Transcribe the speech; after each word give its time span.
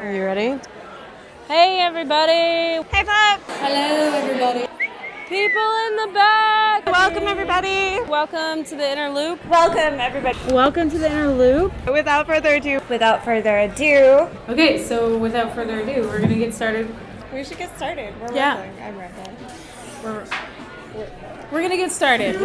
Are 0.00 0.12
you 0.12 0.24
ready? 0.24 0.58
Hey, 1.46 1.80
everybody! 1.80 2.32
Hey, 2.32 3.04
Pop! 3.04 3.40
Hello, 3.46 4.16
everybody. 4.16 4.66
People 5.28 5.70
in 5.86 5.96
the 5.96 6.10
back! 6.14 6.86
Welcome, 6.86 7.24
everybody! 7.24 8.00
Welcome 8.08 8.64
to 8.64 8.76
the 8.76 8.90
Inner 8.92 9.10
Loop. 9.10 9.44
Welcome, 9.46 10.00
everybody! 10.00 10.38
Welcome 10.52 10.90
to 10.90 10.98
the 10.98 11.10
Inner 11.10 11.28
Loop. 11.30 11.72
Without 11.86 12.26
further 12.26 12.54
ado, 12.54 12.80
without 12.88 13.24
further 13.24 13.58
ado, 13.58 14.28
Okay, 14.48 14.82
so 14.82 15.18
without 15.18 15.54
further 15.54 15.80
ado, 15.80 16.08
we're 16.08 16.20
gonna 16.20 16.34
get 16.34 16.54
started. 16.54 16.88
we 17.32 17.44
should 17.44 17.58
get 17.58 17.74
started. 17.76 18.14
We're 18.20 18.34
Yeah. 18.34 18.56
I'm 18.82 18.98
rambling. 18.98 19.36
We're, 20.02 20.24
we're, 20.94 21.08
we're 21.52 21.62
gonna 21.62 21.76
get 21.76 21.92
started. 21.92 22.36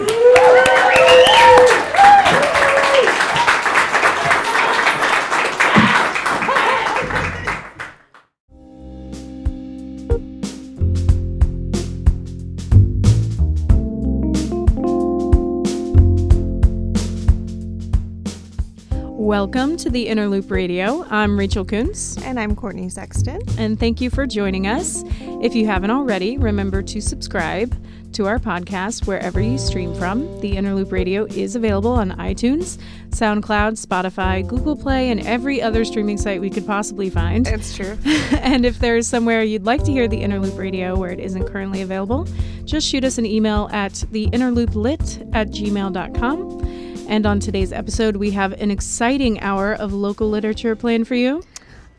Welcome 19.25 19.75
to 19.77 19.89
the 19.89 20.07
Inner 20.07 20.27
Loop 20.27 20.51
Radio. 20.51 21.03
I'm 21.09 21.35
Rachel 21.35 21.65
Coons. 21.65 22.15
And 22.21 22.39
I'm 22.39 22.55
Courtney 22.55 22.89
Sexton. 22.89 23.41
and 23.57 23.79
thank 23.79 23.99
you 23.99 24.11
for 24.11 24.27
joining 24.27 24.67
us. 24.67 25.03
If 25.41 25.55
you 25.55 25.65
haven't 25.65 25.89
already, 25.89 26.37
remember 26.37 26.83
to 26.83 27.01
subscribe 27.01 27.75
to 28.13 28.27
our 28.27 28.37
podcast 28.37 29.07
wherever 29.07 29.41
you 29.41 29.57
stream 29.57 29.95
from. 29.95 30.39
The 30.41 30.55
Inner 30.55 30.75
Loop 30.75 30.91
Radio 30.91 31.25
is 31.25 31.55
available 31.55 31.93
on 31.93 32.11
iTunes, 32.11 32.77
SoundCloud, 33.09 33.83
Spotify, 33.83 34.47
Google 34.47 34.75
Play, 34.75 35.09
and 35.09 35.25
every 35.25 35.59
other 35.59 35.85
streaming 35.85 36.19
site 36.19 36.39
we 36.39 36.51
could 36.51 36.67
possibly 36.67 37.09
find. 37.09 37.47
It's 37.47 37.75
true. 37.75 37.97
and 38.41 38.63
if 38.63 38.77
there's 38.77 39.07
somewhere 39.07 39.41
you'd 39.41 39.65
like 39.65 39.83
to 39.85 39.91
hear 39.91 40.07
the 40.07 40.21
Inner 40.21 40.39
Loop 40.39 40.55
Radio 40.55 40.95
where 40.95 41.09
it 41.09 41.19
isn't 41.19 41.47
currently 41.47 41.81
available, 41.81 42.27
just 42.63 42.87
shoot 42.87 43.03
us 43.03 43.17
an 43.17 43.25
email 43.25 43.69
at 43.71 43.93
theinterlooplit 43.93 45.33
at 45.33 45.47
gmail.com. 45.47 46.84
And 47.07 47.27
on 47.27 47.39
today's 47.39 47.71
episode, 47.71 48.15
we 48.15 48.31
have 48.31 48.53
an 48.53 48.71
exciting 48.71 49.39
hour 49.39 49.73
of 49.73 49.93
local 49.93 50.27
literature 50.27 50.75
planned 50.75 51.07
for 51.07 51.13
you. 51.15 51.43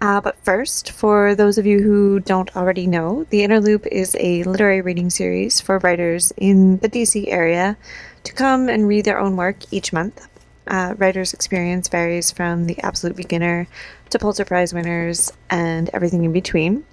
Uh, 0.01 0.21
but 0.21 0.37
first, 0.45 0.91
for 0.91 1.35
those 1.35 1.59
of 1.59 1.65
you 1.65 1.81
who 1.81 2.21
don't 2.21 2.55
already 2.57 2.87
know, 2.87 3.25
The 3.31 3.45
Inner 3.45 3.61
Loop 3.61 3.87
is 3.87 4.17
a 4.19 4.43
literary 4.43 4.81
reading 4.81 5.09
series 5.09 5.61
for 5.61 5.79
writers 5.79 6.33
in 6.37 6.79
the 6.79 6.89
DC 6.89 7.29
area 7.29 7.77
to 8.25 8.33
come 8.33 8.69
and 8.69 8.89
read 8.89 9.05
their 9.05 9.21
own 9.21 9.37
work 9.37 9.57
each 9.73 9.93
month. 9.93 10.29
Uh, 10.67 10.95
writers' 10.99 11.33
experience 11.33 11.87
varies 11.87 12.33
from 12.33 12.67
the 12.67 12.79
absolute 12.83 13.17
beginner 13.17 13.69
to 14.11 14.19
Pulitzer 14.19 14.45
Prize 14.45 14.75
winners 14.75 15.33
and 15.49 15.89
everything 15.95 16.25
in 16.25 16.33
between. 16.33 16.85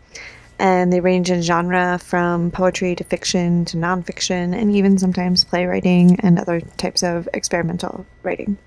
And 0.60 0.94
they 0.94 1.00
range 1.00 1.30
in 1.32 1.42
genre 1.42 2.00
from 2.00 2.52
poetry 2.52 2.96
to 2.96 3.04
fiction 3.04 3.66
to 3.66 3.78
nonfiction, 3.78 4.56
and 4.56 4.76
even 4.76 4.98
sometimes 4.98 5.44
playwriting 5.44 6.20
and 6.22 6.40
other 6.40 6.62
types 6.78 7.04
of 7.04 7.28
experimental 7.34 8.06
writing. 8.22 8.58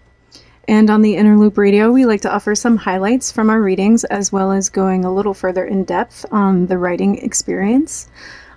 And 0.68 0.90
on 0.90 1.02
the 1.02 1.14
Inner 1.14 1.38
Loop 1.38 1.58
Radio, 1.58 1.92
we 1.92 2.06
like 2.06 2.22
to 2.22 2.32
offer 2.32 2.56
some 2.56 2.76
highlights 2.76 3.30
from 3.30 3.50
our 3.50 3.62
readings 3.62 4.02
as 4.04 4.32
well 4.32 4.50
as 4.50 4.68
going 4.68 5.04
a 5.04 5.14
little 5.14 5.32
further 5.32 5.64
in 5.64 5.84
depth 5.84 6.26
on 6.32 6.66
the 6.66 6.76
writing 6.76 7.18
experience. 7.18 8.08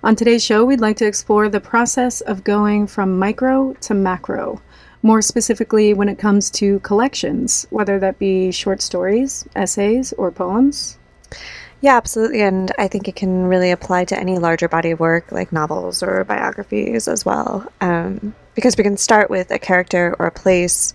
On 0.03 0.15
today's 0.15 0.43
show, 0.43 0.65
we'd 0.65 0.81
like 0.81 0.97
to 0.97 1.05
explore 1.05 1.49
the 1.49 1.59
process 1.59 2.21
of 2.21 2.43
going 2.43 2.87
from 2.87 3.19
micro 3.19 3.73
to 3.81 3.93
macro, 3.93 4.59
more 5.03 5.21
specifically 5.21 5.93
when 5.93 6.09
it 6.09 6.17
comes 6.17 6.49
to 6.51 6.79
collections, 6.79 7.67
whether 7.69 7.99
that 7.99 8.17
be 8.17 8.49
short 8.49 8.81
stories, 8.81 9.47
essays, 9.55 10.11
or 10.13 10.31
poems. 10.31 10.97
Yeah, 11.81 11.95
absolutely. 11.95 12.41
And 12.41 12.71
I 12.77 12.87
think 12.87 13.07
it 13.07 13.15
can 13.15 13.45
really 13.45 13.71
apply 13.71 14.05
to 14.05 14.19
any 14.19 14.37
larger 14.37 14.67
body 14.67 14.91
of 14.91 14.99
work 14.99 15.31
like 15.31 15.51
novels 15.51 16.03
or 16.03 16.23
biographies 16.25 17.07
as 17.07 17.25
well. 17.25 17.71
Um, 17.81 18.35
because 18.55 18.75
we 18.75 18.83
can 18.83 18.97
start 18.97 19.29
with 19.29 19.51
a 19.51 19.59
character 19.59 20.15
or 20.19 20.27
a 20.27 20.31
place, 20.31 20.93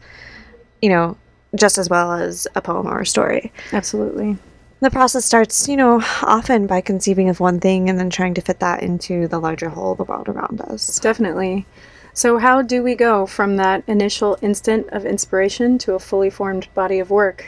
you 0.83 0.91
know, 0.91 1.17
just 1.55 1.78
as 1.78 1.89
well 1.89 2.12
as 2.12 2.47
a 2.55 2.61
poem 2.61 2.87
or 2.87 3.00
a 3.00 3.06
story. 3.06 3.53
Absolutely. 3.73 4.37
The 4.81 4.91
process 4.91 5.25
starts, 5.25 5.67
you 5.67 5.77
know, 5.77 6.03
often 6.23 6.67
by 6.67 6.83
conceiving 6.83 7.31
of 7.31 7.41
one 7.41 7.59
thing 7.61 7.89
and 7.89 7.99
then 7.99 8.11
trying 8.11 8.34
to 8.34 8.43
fit 8.43 8.61
that 8.61 8.83
into 8.83 9.27
the 9.28 9.39
larger 9.39 9.71
whole, 9.71 9.94
the 9.94 10.05
world 10.05 10.28
around 10.28 10.61
us. 10.61 11.00
Definitely. 11.00 11.65
So, 12.12 12.39
how 12.39 12.61
do 12.61 12.83
we 12.83 12.94
go 12.94 13.25
from 13.25 13.56
that 13.56 13.83
initial 13.87 14.37
instant 14.43 14.89
of 14.91 15.06
inspiration 15.06 15.78
to 15.78 15.94
a 15.94 15.99
fully 15.99 16.28
formed 16.28 16.69
body 16.75 16.99
of 16.99 17.11
work? 17.11 17.47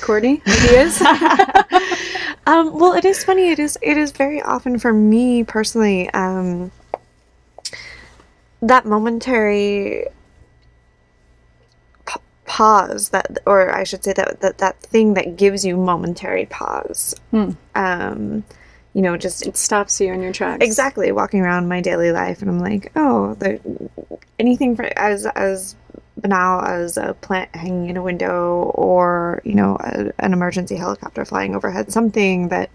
Courtney, 0.00 0.42
ideas? 0.46 1.00
Um, 2.46 2.78
well, 2.78 2.92
it 2.92 3.04
is 3.04 3.24
funny. 3.24 3.50
It 3.50 3.58
is. 3.58 3.76
It 3.82 3.96
is 3.98 4.12
very 4.12 4.40
often 4.40 4.78
for 4.78 4.92
me 4.92 5.42
personally. 5.42 6.08
Um, 6.10 6.70
that 8.62 8.86
momentary 8.86 10.06
pa- 12.06 12.20
pause, 12.44 13.08
that, 13.10 13.38
or 13.46 13.74
I 13.74 13.82
should 13.84 14.04
say 14.04 14.12
that 14.12 14.40
that 14.40 14.58
that 14.58 14.80
thing 14.80 15.14
that 15.14 15.36
gives 15.36 15.64
you 15.64 15.76
momentary 15.76 16.46
pause. 16.46 17.14
Um, 17.74 18.44
you 18.94 19.02
know, 19.02 19.16
just 19.16 19.44
it 19.46 19.56
stops 19.56 20.00
you 20.00 20.12
in 20.12 20.22
your 20.22 20.32
tracks. 20.32 20.64
exactly 20.64 21.12
walking 21.12 21.40
around 21.40 21.68
my 21.68 21.80
daily 21.80 22.12
life, 22.12 22.40
and 22.40 22.50
I'm 22.50 22.60
like, 22.60 22.92
oh, 22.96 23.34
there, 23.34 23.58
anything 24.38 24.74
for 24.76 24.84
as 24.96 25.26
as 25.26 25.74
banal 26.18 26.62
as 26.62 26.96
a 26.96 27.14
plant 27.20 27.54
hanging 27.54 27.90
in 27.90 27.96
a 27.96 28.02
window 28.02 28.72
or 28.74 29.42
you 29.44 29.54
know 29.54 29.76
a, 29.80 30.10
an 30.18 30.32
emergency 30.32 30.74
helicopter 30.76 31.24
flying 31.24 31.54
overhead 31.54 31.92
something 31.92 32.48
that 32.48 32.70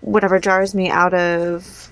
whatever 0.00 0.38
jars 0.38 0.74
me 0.74 0.90
out 0.90 1.14
of 1.14 1.90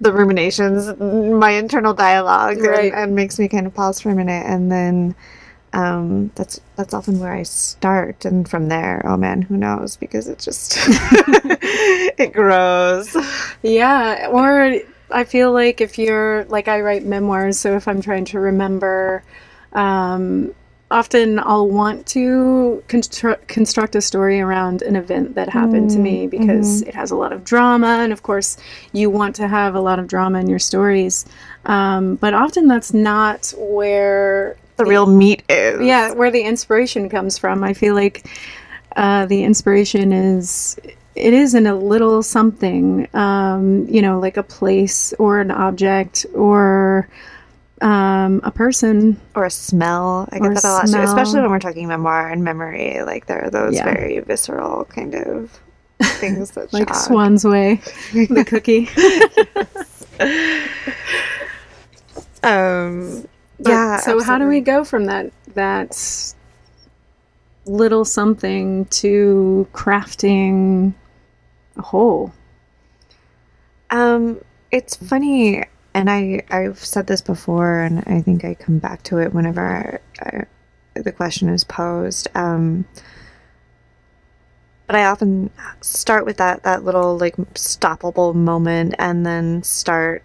the 0.00 0.12
ruminations 0.12 0.98
my 0.98 1.50
internal 1.50 1.94
dialogue 1.94 2.58
Right. 2.58 2.92
and, 2.92 3.02
and 3.02 3.14
makes 3.14 3.38
me 3.38 3.48
kind 3.48 3.66
of 3.66 3.74
pause 3.74 4.00
for 4.00 4.10
a 4.10 4.14
minute 4.14 4.44
and 4.46 4.72
then 4.72 5.14
um, 5.72 6.30
that's 6.36 6.60
that's 6.76 6.94
often 6.94 7.18
where 7.18 7.32
I 7.32 7.42
start 7.42 8.24
and 8.24 8.48
from 8.48 8.68
there 8.68 9.02
oh 9.04 9.16
man 9.16 9.42
who 9.42 9.56
knows 9.56 9.96
because 9.96 10.28
it 10.28 10.38
just 10.38 10.76
it 12.18 12.32
grows 12.32 13.14
Yeah, 13.62 14.28
or 14.30 14.80
I 15.10 15.24
feel 15.24 15.52
like 15.52 15.80
if 15.80 15.98
you're 15.98 16.44
like 16.46 16.68
I 16.68 16.80
write 16.80 17.04
memoirs, 17.04 17.58
so 17.58 17.76
if 17.76 17.86
I'm 17.88 18.00
trying 18.00 18.24
to 18.26 18.40
remember, 18.40 19.22
um, 19.74 20.54
often 20.90 21.38
I'll 21.40 21.68
want 21.68 22.06
to 22.08 22.82
construct 22.88 23.48
construct 23.48 23.96
a 23.96 24.00
story 24.00 24.40
around 24.40 24.82
an 24.82 24.96
event 24.96 25.34
that 25.34 25.48
happened 25.48 25.90
to 25.90 25.98
me 25.98 26.26
because 26.26 26.82
it 26.82 26.94
has 26.94 27.10
a 27.10 27.16
lot 27.16 27.32
of 27.32 27.44
drama, 27.44 27.98
and 28.02 28.12
of 28.12 28.22
course, 28.22 28.56
you 28.92 29.10
want 29.10 29.34
to 29.36 29.48
have 29.48 29.74
a 29.74 29.80
lot 29.80 29.98
of 29.98 30.06
drama 30.06 30.38
in 30.40 30.48
your 30.48 30.58
stories. 30.58 31.26
Um, 31.66 32.16
but 32.16 32.34
often 32.34 32.68
that's 32.68 32.94
not 32.94 33.52
where 33.56 34.56
the 34.76 34.84
real 34.84 35.06
meat 35.06 35.42
is. 35.48 35.80
Yeah 35.80 36.12
where 36.12 36.30
the 36.30 36.42
inspiration 36.42 37.08
comes 37.08 37.38
from. 37.38 37.64
I 37.64 37.74
feel 37.74 37.94
like 37.94 38.28
uh, 38.96 39.26
the 39.26 39.44
inspiration 39.44 40.12
is 40.12 40.78
it 41.14 41.32
is 41.32 41.54
in 41.54 41.66
a 41.66 41.74
little 41.74 42.22
something 42.22 43.08
um, 43.14 43.86
you 43.88 44.02
know 44.02 44.18
like 44.18 44.36
a 44.36 44.42
place 44.42 45.12
or 45.14 45.40
an 45.40 45.50
object 45.50 46.26
or 46.34 47.08
um, 47.84 48.40
a 48.42 48.50
person 48.50 49.20
or 49.36 49.44
a 49.44 49.50
smell. 49.50 50.28
I 50.32 50.38
get 50.40 50.54
that 50.54 50.64
a 50.64 50.68
lot, 50.72 50.88
too, 50.88 50.98
especially 51.00 51.40
when 51.42 51.50
we're 51.50 51.58
talking 51.60 51.86
memoir 51.86 52.30
and 52.30 52.42
memory. 52.42 53.02
Like 53.02 53.26
there 53.26 53.44
are 53.44 53.50
those 53.50 53.74
Yeah. 53.74 53.84
very 53.84 54.18
visceral 54.20 54.86
kind 54.86 55.14
of 55.14 55.60
things 56.02 56.50
that 56.52 56.72
like 56.72 56.88
shock. 56.88 56.96
Swann's 57.06 57.44
Way 57.44 57.80
the 58.12 58.44
cookie 58.48 58.88
Um, 62.42 63.26
yeah. 63.58 63.98
so 63.98 64.22
how 64.22 64.38
do 64.38 64.46
we 64.46 64.60
go 64.60 64.84
from 64.84 65.06
that 65.06 65.30
that 65.54 66.34
little 67.66 68.04
something 68.04 68.84
to 68.86 69.66
crafting 69.72 70.92
a 71.76 71.82
whole 71.82 72.32
Um, 73.90 74.40
it's 74.70 74.96
funny, 74.96 75.64
and 75.94 76.10
I 76.10 76.42
I've 76.50 76.78
said 76.78 77.06
this 77.06 77.22
before, 77.22 77.80
and 77.80 78.00
I 78.06 78.20
think 78.20 78.44
I 78.44 78.54
come 78.54 78.78
back 78.78 79.02
to 79.04 79.18
it 79.18 79.32
whenever 79.32 80.00
I, 80.20 80.44
the 80.94 81.12
question 81.12 81.48
is 81.48 81.64
posed. 81.64 82.28
Um, 82.34 82.84
but 84.86 84.96
I 84.96 85.06
often 85.06 85.50
start 85.80 86.26
with 86.26 86.36
that 86.38 86.64
that 86.64 86.84
little 86.84 87.16
like 87.16 87.36
stoppable 87.54 88.34
moment, 88.34 88.94
and 88.98 89.24
then 89.24 89.62
start 89.62 90.24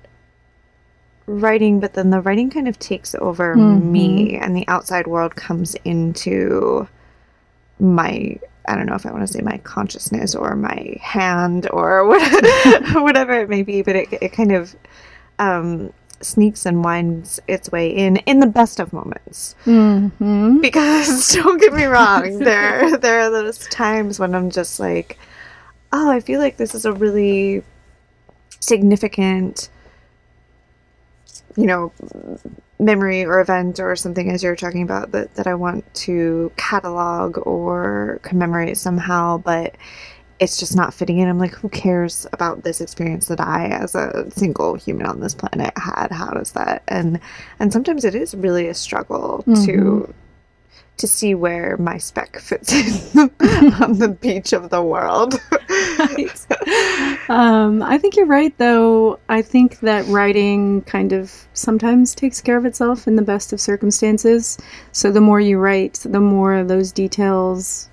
writing. 1.27 1.79
But 1.79 1.93
then 1.93 2.09
the 2.09 2.21
writing 2.21 2.49
kind 2.49 2.67
of 2.67 2.79
takes 2.79 3.13
over 3.15 3.55
me, 3.55 4.35
and 4.37 4.55
the 4.55 4.67
outside 4.67 5.05
world 5.05 5.35
comes 5.35 5.75
into 5.85 6.87
my 7.79 8.39
I 8.67 8.75
don't 8.75 8.85
know 8.85 8.95
if 8.95 9.05
I 9.05 9.11
want 9.11 9.25
to 9.25 9.33
say 9.33 9.41
my 9.41 9.57
consciousness 9.59 10.35
or 10.35 10.55
my 10.55 10.97
hand 11.01 11.69
or 11.71 12.05
what, 12.07 12.95
whatever 13.03 13.33
it 13.33 13.49
may 13.49 13.63
be, 13.63 13.83
but 13.83 13.95
it, 13.95 14.09
it 14.13 14.33
kind 14.33 14.51
of 14.51 14.75
um, 15.39 15.91
sneaks 16.21 16.65
and 16.65 16.83
winds 16.83 17.39
its 17.47 17.71
way 17.71 17.89
in 17.89 18.17
in 18.17 18.39
the 18.39 18.47
best 18.47 18.79
of 18.79 18.93
moments. 18.93 19.55
mm-hmm. 19.65 20.59
Because 20.59 21.33
don't 21.33 21.59
get 21.59 21.73
me 21.73 21.85
wrong, 21.85 22.39
there 22.39 22.97
there 22.97 23.21
are 23.21 23.29
those 23.31 23.67
times 23.67 24.19
when 24.19 24.35
I'm 24.35 24.49
just 24.51 24.79
like, 24.79 25.17
oh, 25.91 26.11
I 26.11 26.19
feel 26.19 26.39
like 26.39 26.57
this 26.57 26.75
is 26.75 26.85
a 26.85 26.93
really 26.93 27.63
significant, 28.59 29.69
you 31.55 31.65
know, 31.65 31.91
memory 32.79 33.25
or 33.25 33.39
event 33.39 33.79
or 33.79 33.95
something 33.95 34.29
as 34.31 34.41
you're 34.41 34.55
talking 34.55 34.83
about 34.83 35.11
that, 35.11 35.35
that 35.35 35.47
I 35.47 35.53
want 35.55 35.91
to 35.95 36.51
catalog 36.55 37.37
or 37.45 38.19
commemorate 38.23 38.77
somehow, 38.77 39.37
but 39.37 39.75
it's 40.39 40.57
just 40.57 40.75
not 40.75 40.93
fitting 40.93 41.17
in. 41.19 41.27
I'm 41.27 41.37
like, 41.39 41.53
who 41.53 41.69
cares 41.69 42.25
about 42.33 42.63
this 42.63 42.79
experience 42.81 43.27
that 43.27 43.41
I, 43.41 43.67
as 43.67 43.93
a 43.95 44.29
single 44.31 44.75
human 44.75 45.05
on 45.05 45.19
this 45.19 45.33
planet, 45.33 45.73
had? 45.77 46.07
How 46.11 46.31
does 46.31 46.51
that? 46.53 46.83
And 46.87 47.19
and 47.59 47.73
sometimes 47.73 48.05
it 48.05 48.15
is 48.15 48.33
really 48.35 48.67
a 48.67 48.73
struggle 48.73 49.43
Mhm. 49.47 49.65
to 49.65 50.13
to 50.97 51.07
see 51.07 51.33
where 51.33 51.77
my 51.77 51.97
speck 51.97 52.39
fits 52.39 52.73
in 52.73 53.19
on 53.81 53.99
the 53.99 54.17
beach 54.19 54.51
of 54.51 54.69
the 54.69 54.83
world. 54.83 55.39
Right. 55.97 56.45
Um, 57.29 57.81
I 57.83 57.97
think 57.97 58.17
you're 58.17 58.25
right, 58.25 58.53
though. 58.57 59.17
I 59.29 59.41
think 59.41 59.79
that 59.79 60.05
writing 60.07 60.81
kind 60.81 61.13
of 61.13 61.47
sometimes 61.53 62.13
takes 62.13 62.41
care 62.41 62.57
of 62.57 62.65
itself 62.65 63.07
in 63.07 63.15
the 63.15 63.21
best 63.21 63.53
of 63.53 63.61
circumstances. 63.61 64.57
So 64.91 65.09
the 65.11 65.21
more 65.21 65.39
you 65.39 65.57
write, 65.57 66.01
the 66.05 66.19
more 66.19 66.63
those 66.65 66.91
details 66.91 67.87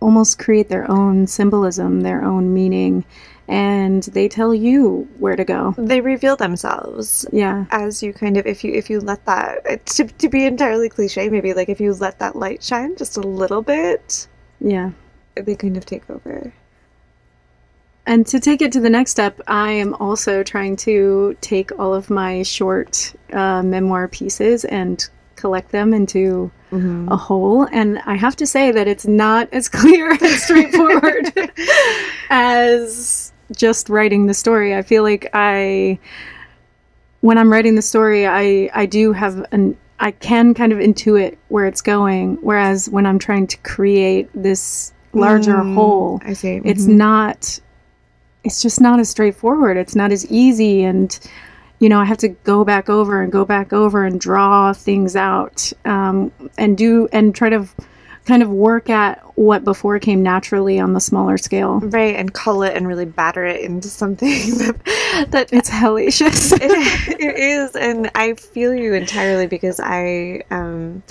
almost 0.00 0.38
create 0.38 0.68
their 0.68 0.90
own 0.90 1.26
symbolism, 1.26 2.00
their 2.00 2.22
own 2.24 2.52
meaning, 2.54 3.04
and 3.48 4.02
they 4.04 4.28
tell 4.28 4.54
you 4.54 5.08
where 5.18 5.36
to 5.36 5.44
go. 5.44 5.74
they 5.76 6.00
reveal 6.00 6.36
themselves 6.36 7.26
Yeah. 7.32 7.66
as 7.70 8.02
you 8.02 8.12
kind 8.12 8.36
of 8.36 8.46
if 8.46 8.62
you 8.64 8.72
if 8.72 8.88
you 8.88 9.00
let 9.00 9.24
that 9.26 9.84
to, 9.86 10.04
to 10.06 10.28
be 10.28 10.44
entirely 10.46 10.88
cliche 10.88 11.28
maybe 11.28 11.52
like 11.52 11.68
if 11.68 11.80
you 11.80 11.92
let 11.94 12.18
that 12.20 12.36
light 12.36 12.62
shine 12.62 12.94
just 12.96 13.16
a 13.16 13.20
little 13.20 13.60
bit 13.62 14.28
Yeah. 14.60 14.90
they 15.34 15.56
kind 15.56 15.76
of 15.76 15.84
take 15.84 16.08
over 16.08 16.52
And 18.06 18.26
to 18.28 18.40
take 18.40 18.62
it 18.62 18.72
to 18.72 18.80
the 18.80 18.90
next 18.90 19.10
step, 19.12 19.40
I 19.46 19.70
am 19.72 19.94
also 19.94 20.42
trying 20.42 20.76
to 20.88 21.36
take 21.40 21.70
all 21.78 21.92
of 21.94 22.08
my 22.10 22.42
short 22.42 23.14
uh, 23.32 23.62
memoir 23.62 24.08
pieces 24.08 24.64
and 24.64 24.96
collect 25.36 25.70
them 25.70 25.92
into 25.94 26.50
a 26.72 27.16
whole. 27.16 27.64
And 27.72 27.98
I 28.06 28.14
have 28.16 28.36
to 28.36 28.46
say 28.46 28.70
that 28.70 28.86
it's 28.86 29.06
not 29.06 29.48
as 29.52 29.68
clear 29.80 30.10
and 30.12 30.20
straightforward 30.20 31.32
as 32.30 33.32
just 33.56 33.88
writing 33.88 34.26
the 34.26 34.34
story. 34.34 34.74
I 34.74 34.82
feel 34.82 35.02
like 35.02 35.28
I, 35.34 35.98
when 37.20 37.38
I'm 37.38 37.50
writing 37.52 37.74
the 37.74 37.82
story, 37.82 38.26
I, 38.26 38.70
I 38.74 38.86
do 38.86 39.12
have 39.12 39.44
an, 39.52 39.76
I 39.98 40.12
can 40.12 40.54
kind 40.54 40.72
of 40.72 40.78
intuit 40.78 41.36
where 41.48 41.66
it's 41.66 41.80
going. 41.82 42.36
Whereas 42.40 42.88
when 42.88 43.04
I'm 43.06 43.18
trying 43.18 43.46
to 43.48 43.56
create 43.58 44.28
this 44.34 44.92
larger 45.12 45.56
Mm, 45.56 45.74
whole, 45.74 46.20
i 46.24 46.32
see 46.32 46.60
it's 46.64 46.84
Mhm. 46.84 46.96
not 46.96 47.58
it's 48.44 48.62
just 48.62 48.80
not 48.80 49.00
as 49.00 49.08
straightforward 49.08 49.76
it's 49.76 49.96
not 49.96 50.12
as 50.12 50.24
easy 50.30 50.84
and 50.84 51.18
you 51.80 51.88
know 51.88 51.98
i 51.98 52.04
have 52.04 52.18
to 52.18 52.28
go 52.28 52.64
back 52.64 52.88
over 52.88 53.20
and 53.22 53.32
go 53.32 53.44
back 53.44 53.72
over 53.72 54.04
and 54.04 54.20
draw 54.20 54.72
things 54.72 55.16
out 55.16 55.72
um, 55.84 56.30
and 56.56 56.78
do 56.78 57.08
and 57.12 57.34
try 57.34 57.48
to 57.50 57.66
kind 58.26 58.42
of 58.42 58.50
work 58.50 58.88
at 58.90 59.18
what 59.36 59.64
before 59.64 59.98
came 59.98 60.22
naturally 60.22 60.78
on 60.78 60.92
the 60.92 61.00
smaller 61.00 61.38
scale. 61.38 61.80
Right 61.80 62.14
and 62.14 62.32
cull 62.32 62.62
it 62.62 62.76
and 62.76 62.86
really 62.86 63.06
batter 63.06 63.44
it 63.46 63.62
into 63.62 63.88
something 63.88 64.28
that, 64.58 65.26
that 65.30 65.52
it's 65.52 65.70
hellacious. 65.70 66.52
It, 66.62 67.20
it 67.20 67.36
is 67.38 67.74
and 67.74 68.10
i 68.14 68.34
feel 68.34 68.74
you 68.74 68.92
entirely 68.94 69.46
because 69.46 69.80
i 69.82 70.42
um 70.50 71.02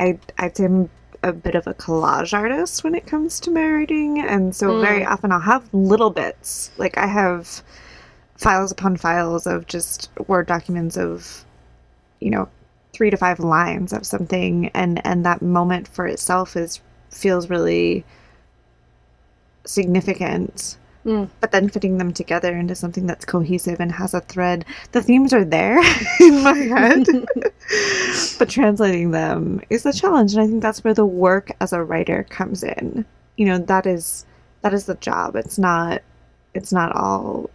i 0.00 0.18
i 0.38 0.50
am 0.58 0.90
a 1.22 1.32
bit 1.32 1.54
of 1.54 1.66
a 1.68 1.74
collage 1.74 2.32
artist 2.32 2.82
when 2.84 2.94
it 2.94 3.06
comes 3.06 3.38
to 3.40 3.50
my 3.52 3.66
writing 3.66 4.20
and 4.20 4.54
so 4.54 4.66
Mm. 4.70 4.80
very 4.80 5.04
often 5.04 5.30
i'll 5.32 5.40
have 5.40 5.72
little 5.72 6.10
bits. 6.10 6.70
Like 6.76 6.98
i 6.98 7.06
have 7.06 7.62
files 8.38 8.72
upon 8.72 8.96
files 8.96 9.46
of 9.46 9.66
just 9.66 10.10
word 10.26 10.46
documents 10.46 10.96
of 10.96 11.44
you 12.20 12.30
know 12.30 12.48
three 12.92 13.10
to 13.10 13.16
five 13.16 13.38
lines 13.38 13.92
of 13.92 14.06
something. 14.06 14.70
And 14.74 15.04
and 15.06 15.24
that 15.24 15.42
moment 15.42 15.88
for 15.88 16.06
itself 16.06 16.56
is 16.56 16.80
feels 17.10 17.50
really 17.50 18.04
significant. 19.64 20.76
Mm. 21.06 21.30
but 21.40 21.52
then 21.52 21.68
fitting 21.68 21.96
them 21.96 22.12
together 22.12 22.54
into 22.54 22.74
something 22.74 23.06
that's 23.06 23.24
cohesive 23.24 23.80
and 23.80 23.92
has 23.92 24.14
a 24.14 24.20
thread 24.20 24.64
the 24.90 25.00
themes 25.00 25.32
are 25.32 25.44
there 25.44 25.78
in 26.20 26.42
my 26.42 26.52
head. 26.54 27.06
But 28.38 28.48
translating 28.50 29.12
them 29.12 29.60
is 29.70 29.86
a 29.86 29.92
challenge. 29.92 30.32
And 30.32 30.42
i 30.42 30.46
think 30.46 30.60
that's 30.60 30.82
where 30.82 30.94
the 30.94 31.06
work 31.06 31.52
as 31.60 31.72
a 31.72 31.84
writer 31.84 32.26
comes 32.28 32.62
in. 32.64 33.06
You 33.36 33.46
know 33.46 33.58
that 33.58 33.86
is 33.86 34.26
that 34.62 34.74
is 34.74 34.86
the 34.86 34.96
job. 34.96 35.36
It's 35.36 35.58
not 35.58 36.02
it's 36.52 36.72
not 36.72 36.94
all 36.96 37.48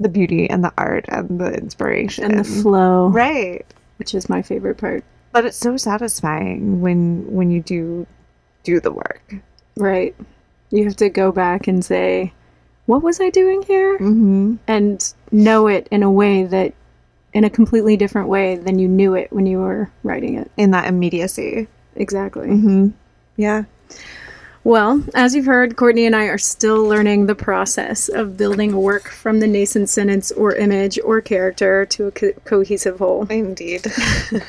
the 0.00 0.08
beauty 0.08 0.48
and 0.48 0.64
the 0.64 0.72
art 0.78 1.04
and 1.08 1.40
the 1.40 1.52
inspiration. 1.54 2.24
And 2.24 2.38
the 2.40 2.44
flow. 2.44 3.08
Right. 3.08 3.66
Which 3.98 4.14
is 4.14 4.28
my 4.28 4.42
favorite 4.42 4.78
part. 4.78 5.04
But 5.32 5.44
it's 5.44 5.56
so 5.56 5.76
satisfying 5.76 6.80
when 6.80 7.30
when 7.30 7.50
you 7.50 7.62
do 7.62 8.06
do 8.62 8.80
the 8.80 8.92
work. 8.92 9.34
Right. 9.76 10.14
You 10.70 10.84
have 10.84 10.96
to 10.96 11.08
go 11.08 11.32
back 11.32 11.66
and 11.68 11.84
say 11.84 12.32
what 12.86 13.02
was 13.02 13.20
i 13.20 13.28
doing 13.28 13.62
here? 13.62 13.98
Mm-hmm. 13.98 14.56
and 14.66 15.14
know 15.30 15.66
it 15.66 15.88
in 15.90 16.02
a 16.02 16.10
way 16.10 16.44
that 16.44 16.72
in 17.34 17.44
a 17.44 17.50
completely 17.50 17.98
different 17.98 18.28
way 18.28 18.56
than 18.56 18.78
you 18.78 18.88
knew 18.88 19.14
it 19.14 19.30
when 19.30 19.44
you 19.44 19.58
were 19.58 19.90
writing 20.02 20.36
it. 20.36 20.50
In 20.56 20.70
that 20.70 20.86
immediacy. 20.86 21.68
Exactly. 21.96 22.48
Mm-hmm. 22.48 22.88
yeah 23.36 23.64
Well, 24.68 25.02
as 25.14 25.34
you've 25.34 25.46
heard, 25.46 25.76
Courtney 25.76 26.04
and 26.04 26.14
I 26.14 26.24
are 26.24 26.36
still 26.36 26.84
learning 26.84 27.24
the 27.24 27.34
process 27.34 28.10
of 28.10 28.36
building 28.36 28.74
a 28.74 28.78
work 28.78 29.08
from 29.08 29.40
the 29.40 29.46
nascent 29.46 29.88
sentence 29.88 30.30
or 30.30 30.54
image 30.54 30.98
or 31.02 31.22
character 31.22 31.86
to 31.86 32.08
a 32.08 32.10
co- 32.10 32.32
cohesive 32.44 32.98
whole. 32.98 33.26
indeed 33.30 33.86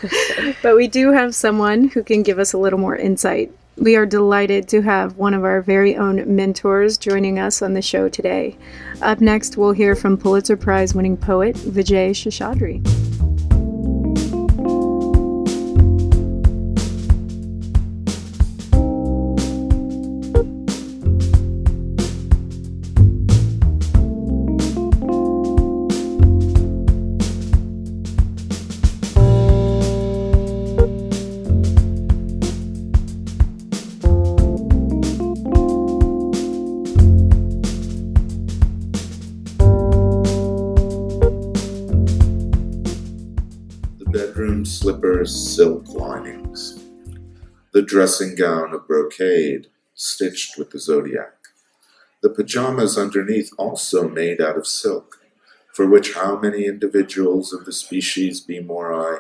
But 0.61 0.75
we 0.75 0.89
do 0.89 1.13
have 1.13 1.33
someone 1.33 1.87
who 1.87 2.03
can 2.03 2.21
give 2.21 2.37
us 2.37 2.51
a 2.51 2.57
little 2.57 2.79
more 2.79 2.97
insight. 2.97 3.53
We 3.77 3.95
are 3.95 4.05
delighted 4.05 4.67
to 4.67 4.81
have 4.81 5.15
one 5.15 5.33
of 5.33 5.45
our 5.45 5.61
very 5.61 5.95
own 5.95 6.35
mentors 6.35 6.97
joining 6.97 7.39
us 7.39 7.61
on 7.61 7.73
the 7.73 7.81
show 7.81 8.09
today. 8.09 8.57
Up 9.01 9.21
next, 9.21 9.55
we'll 9.55 9.71
hear 9.71 9.95
from 9.95 10.17
Pulitzer 10.17 10.57
Prize 10.57 10.93
winning 10.93 11.15
poet 11.15 11.55
Vijay 11.55 12.09
Seshadri. 12.09 13.18
The 47.79 47.85
dressing 47.85 48.35
gown 48.35 48.73
of 48.73 48.87
brocade 48.87 49.67
stitched 49.93 50.57
with 50.57 50.71
the 50.71 50.79
zodiac, 50.79 51.37
the 52.21 52.29
pajamas 52.29 52.97
underneath 52.97 53.53
also 53.57 54.09
made 54.09 54.41
out 54.41 54.57
of 54.57 54.67
silk, 54.67 55.21
for 55.73 55.87
which 55.87 56.13
how 56.13 56.37
many 56.37 56.65
individuals 56.65 57.53
of 57.53 57.63
the 57.63 57.71
species 57.71 58.41
Bombyx 58.41 58.65
mori, 58.65 59.19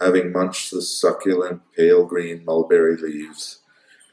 having 0.00 0.32
munched 0.32 0.70
the 0.70 0.80
succulent 0.80 1.60
pale 1.76 2.06
green 2.06 2.42
mulberry 2.46 2.96
leaves, 2.96 3.60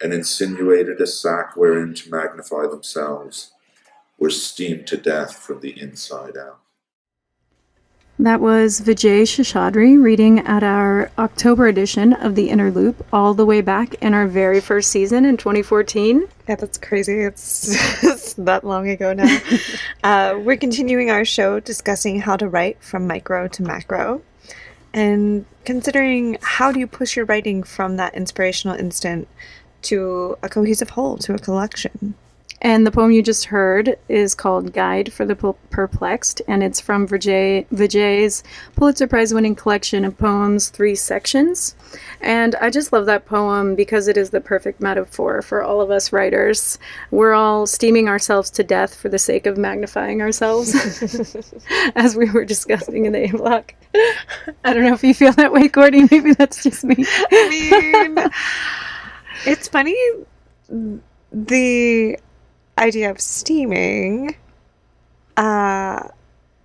and 0.02 0.14
insinuated 0.14 1.00
a 1.00 1.08
sack 1.08 1.56
wherein 1.56 1.94
to 1.94 2.12
magnify 2.12 2.64
themselves, 2.64 3.54
were 4.20 4.30
steamed 4.30 4.86
to 4.88 4.98
death 4.98 5.38
from 5.38 5.62
the 5.62 5.80
inside 5.80 6.36
out. 6.36 6.61
That 8.22 8.40
was 8.40 8.82
Vijay 8.82 9.24
Seshadri 9.24 10.00
reading 10.00 10.42
at 10.42 10.62
our 10.62 11.10
October 11.18 11.66
edition 11.66 12.14
of 12.14 12.36
the 12.36 12.52
Inner 12.52 12.70
Loop, 12.70 13.04
all 13.12 13.34
the 13.34 13.48
way 13.48 13.62
back 13.62 13.96
in 13.96 14.14
our 14.14 14.28
very 14.28 14.62
first 14.62 14.92
season 14.92 15.26
in 15.26 15.38
2014. 15.38 16.28
Yeah, 16.48 16.54
that's 16.54 16.78
crazy. 16.78 17.22
It's, 17.22 18.04
it's 18.04 18.34
that 18.34 18.64
long 18.64 18.88
ago 18.88 19.14
now. 19.14 19.40
uh, 20.04 20.40
we're 20.40 20.58
continuing 20.58 21.10
our 21.10 21.26
show 21.26 21.60
discussing 21.60 22.22
how 22.22 22.38
to 22.38 22.48
write 22.48 22.78
from 22.84 23.08
micro 23.08 23.48
to 23.48 23.64
macro 23.64 24.22
and 24.94 25.44
considering 25.66 26.38
how 26.44 26.72
do 26.72 26.80
you 26.80 26.86
push 26.86 27.16
your 27.16 27.26
writing 27.26 27.64
from 27.64 27.98
that 27.98 28.14
inspirational 28.14 28.78
instant 28.78 29.28
to 29.82 30.38
a 30.44 30.48
cohesive 30.48 30.92
whole, 30.92 31.18
to 31.18 31.34
a 31.34 31.40
collection. 31.40 32.14
And 32.64 32.86
the 32.86 32.92
poem 32.92 33.12
you 33.12 33.24
just 33.24 33.46
heard 33.46 33.98
is 34.08 34.36
called 34.36 34.72
Guide 34.72 35.12
for 35.12 35.26
the 35.26 35.36
Perplexed, 35.36 36.44
and 36.48 36.62
it's 36.62 36.80
from 36.80 37.08
Vijay, 37.08 37.66
Vijay's 37.70 38.44
Pulitzer 38.76 39.08
Prize 39.08 39.34
winning 39.34 39.56
collection 39.56 40.06
of 40.06 40.16
poems, 40.18 40.70
Three 40.70 40.94
Sections. 40.94 41.76
And 42.22 42.54
I 42.56 42.70
just 42.70 42.94
love 42.94 43.08
that 43.08 43.26
poem 43.26 43.74
because 43.74 44.08
it 44.08 44.16
is 44.16 44.30
the 44.30 44.42
perfect 44.42 44.80
metaphor 44.80 45.42
for 45.42 45.64
all 45.64 45.82
of 45.82 45.90
us 45.90 46.14
writers. 46.14 46.78
We're 47.10 47.34
all 47.34 47.66
steaming 47.66 48.08
ourselves 48.08 48.52
to 48.52 48.64
death 48.64 48.94
for 48.94 49.10
the 49.10 49.20
sake 49.20 49.48
of 49.48 49.58
magnifying 49.58 50.22
ourselves, 50.22 50.76
as 51.96 52.16
we 52.16 52.30
were 52.30 52.46
discussing 52.46 53.06
in 53.06 53.14
the 53.14 53.24
A 53.24 53.32
block. 53.32 53.74
I 54.64 54.74
don't 54.74 54.84
know 54.84 54.94
if 54.94 55.04
you 55.04 55.16
feel 55.16 55.34
that 55.34 55.52
way, 55.52 55.68
Courtney. 55.68 56.08
Maybe 56.12 56.36
that's 56.36 56.62
just 56.62 56.84
me. 56.84 56.96
I 57.32 57.50
mean, 57.50 58.30
it's 59.48 59.68
funny 59.68 59.98
the 61.32 62.18
idea 62.82 63.12
of 63.12 63.22
steaming 63.22 64.36
uh 65.38 66.08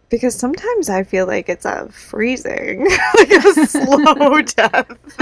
because 0.08 0.34
sometimes 0.34 0.88
I 0.88 1.02
feel 1.02 1.26
like 1.26 1.48
it's 1.48 1.64
a 1.64 1.88
freezing, 1.88 2.84
like 3.16 3.30
a 3.30 3.66
slow 3.66 4.40
death, 4.42 5.18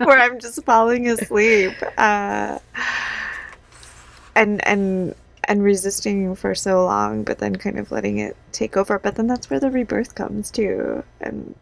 where 0.00 0.20
I'm 0.20 0.38
just 0.38 0.62
falling 0.64 1.08
asleep, 1.08 1.72
uh, 1.96 2.58
and 4.34 4.66
and 4.66 5.14
and 5.44 5.62
resisting 5.62 6.34
for 6.34 6.54
so 6.54 6.84
long, 6.84 7.22
but 7.22 7.38
then 7.38 7.56
kind 7.56 7.78
of 7.78 7.90
letting 7.90 8.18
it 8.18 8.36
take 8.52 8.76
over. 8.76 8.98
But 8.98 9.14
then 9.16 9.26
that's 9.26 9.48
where 9.48 9.60
the 9.60 9.70
rebirth 9.70 10.14
comes 10.14 10.50
too, 10.50 11.02
and 11.20 11.54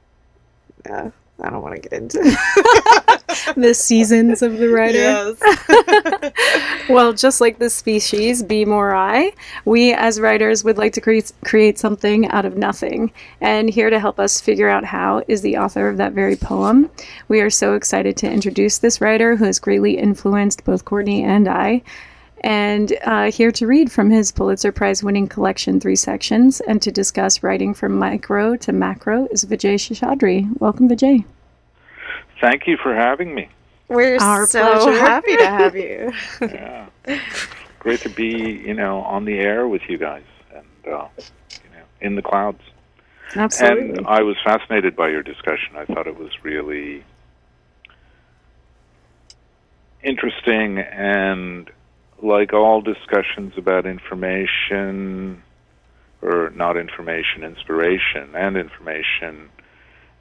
uh, 0.90 1.10
I 1.44 1.50
don't 1.50 1.62
want 1.62 1.76
to 1.76 1.88
get 1.88 1.92
into 1.92 2.18
the 3.56 3.74
seasons 3.74 4.42
of 4.42 4.58
the 4.58 4.68
writer. 4.68 4.98
Yes. 4.98 6.88
well, 6.88 7.12
just 7.12 7.40
like 7.40 7.58
the 7.58 7.70
species, 7.70 8.42
Bombyx 8.42 8.66
mori, 8.66 9.34
we 9.64 9.92
as 9.92 10.20
writers 10.20 10.64
would 10.64 10.78
like 10.78 10.92
to 10.94 11.00
create 11.00 11.32
create 11.44 11.78
something 11.78 12.28
out 12.28 12.44
of 12.44 12.56
nothing. 12.56 13.12
And 13.40 13.68
here 13.68 13.90
to 13.90 14.00
help 14.00 14.18
us 14.18 14.40
figure 14.40 14.68
out 14.68 14.84
how 14.84 15.22
is 15.28 15.42
the 15.42 15.56
author 15.58 15.88
of 15.88 15.96
that 15.98 16.12
very 16.12 16.36
poem. 16.36 16.90
We 17.28 17.40
are 17.40 17.50
so 17.50 17.74
excited 17.74 18.16
to 18.18 18.30
introduce 18.30 18.78
this 18.78 19.00
writer 19.00 19.36
who 19.36 19.44
has 19.44 19.58
greatly 19.58 19.98
influenced 19.98 20.64
both 20.64 20.84
Courtney 20.84 21.22
and 21.22 21.48
I 21.48 21.82
and 22.40 22.92
uh, 23.04 23.30
here 23.30 23.50
to 23.52 23.66
read 23.66 23.90
from 23.90 24.10
his 24.10 24.30
Pulitzer 24.30 24.70
Prize 24.70 25.02
winning 25.02 25.26
collection, 25.26 25.80
Three 25.80 25.96
Sections, 25.96 26.60
and 26.60 26.80
to 26.82 26.92
discuss 26.92 27.42
writing 27.42 27.72
from 27.72 27.98
micro 27.98 28.54
to 28.56 28.72
macro 28.72 29.26
is 29.30 29.46
Vijay 29.46 29.76
Seshadri. 29.76 30.46
Welcome, 30.60 30.86
Vijay. 30.86 31.24
Thank 32.44 32.66
you 32.66 32.76
for 32.76 32.94
having 32.94 33.34
me. 33.34 33.48
We're 33.88 34.18
Our 34.18 34.46
so 34.46 34.84
pleasure. 34.84 34.98
happy 35.00 35.34
to 35.34 35.46
have 35.46 35.74
you. 35.74 36.12
yeah. 36.42 36.88
Great 37.78 38.00
to 38.00 38.10
be, 38.10 38.62
you 38.66 38.74
know, 38.74 38.98
on 39.00 39.24
the 39.24 39.38
air 39.38 39.66
with 39.66 39.80
you 39.88 39.96
guys 39.96 40.24
and, 40.54 40.66
uh, 40.92 41.08
you 41.16 41.70
know, 41.74 41.84
in 42.02 42.16
the 42.16 42.20
clouds. 42.22 42.60
Absolutely. 43.34 43.96
And 43.96 44.06
I 44.06 44.20
was 44.20 44.36
fascinated 44.44 44.94
by 44.94 45.08
your 45.08 45.22
discussion. 45.22 45.74
I 45.76 45.86
thought 45.86 46.06
it 46.06 46.18
was 46.18 46.32
really 46.42 47.02
interesting 50.02 50.80
and 50.80 51.70
like 52.22 52.52
all 52.52 52.82
discussions 52.82 53.54
about 53.56 53.86
information, 53.86 55.42
or 56.20 56.50
not 56.54 56.76
information, 56.76 57.42
inspiration, 57.42 58.34
and 58.34 58.58
information, 58.58 59.48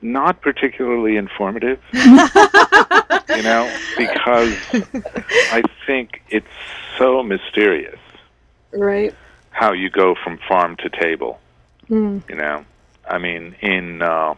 not 0.03 0.41
particularly 0.41 1.15
informative. 1.17 1.79
you 1.93 3.41
know, 3.41 3.73
because 3.97 4.55
I 5.51 5.63
think 5.87 6.21
it's 6.29 6.45
so 6.97 7.23
mysterious. 7.23 7.99
Right. 8.71 9.15
How 9.51 9.71
you 9.73 9.89
go 9.89 10.15
from 10.23 10.39
farm 10.47 10.75
to 10.77 10.89
table. 10.89 11.39
Mm. 11.89 12.27
You 12.29 12.35
know, 12.35 12.65
I 13.07 13.17
mean, 13.17 13.55
in 13.61 14.01
uh, 14.01 14.35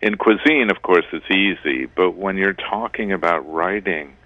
in 0.00 0.16
cuisine, 0.16 0.70
of 0.70 0.82
course, 0.82 1.04
it's 1.12 1.30
easy, 1.30 1.86
but 1.86 2.12
when 2.12 2.36
you're 2.36 2.52
talking 2.52 3.12
about 3.12 3.40
writing, 3.50 4.16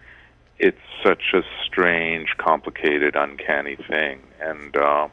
it's 0.59 0.79
such 1.03 1.33
a 1.33 1.43
strange, 1.65 2.37
complicated, 2.39 3.17
uncanny 3.17 3.77
thing. 3.77 4.21
And 4.41 4.77
uh, 4.77 5.09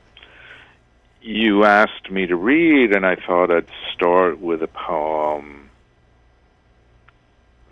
you 1.28 1.66
asked 1.66 2.10
me 2.10 2.26
to 2.26 2.36
read, 2.36 2.96
and 2.96 3.06
I 3.06 3.16
thought 3.16 3.52
I'd 3.52 3.68
start 3.94 4.40
with 4.40 4.64
a 4.64 4.68
poem 4.68 5.70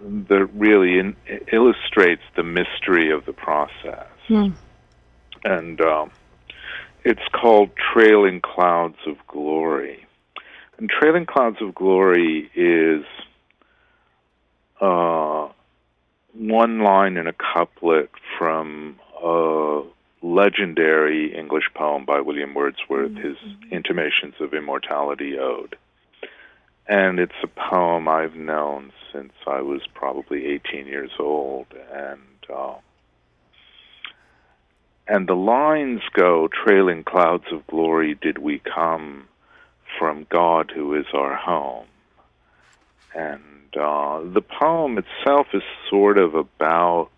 that 0.01 0.47
really 0.53 0.99
in, 0.99 1.15
illustrates 1.51 2.21
the 2.35 2.43
mystery 2.43 3.11
of 3.11 3.25
the 3.25 3.33
process. 3.33 4.07
Hmm. 4.27 4.49
And 5.43 5.79
uh, 5.79 6.07
it's 7.03 7.27
called 7.31 7.69
Trailing 7.93 8.41
Clouds 8.41 8.97
of 9.07 9.15
Glory. 9.27 10.05
And 10.77 10.89
Trailing 10.89 11.25
Clouds 11.25 11.57
of 11.61 11.73
Glory 11.73 12.51
is. 12.55 13.05
Uh, 14.81 15.47
one 16.37 16.79
line 16.79 17.15
in 17.15 17.27
a 17.27 17.33
couplet 17.33 18.09
from 18.37 18.99
a 19.23 19.83
legendary 20.25 21.37
English 21.37 21.69
poem 21.75 22.03
by 22.03 22.19
William 22.19 22.53
Wordsworth, 22.53 23.11
mm-hmm. 23.11 23.27
his 23.27 23.37
Intimations 23.71 24.35
of 24.39 24.53
Immortality 24.53 25.37
Ode. 25.37 25.77
And 26.87 27.19
it's 27.19 27.33
a 27.43 27.47
poem 27.47 28.07
I've 28.07 28.35
known 28.35 28.91
since 29.13 29.33
I 29.47 29.61
was 29.61 29.81
probably 29.93 30.45
18 30.47 30.87
years 30.87 31.11
old. 31.19 31.67
And, 31.93 32.21
uh, 32.53 32.75
and 35.07 35.27
the 35.27 35.35
lines 35.35 36.01
go, 36.13 36.47
Trailing 36.47 37.03
clouds 37.03 37.45
of 37.51 37.65
glory 37.67 38.15
did 38.19 38.37
we 38.39 38.59
come 38.59 39.27
from 39.97 40.27
God 40.29 40.71
who 40.73 40.95
is 40.95 41.05
our 41.13 41.35
home. 41.35 41.87
And 43.15 43.41
uh, 43.79 44.21
the 44.23 44.41
poem 44.41 44.97
itself 44.97 45.47
is 45.53 45.63
sort 45.89 46.17
of 46.17 46.35
about 46.35 47.09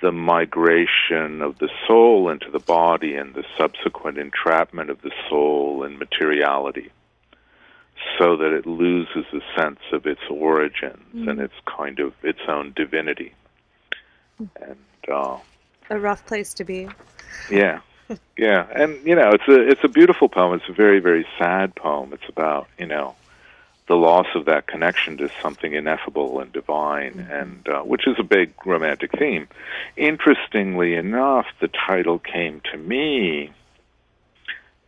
the 0.00 0.12
migration 0.12 1.40
of 1.42 1.58
the 1.58 1.70
soul 1.86 2.28
into 2.28 2.50
the 2.50 2.58
body 2.58 3.14
and 3.14 3.34
the 3.34 3.44
subsequent 3.58 4.18
entrapment 4.18 4.90
of 4.90 5.00
the 5.02 5.12
soul 5.28 5.82
in 5.84 5.98
materiality 5.98 6.90
so 8.18 8.36
that 8.36 8.52
it 8.52 8.66
loses 8.66 9.24
a 9.32 9.60
sense 9.60 9.80
of 9.92 10.06
its 10.06 10.20
origins 10.30 11.02
mm. 11.14 11.28
and 11.28 11.40
its 11.40 11.54
kind 11.64 11.98
of 11.98 12.12
its 12.22 12.40
own 12.48 12.72
divinity. 12.76 13.32
And 14.38 14.76
uh, 15.10 15.38
a 15.90 15.98
rough 15.98 16.26
place 16.26 16.54
to 16.54 16.64
be. 16.64 16.88
Yeah. 17.50 17.80
Yeah. 18.38 18.64
And 18.72 19.04
you 19.04 19.16
know 19.16 19.30
it's 19.30 19.48
a 19.48 19.68
it's 19.68 19.82
a 19.82 19.88
beautiful 19.88 20.28
poem. 20.28 20.54
It's 20.54 20.68
a 20.68 20.72
very 20.72 21.00
very 21.00 21.26
sad 21.40 21.74
poem. 21.74 22.12
It's 22.12 22.28
about 22.28 22.68
you 22.78 22.86
know 22.86 23.16
the 23.88 23.94
loss 23.94 24.26
of 24.34 24.46
that 24.46 24.66
connection 24.66 25.16
to 25.18 25.30
something 25.40 25.72
ineffable 25.72 26.40
and 26.40 26.52
divine, 26.52 27.14
mm-hmm. 27.14 27.32
and 27.32 27.68
uh, 27.68 27.80
which 27.82 28.06
is 28.06 28.16
a 28.18 28.24
big 28.24 28.52
romantic 28.64 29.16
theme. 29.16 29.48
Interestingly 29.96 30.94
enough, 30.94 31.46
the 31.60 31.68
title 31.68 32.18
came 32.18 32.60
to 32.72 32.76
me 32.76 33.52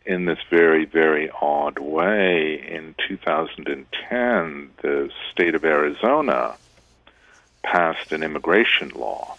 in 0.05 0.25
this 0.25 0.39
very, 0.51 0.85
very 0.85 1.31
odd 1.31 1.79
way. 1.79 2.61
In 2.67 2.95
2010, 3.07 4.71
the 4.83 5.11
state 5.31 5.55
of 5.55 5.65
Arizona 5.65 6.57
passed 7.63 8.11
an 8.13 8.23
immigration 8.23 8.89
law, 8.91 9.37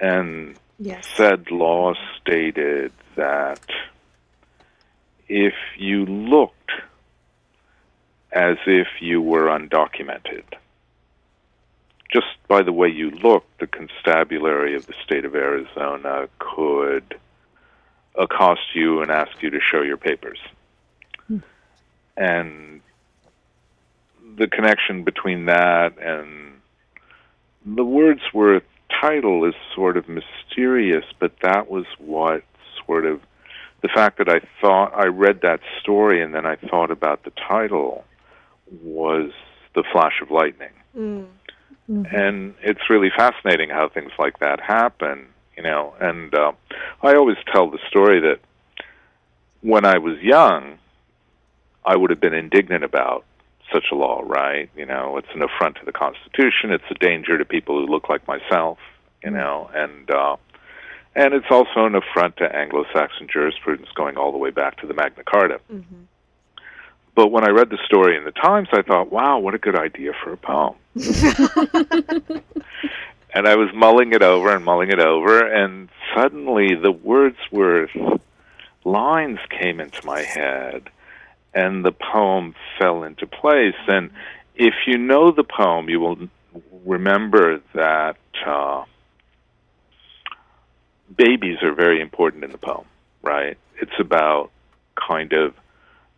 and 0.00 0.54
yes. 0.78 1.08
said 1.16 1.50
law 1.50 1.94
stated 2.20 2.92
that 3.16 3.64
if 5.28 5.54
you 5.76 6.06
looked 6.06 6.70
as 8.32 8.56
if 8.66 8.88
you 9.00 9.20
were 9.22 9.46
undocumented. 9.46 10.44
Just 12.12 12.26
by 12.46 12.62
the 12.62 12.72
way 12.72 12.88
you 12.88 13.10
look, 13.10 13.44
the 13.58 13.66
constabulary 13.66 14.74
of 14.74 14.86
the 14.86 14.94
state 15.04 15.24
of 15.24 15.34
Arizona 15.34 16.28
could 16.38 17.18
accost 18.18 18.74
you 18.74 19.02
and 19.02 19.10
ask 19.10 19.42
you 19.42 19.50
to 19.50 19.60
show 19.60 19.82
your 19.82 19.96
papers. 19.96 20.38
Hmm. 21.26 21.38
And 22.16 22.80
the 24.36 24.46
connection 24.46 25.04
between 25.04 25.46
that 25.46 25.98
and 25.98 26.60
the 27.64 27.84
Wordsworth 27.84 28.64
title 29.00 29.44
is 29.44 29.54
sort 29.74 29.96
of 29.96 30.08
mysterious, 30.08 31.04
but 31.18 31.32
that 31.42 31.70
was 31.70 31.84
what 31.98 32.42
sort 32.86 33.04
of 33.04 33.20
the 33.82 33.88
fact 33.88 34.18
that 34.18 34.28
I 34.28 34.40
thought 34.60 34.92
I 34.94 35.06
read 35.06 35.42
that 35.42 35.60
story 35.80 36.22
and 36.22 36.34
then 36.34 36.46
I 36.46 36.56
thought 36.56 36.90
about 36.90 37.24
the 37.24 37.30
title 37.30 38.04
was 38.82 39.30
the 39.74 39.84
flash 39.92 40.20
of 40.22 40.30
lightning. 40.30 40.72
Mm. 40.96 41.26
Mm-hmm. 41.90 42.14
And 42.14 42.54
it's 42.62 42.90
really 42.90 43.10
fascinating 43.16 43.70
how 43.70 43.88
things 43.88 44.12
like 44.18 44.38
that 44.40 44.60
happen, 44.60 45.26
you 45.56 45.62
know. 45.62 45.94
And 46.00 46.34
uh, 46.34 46.52
I 47.02 47.14
always 47.14 47.38
tell 47.52 47.70
the 47.70 47.78
story 47.88 48.20
that 48.20 48.40
when 49.62 49.84
I 49.84 49.98
was 49.98 50.18
young, 50.20 50.78
I 51.84 51.96
would 51.96 52.10
have 52.10 52.20
been 52.20 52.34
indignant 52.34 52.84
about 52.84 53.24
such 53.72 53.86
a 53.90 53.94
law, 53.94 54.22
right? 54.24 54.68
You 54.76 54.86
know, 54.86 55.16
it's 55.16 55.28
an 55.34 55.42
affront 55.42 55.76
to 55.76 55.84
the 55.84 55.92
Constitution. 55.92 56.72
It's 56.72 56.84
a 56.90 56.94
danger 56.94 57.38
to 57.38 57.44
people 57.44 57.78
who 57.78 57.86
look 57.86 58.08
like 58.08 58.26
myself, 58.28 58.78
you 59.24 59.30
know. 59.30 59.70
And 59.74 60.10
uh, 60.10 60.36
And 61.14 61.34
it's 61.34 61.50
also 61.50 61.84
an 61.84 61.94
affront 61.96 62.36
to 62.36 62.54
Anglo 62.54 62.84
Saxon 62.92 63.26
jurisprudence 63.32 63.88
going 63.94 64.16
all 64.16 64.30
the 64.30 64.38
way 64.38 64.50
back 64.50 64.80
to 64.80 64.86
the 64.86 64.94
Magna 64.94 65.24
Carta. 65.24 65.60
Mm-hmm. 65.72 66.02
But 67.14 67.28
when 67.28 67.44
I 67.44 67.50
read 67.50 67.70
the 67.70 67.78
story 67.84 68.16
in 68.16 68.24
the 68.24 68.30
Times, 68.30 68.68
I 68.72 68.82
thought, 68.82 69.10
wow, 69.10 69.38
what 69.38 69.54
a 69.54 69.58
good 69.58 69.76
idea 69.76 70.12
for 70.22 70.32
a 70.32 70.36
poem. 70.36 70.76
and 73.34 73.48
I 73.48 73.56
was 73.56 73.70
mulling 73.74 74.12
it 74.12 74.22
over 74.22 74.54
and 74.54 74.64
mulling 74.64 74.90
it 74.90 75.00
over, 75.00 75.46
and 75.46 75.88
suddenly 76.14 76.74
the 76.74 76.92
Wordsworth 76.92 78.20
lines 78.84 79.38
came 79.50 79.80
into 79.80 80.04
my 80.06 80.22
head, 80.22 80.90
and 81.54 81.84
the 81.84 81.92
poem 81.92 82.54
fell 82.78 83.02
into 83.02 83.26
place. 83.26 83.74
And 83.86 84.10
if 84.54 84.74
you 84.86 84.98
know 84.98 85.30
the 85.30 85.44
poem, 85.44 85.88
you 85.88 86.00
will 86.00 86.28
remember 86.84 87.60
that 87.74 88.16
uh, 88.46 88.84
babies 91.16 91.58
are 91.62 91.74
very 91.74 92.00
important 92.00 92.44
in 92.44 92.52
the 92.52 92.58
poem, 92.58 92.86
right? 93.22 93.58
It's 93.80 93.98
about 93.98 94.50
kind 94.96 95.32
of 95.32 95.54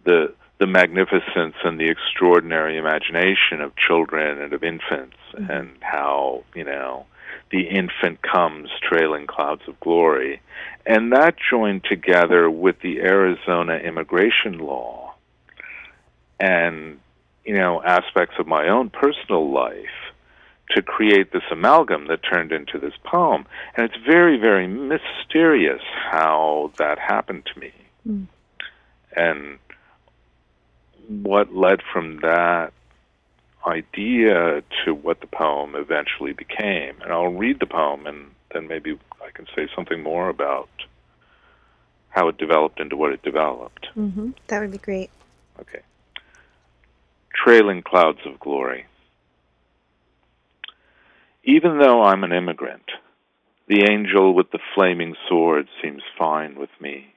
the 0.04 0.34
the 0.60 0.66
magnificence 0.66 1.54
and 1.64 1.80
the 1.80 1.88
extraordinary 1.88 2.76
imagination 2.76 3.62
of 3.62 3.72
children 3.76 4.40
and 4.40 4.52
of 4.52 4.62
infants 4.62 5.16
mm-hmm. 5.32 5.50
and 5.50 5.70
how, 5.80 6.44
you 6.54 6.64
know, 6.64 7.06
the 7.50 7.62
infant 7.62 8.20
comes 8.22 8.68
trailing 8.82 9.26
clouds 9.26 9.62
of 9.66 9.80
glory. 9.80 10.40
And 10.84 11.12
that 11.12 11.34
joined 11.50 11.84
together 11.84 12.50
with 12.50 12.76
the 12.82 13.00
Arizona 13.00 13.76
immigration 13.76 14.58
law 14.58 15.14
and, 16.38 17.00
you 17.44 17.54
know, 17.54 17.82
aspects 17.82 18.36
of 18.38 18.46
my 18.46 18.68
own 18.68 18.90
personal 18.90 19.50
life 19.50 19.86
to 20.72 20.82
create 20.82 21.32
this 21.32 21.42
amalgam 21.50 22.06
that 22.08 22.20
turned 22.22 22.52
into 22.52 22.78
this 22.78 22.94
poem. 23.02 23.46
And 23.76 23.86
it's 23.86 24.04
very, 24.06 24.38
very 24.38 24.66
mysterious 24.66 25.82
how 26.10 26.70
that 26.78 26.98
happened 26.98 27.48
to 27.52 27.60
me. 27.60 27.72
Mm. 28.06 28.26
And 29.16 29.58
what 31.10 31.52
led 31.52 31.80
from 31.92 32.20
that 32.20 32.72
idea 33.66 34.62
to 34.84 34.94
what 34.94 35.20
the 35.20 35.26
poem 35.26 35.74
eventually 35.74 36.32
became. 36.32 37.00
And 37.02 37.12
I'll 37.12 37.32
read 37.32 37.58
the 37.58 37.66
poem 37.66 38.06
and 38.06 38.30
then 38.54 38.68
maybe 38.68 38.98
I 39.20 39.30
can 39.32 39.46
say 39.56 39.68
something 39.74 40.02
more 40.02 40.28
about 40.28 40.68
how 42.10 42.28
it 42.28 42.38
developed 42.38 42.80
into 42.80 42.96
what 42.96 43.12
it 43.12 43.22
developed. 43.22 43.88
Mm-hmm. 43.96 44.30
That 44.46 44.60
would 44.60 44.72
be 44.72 44.78
great. 44.78 45.10
Okay. 45.60 45.80
Trailing 47.32 47.82
Clouds 47.82 48.20
of 48.24 48.38
Glory. 48.38 48.86
Even 51.44 51.78
though 51.78 52.02
I'm 52.02 52.22
an 52.22 52.32
immigrant, 52.32 52.90
the 53.66 53.86
angel 53.90 54.34
with 54.34 54.50
the 54.50 54.58
flaming 54.74 55.14
sword 55.28 55.68
seems 55.82 56.02
fine 56.18 56.56
with 56.56 56.70
me. 56.80 57.14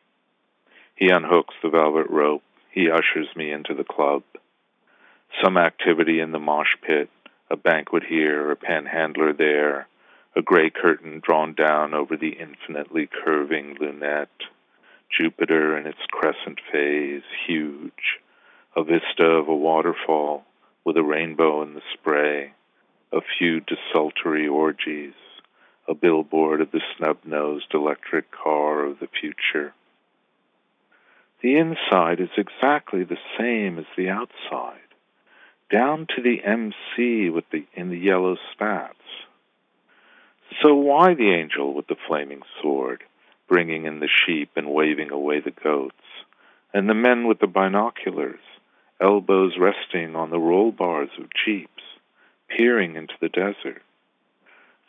He 0.95 1.09
unhooks 1.09 1.55
the 1.61 1.69
velvet 1.69 2.09
rope 2.09 2.43
he 2.73 2.89
ushers 2.89 3.27
me 3.35 3.51
into 3.51 3.75
the 3.75 3.83
club. 3.83 4.23
Some 5.43 5.57
activity 5.57 6.19
in 6.19 6.31
the 6.31 6.39
mosh 6.39 6.75
pit, 6.81 7.09
a 7.49 7.55
banquet 7.55 8.03
here, 8.03 8.49
a 8.49 8.55
panhandler 8.55 9.31
there, 9.31 9.87
a 10.35 10.41
gray 10.41 10.71
curtain 10.71 11.21
drawn 11.23 11.53
down 11.53 11.93
over 11.93 12.17
the 12.17 12.35
infinitely 12.39 13.07
curving 13.23 13.77
lunette, 13.79 14.29
Jupiter 15.09 15.77
in 15.77 15.85
its 15.85 15.99
crescent 16.09 16.59
phase, 16.71 17.21
huge, 17.45 18.19
a 18.75 18.83
vista 18.83 19.27
of 19.27 19.47
a 19.47 19.55
waterfall 19.55 20.43
with 20.83 20.97
a 20.97 21.03
rainbow 21.03 21.61
in 21.61 21.75
the 21.75 21.81
spray, 21.93 22.53
a 23.11 23.19
few 23.37 23.61
desultory 23.61 24.47
orgies, 24.47 25.13
a 25.87 25.93
billboard 25.93 26.61
of 26.61 26.71
the 26.71 26.81
snub 26.97 27.17
nosed 27.23 27.71
electric 27.75 28.31
car 28.31 28.83
of 28.83 28.99
the 28.99 29.07
future 29.21 29.73
the 31.43 31.57
inside 31.57 32.21
is 32.21 32.29
exactly 32.37 33.03
the 33.03 33.17
same 33.37 33.77
as 33.77 33.85
the 33.97 34.09
outside, 34.09 34.79
down 35.69 36.07
to 36.15 36.21
the 36.21 36.41
MC 36.43 37.29
with 37.29 37.43
the 37.51 37.65
in 37.73 37.89
the 37.89 37.97
yellow 37.97 38.37
spats. 38.53 38.97
So 40.61 40.73
why 40.73 41.13
the 41.13 41.33
angel 41.33 41.73
with 41.73 41.87
the 41.87 41.97
flaming 42.07 42.41
sword, 42.61 43.03
bringing 43.49 43.85
in 43.85 43.99
the 43.99 44.07
sheep 44.25 44.51
and 44.55 44.71
waving 44.73 45.11
away 45.11 45.41
the 45.41 45.51
goats, 45.51 45.95
and 46.73 46.89
the 46.89 46.93
men 46.93 47.27
with 47.27 47.39
the 47.39 47.47
binoculars, 47.47 48.39
elbows 49.01 49.53
resting 49.59 50.15
on 50.15 50.29
the 50.29 50.39
roll 50.39 50.71
bars 50.71 51.09
of 51.19 51.27
jeeps, 51.45 51.83
peering 52.47 52.95
into 52.95 53.15
the 53.19 53.29
desert? 53.29 53.81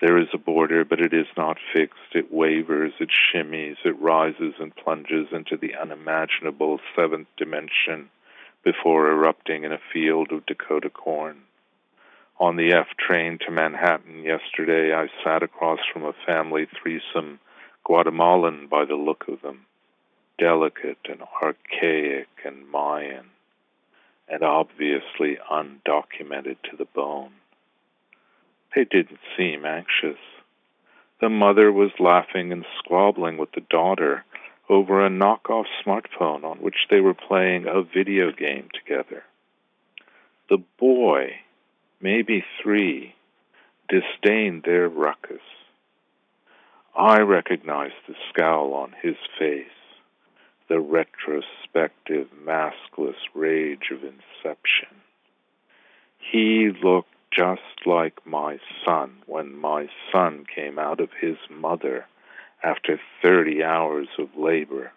There 0.00 0.18
is 0.18 0.28
a 0.32 0.38
border, 0.38 0.84
but 0.84 1.00
it 1.00 1.14
is 1.14 1.26
not 1.36 1.56
fixed. 1.72 2.14
It 2.14 2.32
wavers, 2.32 2.92
it 2.98 3.10
shimmies, 3.10 3.76
it 3.84 3.98
rises 4.00 4.54
and 4.58 4.74
plunges 4.74 5.28
into 5.32 5.56
the 5.56 5.74
unimaginable 5.76 6.80
seventh 6.96 7.28
dimension 7.36 8.10
before 8.64 9.10
erupting 9.10 9.64
in 9.64 9.72
a 9.72 9.78
field 9.92 10.32
of 10.32 10.46
Dakota 10.46 10.90
corn. 10.90 11.42
On 12.40 12.56
the 12.56 12.72
F 12.72 12.88
train 12.98 13.38
to 13.46 13.52
Manhattan 13.52 14.24
yesterday, 14.24 14.92
I 14.92 15.06
sat 15.22 15.42
across 15.44 15.78
from 15.92 16.04
a 16.04 16.14
family 16.26 16.66
threesome, 16.66 17.38
Guatemalan 17.84 18.66
by 18.66 18.84
the 18.84 18.96
look 18.96 19.28
of 19.28 19.42
them, 19.42 19.66
delicate 20.38 20.98
and 21.08 21.22
archaic 21.42 22.28
and 22.44 22.68
Mayan, 22.68 23.26
and 24.28 24.42
obviously 24.42 25.38
undocumented 25.48 26.56
to 26.68 26.76
the 26.76 26.86
bone. 26.86 27.32
They 28.74 28.84
didn't 28.84 29.20
seem 29.36 29.64
anxious. 29.64 30.18
The 31.20 31.28
mother 31.28 31.70
was 31.70 31.92
laughing 31.98 32.52
and 32.52 32.64
squabbling 32.78 33.36
with 33.36 33.52
the 33.52 33.62
daughter 33.70 34.24
over 34.68 35.04
a 35.04 35.10
knockoff 35.10 35.66
smartphone 35.84 36.44
on 36.44 36.58
which 36.58 36.86
they 36.90 37.00
were 37.00 37.14
playing 37.14 37.66
a 37.66 37.82
video 37.82 38.32
game 38.32 38.68
together. 38.74 39.22
The 40.48 40.62
boy, 40.78 41.36
maybe 42.00 42.44
three, 42.62 43.14
disdained 43.88 44.64
their 44.64 44.88
ruckus. 44.88 45.40
I 46.96 47.20
recognized 47.20 47.94
the 48.06 48.14
scowl 48.28 48.72
on 48.74 48.94
his 49.02 49.16
face, 49.38 49.66
the 50.68 50.80
retrospective, 50.80 52.28
maskless 52.44 53.16
rage 53.34 53.90
of 53.90 54.02
inception. 54.02 54.88
He 56.18 56.70
looked 56.82 57.13
just 57.34 57.86
like 57.86 58.26
my 58.26 58.58
son 58.84 59.16
when 59.26 59.56
my 59.56 59.88
son 60.12 60.44
came 60.54 60.78
out 60.78 61.00
of 61.00 61.10
his 61.20 61.36
mother 61.50 62.06
after 62.62 63.00
30 63.22 63.62
hours 63.62 64.08
of 64.18 64.28
labor. 64.36 64.92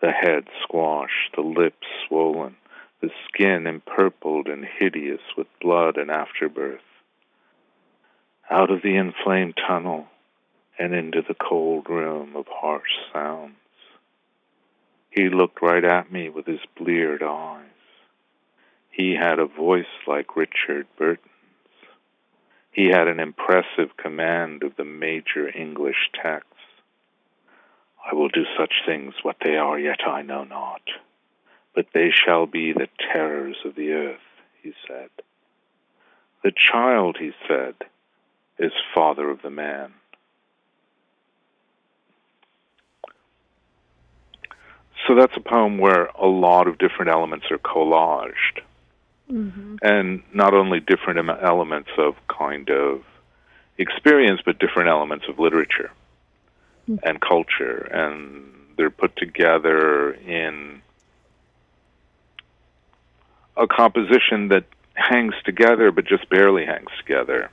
The 0.00 0.10
head 0.10 0.48
squashed, 0.62 1.34
the 1.34 1.42
lips 1.42 1.86
swollen, 2.06 2.56
the 3.00 3.10
skin 3.28 3.66
empurpled 3.66 4.48
and 4.48 4.64
hideous 4.64 5.20
with 5.36 5.46
blood 5.60 5.96
and 5.96 6.10
afterbirth. 6.10 6.80
Out 8.50 8.70
of 8.70 8.82
the 8.82 8.96
inflamed 8.96 9.54
tunnel 9.66 10.06
and 10.78 10.94
into 10.94 11.22
the 11.26 11.34
cold 11.34 11.88
room 11.88 12.34
of 12.36 12.46
harsh 12.48 12.90
sounds. 13.12 13.54
He 15.10 15.28
looked 15.28 15.60
right 15.60 15.84
at 15.84 16.12
me 16.12 16.28
with 16.28 16.46
his 16.46 16.60
bleared 16.78 17.22
eyes. 17.22 17.64
He 18.90 19.14
had 19.14 19.38
a 19.38 19.46
voice 19.46 19.84
like 20.06 20.36
Richard 20.36 20.86
Burton's. 20.98 21.26
he 22.72 22.86
had 22.88 23.08
an 23.08 23.20
impressive 23.20 23.96
command 23.96 24.62
of 24.62 24.76
the 24.76 24.84
major 24.84 25.48
English 25.48 26.10
texts. 26.22 26.46
I 28.10 28.14
will 28.14 28.28
do 28.28 28.44
such 28.58 28.72
things 28.86 29.14
what 29.22 29.36
they 29.44 29.56
are, 29.56 29.78
yet 29.78 30.00
I 30.06 30.22
know 30.22 30.44
not. 30.44 30.82
But 31.74 31.86
they 31.94 32.10
shall 32.10 32.46
be 32.46 32.72
the 32.72 32.88
terrors 33.12 33.56
of 33.64 33.74
the 33.74 33.92
earth, 33.92 34.20
he 34.62 34.72
said. 34.86 35.10
The 36.42 36.52
child, 36.52 37.16
he 37.20 37.32
said, 37.46 37.74
is 38.58 38.72
father 38.94 39.30
of 39.30 39.42
the 39.42 39.50
man. 39.50 39.92
So 45.06 45.14
that's 45.14 45.36
a 45.36 45.40
poem 45.40 45.78
where 45.78 46.06
a 46.20 46.26
lot 46.26 46.68
of 46.68 46.78
different 46.78 47.10
elements 47.10 47.46
are 47.50 47.58
collaged. 47.58 48.60
Mm-hmm. 49.30 49.76
And 49.82 50.22
not 50.34 50.54
only 50.54 50.80
different 50.80 51.18
elements 51.42 51.90
of 51.98 52.14
kind 52.26 52.68
of 52.70 53.02
experience, 53.78 54.40
but 54.44 54.58
different 54.58 54.88
elements 54.88 55.26
of 55.28 55.38
literature 55.38 55.90
mm-hmm. 56.88 56.96
and 57.06 57.20
culture. 57.20 57.88
And 57.92 58.52
they're 58.76 58.90
put 58.90 59.16
together 59.16 60.12
in 60.12 60.82
a 63.56 63.66
composition 63.66 64.48
that 64.48 64.64
hangs 64.94 65.34
together, 65.44 65.90
but 65.92 66.06
just 66.06 66.28
barely 66.28 66.66
hangs 66.66 66.90
together. 66.98 67.50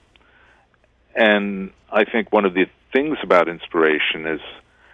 And 1.16 1.72
I 1.92 2.04
think 2.06 2.32
one 2.32 2.46
of 2.46 2.54
the 2.54 2.66
things 2.94 3.18
about 3.24 3.48
inspiration 3.48 4.26
is 4.26 4.42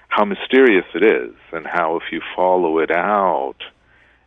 how 0.08 0.26
mysterious 0.26 0.86
it 0.94 1.04
is, 1.04 1.36
and 1.52 1.66
how 1.66 1.98
if 1.98 2.04
you 2.12 2.22
follow 2.36 2.80
it 2.80 2.92
out, 2.92 3.58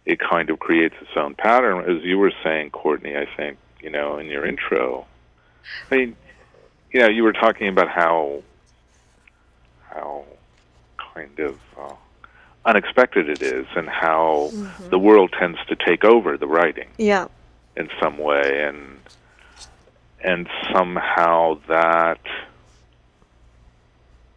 it 0.07 0.21
kind 0.21 0.49
of 0.51 0.59
creates 0.61 0.95
its 1.01 1.11
own 1.17 1.35
pattern. 1.35 1.85
As 1.91 2.03
you 2.05 2.17
were 2.17 2.33
saying, 2.45 2.71
Courtney, 2.71 3.17
I 3.17 3.27
think, 3.37 3.59
you 3.81 3.91
know, 3.91 4.19
in 4.19 4.27
your 4.27 4.47
intro. 4.47 5.05
I 5.91 5.97
mean, 5.97 6.17
you 6.93 7.01
know, 7.01 7.09
you 7.09 7.25
were 7.25 7.33
talking 7.33 7.69
about 7.69 7.89
how 7.89 8.43
how 9.91 10.25
kind 11.15 11.39
of 11.41 11.59
uh, 11.79 11.95
unexpected 12.65 13.29
it 13.29 13.43
is, 13.43 13.67
and 13.75 13.89
how 13.89 14.53
the 14.91 14.99
world 14.99 15.35
tends 15.39 15.59
to 15.69 15.77
take 15.77 16.05
over 16.05 16.37
the 16.37 16.47
writing 16.47 16.89
Yeah. 16.99 17.27
in 17.77 17.89
some 18.01 18.17
way, 18.19 18.63
and 18.69 19.01
and 20.23 20.49
somehow 20.73 21.59
that 21.69 22.21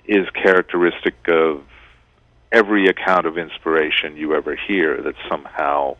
is 0.05 0.27
characteristic 0.31 1.15
of 1.27 1.63
every 2.51 2.87
account 2.87 3.25
of 3.25 3.37
inspiration 3.37 4.17
you 4.17 4.33
ever 4.35 4.55
hear. 4.55 5.01
That 5.01 5.15
somehow 5.29 5.97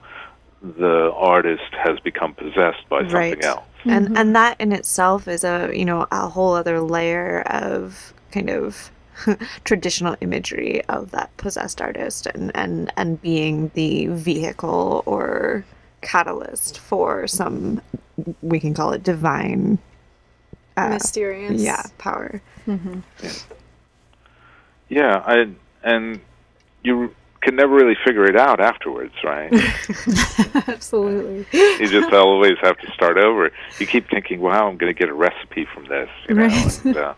the 0.62 1.12
artist 1.16 1.74
has 1.74 2.00
become 2.02 2.34
possessed 2.34 2.88
by 2.90 3.02
something 3.02 3.16
Right. 3.16 3.44
else. 3.46 3.64
and 3.86 4.18
and 4.18 4.36
that 4.36 4.60
in 4.60 4.72
itself 4.74 5.28
is 5.28 5.44
a 5.46 5.72
you 5.74 5.86
know 5.86 6.06
a 6.12 6.28
whole 6.28 6.54
other 6.54 6.82
layer 6.82 7.42
of 7.44 8.14
kind 8.32 8.50
of 8.50 8.92
traditional 9.64 10.16
imagery 10.22 10.84
of 10.86 11.12
that 11.12 11.36
possessed 11.38 11.82
artist 11.82 12.28
and 12.28 12.52
and 12.56 12.92
and 12.98 13.22
being 13.22 13.72
the 13.74 14.08
vehicle 14.08 15.02
or 15.06 15.64
catalyst 16.02 16.78
for 16.80 17.26
some 17.28 17.82
we 18.42 18.60
can 18.60 18.74
call 18.74 18.92
it 18.92 19.02
divine 19.04 19.78
uh, 20.76 20.90
Mysterious. 20.90 21.62
yeah 21.62 21.84
power 21.98 22.42
Yeah, 24.90 25.22
I 25.26 25.48
and 25.84 26.20
you 26.84 27.14
can 27.42 27.56
never 27.56 27.74
really 27.74 27.96
figure 28.06 28.26
it 28.26 28.36
out 28.36 28.60
afterwards, 28.60 29.14
right? 29.24 29.52
Absolutely. 30.68 31.46
you 31.54 31.88
just 31.88 32.14
always 32.14 32.58
have 32.62 32.78
to 32.80 32.92
start 32.92 33.18
over. 33.18 33.52
You 33.80 33.88
keep 33.88 34.10
thinking, 34.10 34.42
"Wow, 34.42 34.68
I'm 34.68 34.78
going 34.78 34.94
to 34.94 34.98
get 34.98 35.10
a 35.10 35.14
recipe 35.14 35.66
from 35.74 35.86
this," 35.88 36.10
you 36.28 36.36
know, 36.36 36.48
Right. 36.48 36.86
and, 36.86 36.98
uh, 36.98 37.14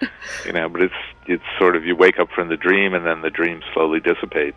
you 0.46 0.52
know. 0.52 0.68
But 0.68 0.82
it's 0.82 0.94
it's 1.26 1.42
sort 1.58 1.76
of 1.76 1.84
you 1.84 1.94
wake 1.96 2.18
up 2.18 2.30
from 2.30 2.48
the 2.48 2.56
dream, 2.56 2.94
and 2.94 3.04
then 3.06 3.22
the 3.22 3.30
dream 3.30 3.60
slowly 3.74 4.00
dissipates. 4.00 4.56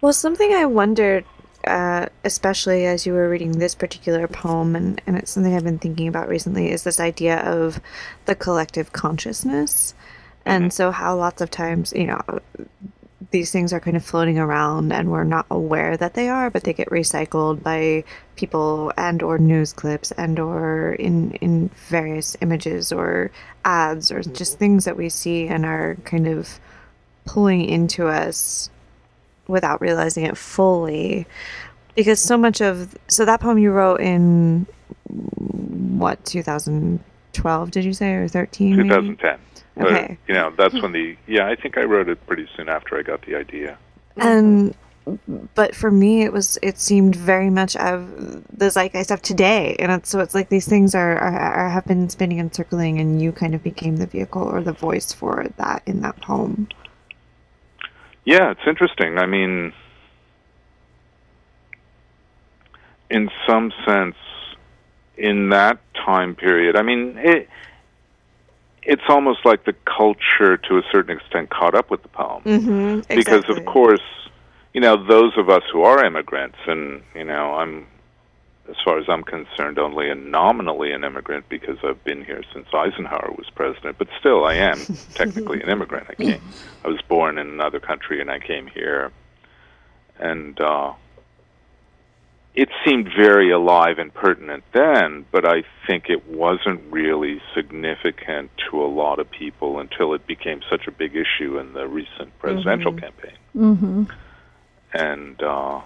Well, 0.00 0.12
something 0.12 0.52
I 0.52 0.64
wondered, 0.64 1.24
uh, 1.66 2.06
especially 2.24 2.86
as 2.86 3.06
you 3.06 3.12
were 3.12 3.28
reading 3.28 3.52
this 3.58 3.74
particular 3.74 4.26
poem, 4.26 4.74
and, 4.74 5.00
and 5.06 5.16
it's 5.16 5.30
something 5.30 5.54
I've 5.54 5.62
been 5.64 5.78
thinking 5.78 6.08
about 6.08 6.28
recently, 6.28 6.70
is 6.70 6.82
this 6.84 6.98
idea 6.98 7.38
of 7.40 7.80
the 8.24 8.34
collective 8.34 8.92
consciousness. 8.92 9.94
And 10.44 10.72
so, 10.72 10.90
how 10.90 11.14
lots 11.16 11.40
of 11.40 11.50
times, 11.52 11.92
you 11.94 12.06
know, 12.08 12.20
these 13.30 13.50
things 13.50 13.72
are 13.72 13.80
kind 13.80 13.96
of 13.96 14.04
floating 14.04 14.38
around 14.38 14.92
and 14.92 15.10
we're 15.10 15.24
not 15.24 15.46
aware 15.50 15.96
that 15.96 16.14
they 16.14 16.28
are 16.28 16.50
but 16.50 16.64
they 16.64 16.72
get 16.72 16.88
recycled 16.88 17.62
by 17.62 18.02
people 18.36 18.92
and 18.96 19.22
or 19.22 19.38
news 19.38 19.72
clips 19.72 20.10
and 20.12 20.38
or 20.38 20.92
in 20.94 21.32
in 21.34 21.68
various 21.88 22.36
images 22.40 22.92
or 22.92 23.30
ads 23.64 24.10
or 24.10 24.20
mm-hmm. 24.20 24.32
just 24.32 24.58
things 24.58 24.84
that 24.84 24.96
we 24.96 25.08
see 25.08 25.46
and 25.46 25.64
are 25.64 25.96
kind 26.04 26.26
of 26.26 26.58
pulling 27.24 27.64
into 27.64 28.08
us 28.08 28.70
without 29.46 29.80
realizing 29.80 30.24
it 30.24 30.36
fully. 30.36 31.26
Because 31.94 32.20
so 32.20 32.36
much 32.36 32.60
of 32.60 32.96
so 33.08 33.24
that 33.24 33.40
poem 33.40 33.58
you 33.58 33.70
wrote 33.70 34.00
in 34.00 34.66
what 35.08 36.24
2012 36.24 37.70
did 37.70 37.84
you 37.84 37.92
say 37.92 38.12
or 38.14 38.28
13 38.28 38.76
maybe? 38.88 39.16
2010. 39.78 39.84
But, 39.92 40.04
Okay. 40.04 40.18
you 40.28 40.34
know, 40.34 40.52
that's 40.56 40.80
when 40.82 40.92
the 40.92 41.16
yeah. 41.26 41.46
I 41.48 41.56
think 41.56 41.78
I 41.78 41.82
wrote 41.84 42.08
it 42.08 42.24
pretty 42.26 42.48
soon 42.56 42.68
after 42.68 42.98
I 42.98 43.02
got 43.02 43.22
the 43.26 43.34
idea. 43.36 43.78
and 44.16 44.74
but 45.54 45.74
for 45.74 45.90
me 45.90 46.22
it 46.22 46.32
was 46.32 46.58
it 46.62 46.78
seemed 46.78 47.16
very 47.16 47.50
much 47.50 47.74
of 47.76 48.08
the 48.56 48.70
zeitgeist 48.70 49.10
of 49.10 49.20
today 49.22 49.74
and 49.80 49.90
it's, 49.90 50.10
so 50.10 50.20
it's 50.20 50.34
like 50.34 50.48
these 50.48 50.68
things 50.68 50.94
are, 50.94 51.18
are, 51.18 51.38
are 51.40 51.70
have 51.70 51.84
been 51.86 52.08
spinning 52.08 52.38
and 52.38 52.54
circling 52.54 53.00
and 53.00 53.20
you 53.20 53.32
kind 53.32 53.54
of 53.54 53.62
became 53.64 53.96
the 53.96 54.06
vehicle 54.06 54.42
or 54.42 54.62
the 54.62 54.72
voice 54.72 55.12
for 55.12 55.46
that 55.56 55.82
in 55.86 56.02
that 56.02 56.20
poem 56.20 56.68
Yeah, 58.24 58.52
it's 58.52 58.60
interesting. 58.66 59.18
I 59.18 59.26
mean, 59.26 59.72
in 63.10 63.28
some 63.46 63.72
sense, 63.86 64.16
in 65.16 65.48
that 65.50 65.78
time 65.94 66.34
period, 66.34 66.76
I 66.76 66.82
mean, 66.82 67.18
it, 67.18 67.48
it's 68.84 69.02
almost 69.08 69.44
like 69.44 69.64
the 69.64 69.74
culture, 69.84 70.56
to 70.56 70.78
a 70.78 70.82
certain 70.90 71.16
extent, 71.16 71.50
caught 71.50 71.74
up 71.74 71.90
with 71.90 72.02
the 72.02 72.08
poem. 72.08 72.42
mm-hmm, 72.42 73.14
Because, 73.16 73.44
of 73.48 73.64
course, 73.64 74.02
you 74.74 74.80
know, 74.80 74.96
those 75.06 75.36
of 75.36 75.48
us 75.48 75.62
who 75.72 75.82
are 75.82 76.04
immigrants, 76.04 76.58
and, 76.66 77.02
you 77.14 77.24
know, 77.24 77.54
I'm, 77.54 77.86
as 78.68 78.76
far 78.84 78.98
as 78.98 79.04
I'm 79.08 79.22
concerned, 79.22 79.78
only 79.78 80.08
a 80.10 80.14
nominally 80.14 80.92
an 80.92 81.04
immigrant 81.04 81.48
because 81.48 81.78
I've 81.84 82.02
been 82.04 82.24
here 82.24 82.42
since 82.52 82.66
Eisenhower 82.72 83.32
was 83.36 83.48
president, 83.54 83.98
but 83.98 84.08
still, 84.18 84.44
I 84.44 84.54
am 84.54 84.78
technically 85.14 85.62
an 85.62 85.68
immigrant. 85.68 86.06
I 86.10 86.14
came, 86.14 86.40
I 86.84 86.88
was 86.88 87.00
born 87.02 87.38
in 87.38 87.48
another 87.48 87.80
country, 87.80 88.20
and 88.20 88.30
I 88.30 88.38
came 88.38 88.66
here, 88.66 89.12
and 90.18 90.60
uh, 90.60 90.92
it 92.54 92.68
seemed 92.84 93.08
very 93.16 93.50
alive 93.50 93.98
and 93.98 94.12
pertinent 94.12 94.62
then, 94.74 95.24
but 95.32 95.46
I 95.46 95.62
think 95.86 96.10
it 96.10 96.28
wasn't 96.28 96.82
really 96.92 97.40
significant 97.54 98.50
to 98.70 98.82
a 98.82 98.86
lot 98.86 99.18
of 99.18 99.30
people 99.30 99.78
until 99.80 100.12
it 100.12 100.26
became 100.26 100.60
such 100.70 100.86
a 100.86 100.90
big 100.90 101.12
issue 101.16 101.58
in 101.58 101.72
the 101.72 101.86
recent 101.88 102.38
presidential 102.38 102.92
campaign 102.92 103.36
Mm-hmm. 103.56 104.04
and 104.94 105.42
uh, 105.42 105.80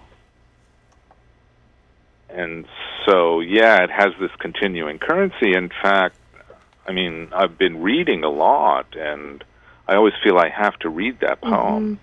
and 2.29 2.67
so 3.07 3.41
yeah, 3.41 3.83
it 3.83 3.91
has 3.91 4.13
this 4.21 4.31
continuing 4.39 4.99
currency. 4.99 5.55
In 5.55 5.69
fact, 5.83 6.17
I 6.87 6.93
mean, 6.93 7.29
I've 7.33 7.59
been 7.59 7.83
reading 7.83 8.25
a 8.25 8.29
lot, 8.31 8.97
and 8.97 9.43
I 9.89 9.95
always 9.97 10.15
feel 10.23 10.39
I 10.39 10.49
have 10.49 10.77
to 10.81 10.89
read 10.89 11.21
that 11.21 11.41
poem, 11.41 12.01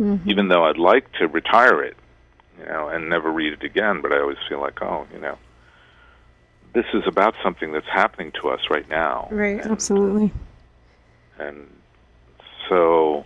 Mm-hmm. 0.00 0.28
even 0.30 0.48
though 0.48 0.64
I'd 0.64 0.78
like 0.78 1.12
to 1.20 1.28
retire 1.28 1.82
it, 1.82 1.96
you 2.62 2.68
know, 2.68 2.88
and 2.88 3.08
never 3.08 3.30
read 3.30 3.52
it 3.52 3.62
again. 3.62 4.00
But 4.00 4.12
I 4.12 4.20
always 4.20 4.38
feel 4.48 4.60
like, 4.60 4.80
oh, 4.82 5.06
you 5.12 5.20
know, 5.20 5.38
this 6.74 6.86
is 6.94 7.02
about 7.06 7.34
something 7.42 7.72
that's 7.72 7.88
happening 7.88 8.32
to 8.40 8.48
us 8.48 8.60
right 8.70 8.88
now, 8.88 9.28
right 9.30 9.60
Absolutely. 9.60 10.32
and 11.38 11.68
so 12.68 13.24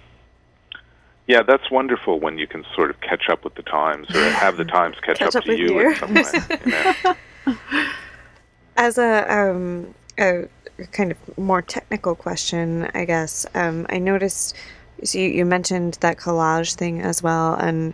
yeah 1.26 1.42
that's 1.42 1.70
wonderful 1.70 2.18
when 2.20 2.38
you 2.38 2.46
can 2.46 2.64
sort 2.74 2.88
of 2.90 3.00
catch 3.00 3.28
up 3.28 3.44
with 3.44 3.54
the 3.54 3.62
times 3.62 4.08
or 4.14 4.22
have 4.30 4.56
the 4.56 4.64
times 4.64 4.96
catch, 5.02 5.18
Catch 5.18 5.28
up, 5.28 5.34
up 5.36 5.44
to 5.44 5.50
with 5.50 5.58
you 5.58 5.80
you. 5.80 5.90
in 5.90 5.96
some 5.96 6.14
way 6.14 6.22
you 6.64 6.72
know? 6.72 7.14
As 8.76 8.98
a 8.98 9.32
um 9.32 9.94
a 10.18 10.48
kind 10.92 11.10
of 11.10 11.38
more 11.38 11.62
technical 11.62 12.14
question, 12.14 12.90
I 12.94 13.04
guess. 13.04 13.46
Um, 13.54 13.86
I 13.88 13.98
noticed. 13.98 14.54
So 15.04 15.18
you, 15.18 15.28
you 15.28 15.44
mentioned 15.44 15.98
that 16.00 16.16
collage 16.16 16.74
thing 16.74 17.02
as 17.02 17.22
well, 17.22 17.54
and 17.54 17.92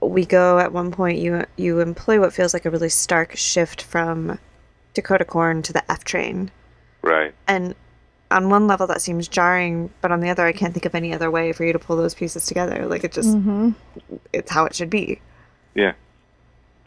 we 0.00 0.24
go 0.26 0.58
at 0.58 0.72
one 0.72 0.90
point. 0.90 1.18
You 1.18 1.44
you 1.56 1.80
employ 1.80 2.20
what 2.20 2.32
feels 2.32 2.52
like 2.54 2.64
a 2.64 2.70
really 2.70 2.88
stark 2.88 3.36
shift 3.36 3.82
from 3.82 4.38
Dakota 4.94 5.24
Corn 5.24 5.62
to 5.62 5.72
the 5.72 5.90
F 5.90 6.04
train, 6.04 6.50
right 7.02 7.34
and 7.46 7.74
on 8.30 8.50
one 8.50 8.66
level 8.66 8.88
that 8.88 9.00
seems 9.00 9.28
jarring, 9.28 9.88
but 10.00 10.10
on 10.10 10.18
the 10.20 10.28
other, 10.30 10.44
I 10.44 10.50
can't 10.52 10.74
think 10.74 10.84
of 10.84 10.96
any 10.96 11.14
other 11.14 11.30
way 11.30 11.52
for 11.52 11.64
you 11.64 11.72
to 11.72 11.78
pull 11.78 11.96
those 11.96 12.12
pieces 12.14 12.44
together. 12.46 12.84
Like 12.86 13.04
it 13.04 13.12
just, 13.12 13.28
Mm-hmm. 13.36 13.70
it's 14.32 14.50
how 14.50 14.64
it 14.64 14.74
should 14.74 14.90
be. 14.90 15.20
yeah 15.74 15.92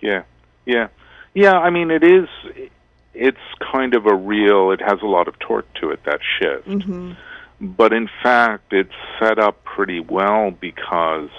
yeah 0.02 0.24
yeah 0.66 0.88
yeah 1.34 1.58
i 1.60 1.70
mean 1.70 1.92
it 1.92 2.04
is 2.04 2.28
it's 3.14 3.38
kind 3.72 3.94
of 3.94 4.06
a 4.06 4.16
real 4.16 4.72
it 4.72 4.80
has 4.82 5.02
a 5.02 5.06
lot 5.06 5.28
of 5.28 5.38
torque 5.40 5.72
to 5.74 5.92
it 5.92 6.02
that 6.06 6.20
shift 6.40 6.68
Mm-hmm. 6.68 7.12
but 7.62 7.92
in 7.94 8.10
fact 8.24 8.72
it's 8.72 8.94
set 9.20 9.40
up 9.40 9.62
pretty 9.66 10.00
well 10.00 10.52
because 10.52 11.30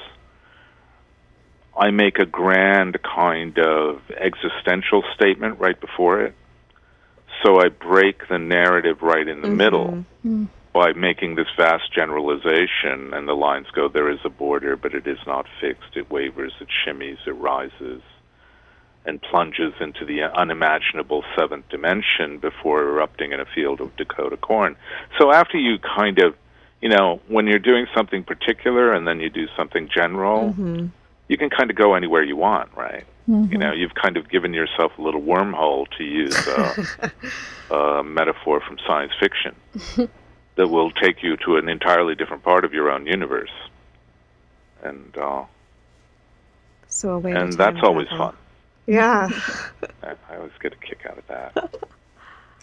I 1.77 1.91
make 1.91 2.19
a 2.19 2.27
grand 2.27 2.99
kind 3.03 3.59
of 3.59 4.03
existential 4.11 5.03
statement 5.15 5.61
right 5.61 5.81
before 5.81 6.23
it. 6.23 6.35
So 7.43 7.61
I 7.61 7.69
break 7.69 8.29
the 8.29 8.39
narrative 8.39 9.03
right 9.03 9.27
in 9.27 9.41
the 9.41 9.49
mm-hmm. 9.49 9.57
middle 9.57 10.05
mm. 10.27 10.49
by 10.75 10.93
making 10.93 11.37
this 11.37 11.47
vast 11.57 11.93
generalization, 11.93 13.15
and 13.15 13.27
the 13.27 13.35
lines 13.35 13.69
go, 13.73 13.89
There 13.89 14.11
is 14.11 14.19
a 14.25 14.29
border, 14.29 14.77
but 14.77 14.95
it 14.95 15.07
is 15.07 15.19
not 15.27 15.47
fixed. 15.61 15.97
It 15.97 16.11
wavers, 16.11 16.53
it 16.61 16.69
shimmies, 16.85 17.19
it 17.27 17.33
rises, 17.33 18.03
and 19.07 19.23
plunges 19.23 19.73
into 19.81 20.05
the 20.05 20.23
unimaginable 20.23 21.25
seventh 21.39 21.69
dimension 21.71 22.39
before 22.39 22.83
erupting 22.83 23.33
in 23.33 23.41
a 23.41 23.47
field 23.47 23.81
of 23.81 23.97
Dakota 23.97 24.37
corn. 24.37 24.77
So 25.19 25.33
after 25.33 25.57
you 25.57 25.79
kind 25.79 26.19
of, 26.19 26.35
you 26.83 26.91
know, 26.91 27.21
when 27.29 27.47
you're 27.47 27.59
doing 27.59 27.87
something 27.97 28.23
particular 28.23 28.93
and 28.93 29.07
then 29.07 29.21
you 29.21 29.31
do 29.31 29.47
something 29.57 29.89
general, 29.89 30.51
mm-hmm. 30.51 30.89
You 31.31 31.39
can 31.39 31.49
kind 31.49 31.71
of 31.71 31.77
go 31.77 31.95
anywhere 31.95 32.23
you 32.25 32.37
want, 32.37 32.69
right? 32.77 33.05
You 33.27 33.59
know, 33.59 33.73
you've 33.73 33.95
kind 33.95 34.17
of 34.17 34.29
given 34.29 34.53
yourself 34.53 34.91
a 34.99 35.03
little 35.03 35.23
wormhole 35.23 35.87
to 35.99 36.03
use 36.03 36.35
a, 36.49 36.75
a 37.75 38.03
metaphor 38.03 38.61
from 38.61 38.77
science 38.85 39.13
fiction 39.21 39.55
that 40.57 40.67
will 40.67 40.91
take 40.91 41.23
you 41.23 41.37
to 41.47 41.57
an 41.57 41.69
entirely 41.69 42.17
different 42.17 42.43
part 42.43 42.65
of 42.65 42.73
your 42.73 42.91
own 42.91 43.07
universe. 43.07 43.53
And 44.83 45.17
uh, 45.17 45.45
So 46.89 47.11
a 47.11 47.19
way 47.21 47.33
and 47.33 47.53
that's 47.53 47.79
always 47.85 48.09
travel. 48.09 48.31
fun. 48.31 48.37
Yeah. 48.87 49.29
I, 50.03 50.15
I 50.29 50.37
always 50.37 50.51
get 50.61 50.73
a 50.73 50.77
kick 50.77 51.07
out 51.09 51.19
of 51.19 51.27
that. 51.29 51.71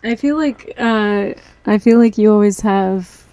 I 0.03 0.15
feel 0.15 0.35
like 0.35 0.73
uh, 0.77 1.33
I 1.65 1.77
feel 1.77 1.97
like 1.97 2.17
you 2.17 2.33
always 2.33 2.59
have 2.59 3.23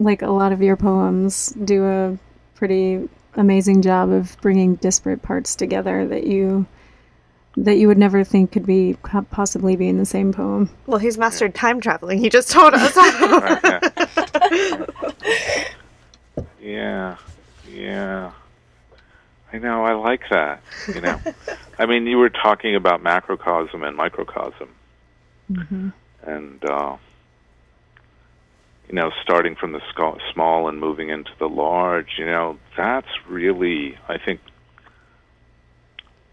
like 0.00 0.22
a 0.22 0.30
lot 0.30 0.50
of 0.50 0.60
your 0.60 0.76
poems 0.76 1.50
do 1.64 1.84
a 1.84 2.18
pretty 2.56 3.08
amazing 3.36 3.82
job 3.82 4.10
of 4.10 4.36
bringing 4.40 4.76
disparate 4.76 5.22
parts 5.22 5.54
together 5.56 6.06
that 6.08 6.26
you 6.26 6.66
that 7.56 7.76
you 7.76 7.86
would 7.86 7.98
never 7.98 8.24
think 8.24 8.50
could 8.52 8.66
be 8.66 8.96
possibly 9.30 9.76
be 9.76 9.88
in 9.88 9.96
the 9.98 10.04
same 10.04 10.32
poem. 10.32 10.68
Well, 10.86 10.98
he's 10.98 11.16
mastered 11.16 11.54
time 11.54 11.80
traveling. 11.80 12.18
He 12.18 12.28
just 12.28 12.50
told 12.50 12.74
us. 12.74 12.96
yeah, 16.60 17.16
yeah. 17.70 18.32
I 19.52 19.58
know. 19.58 19.84
I 19.84 19.92
like 19.94 20.22
that. 20.30 20.62
You 20.92 21.00
know, 21.00 21.20
I 21.78 21.86
mean, 21.86 22.06
you 22.06 22.18
were 22.18 22.30
talking 22.30 22.74
about 22.74 23.02
macrocosm 23.02 23.84
and 23.84 23.96
microcosm, 23.96 24.68
mm-hmm. 25.50 25.90
and 26.24 26.64
uh, 26.64 26.96
you 28.88 28.94
know, 28.94 29.10
starting 29.22 29.54
from 29.54 29.72
the 29.72 29.80
small 30.32 30.68
and 30.68 30.78
moving 30.78 31.08
into 31.08 31.30
the 31.38 31.48
large. 31.48 32.18
You 32.18 32.26
know, 32.26 32.58
that's 32.76 33.08
really, 33.28 33.96
I 34.08 34.18
think, 34.18 34.40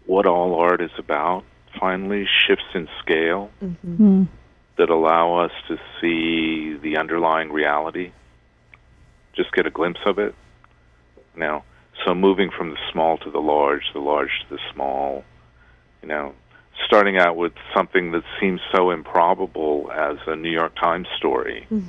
what 0.06 0.26
all 0.26 0.54
art 0.54 0.80
is 0.80 0.90
about. 0.98 1.44
Finally, 1.80 2.26
shifts 2.46 2.66
in 2.74 2.88
scale 3.00 3.50
mm-hmm. 3.62 4.24
that 4.76 4.90
allow 4.90 5.44
us 5.44 5.52
to 5.68 5.78
see 6.00 6.76
the 6.76 6.98
underlying 6.98 7.50
reality. 7.50 8.12
Just 9.34 9.52
get 9.52 9.66
a 9.66 9.70
glimpse 9.70 10.00
of 10.04 10.18
it. 10.18 10.34
Now, 11.34 11.64
so 12.04 12.14
moving 12.14 12.50
from 12.50 12.70
the 12.70 12.76
small 12.90 13.16
to 13.18 13.30
the 13.30 13.38
large, 13.38 13.84
the 13.94 14.00
large 14.00 14.30
to 14.42 14.56
the 14.56 14.60
small, 14.72 15.24
you 16.02 16.08
know, 16.08 16.34
starting 16.86 17.16
out 17.16 17.36
with 17.36 17.52
something 17.74 18.12
that 18.12 18.22
seems 18.40 18.60
so 18.74 18.90
improbable 18.90 19.90
as 19.92 20.16
a 20.26 20.36
New 20.36 20.50
York 20.50 20.74
Times 20.76 21.08
story, 21.16 21.66
mm. 21.70 21.84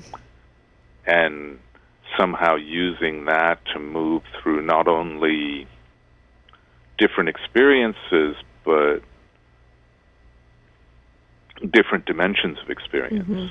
And 1.05 1.59
somehow 2.17 2.55
using 2.55 3.25
that 3.25 3.59
to 3.73 3.79
move 3.79 4.23
through 4.41 4.61
not 4.61 4.87
only 4.87 5.67
different 6.97 7.29
experiences, 7.29 8.35
but 8.63 8.99
different 11.71 12.05
dimensions 12.05 12.57
of 12.63 12.69
experience. 12.69 13.27
Mm-hmm. 13.27 13.47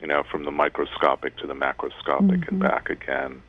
You 0.00 0.08
know, 0.08 0.24
from 0.30 0.44
the 0.44 0.50
microscopic 0.50 1.36
to 1.38 1.46
the 1.46 1.54
macroscopic 1.54 2.40
mm-hmm. 2.40 2.48
and 2.48 2.60
back 2.60 2.90
again. 2.90 3.40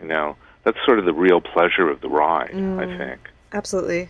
You 0.00 0.06
know, 0.06 0.36
that's 0.64 0.78
sort 0.84 1.00
of 1.00 1.06
the 1.06 1.12
real 1.12 1.40
pleasure 1.40 1.90
of 1.90 2.00
the 2.00 2.08
ride, 2.08 2.52
mm. 2.52 2.78
I 2.78 2.96
think. 2.96 3.20
Absolutely. 3.52 4.08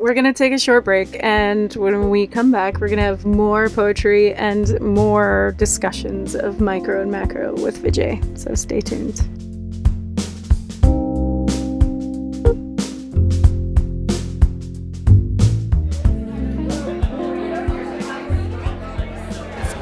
We're 0.00 0.14
going 0.14 0.24
to 0.24 0.32
take 0.32 0.54
a 0.54 0.58
short 0.58 0.86
break, 0.86 1.14
and 1.22 1.74
when 1.74 2.08
we 2.08 2.26
come 2.26 2.50
back, 2.50 2.80
we're 2.80 2.88
going 2.88 3.00
to 3.00 3.04
have 3.04 3.26
more 3.26 3.68
poetry 3.68 4.32
and 4.32 4.80
more 4.80 5.54
discussions 5.58 6.34
of 6.34 6.58
micro 6.58 7.02
and 7.02 7.10
macro 7.10 7.52
with 7.60 7.82
Vijay. 7.82 8.16
So 8.38 8.54
stay 8.54 8.80
tuned. 8.80 9.20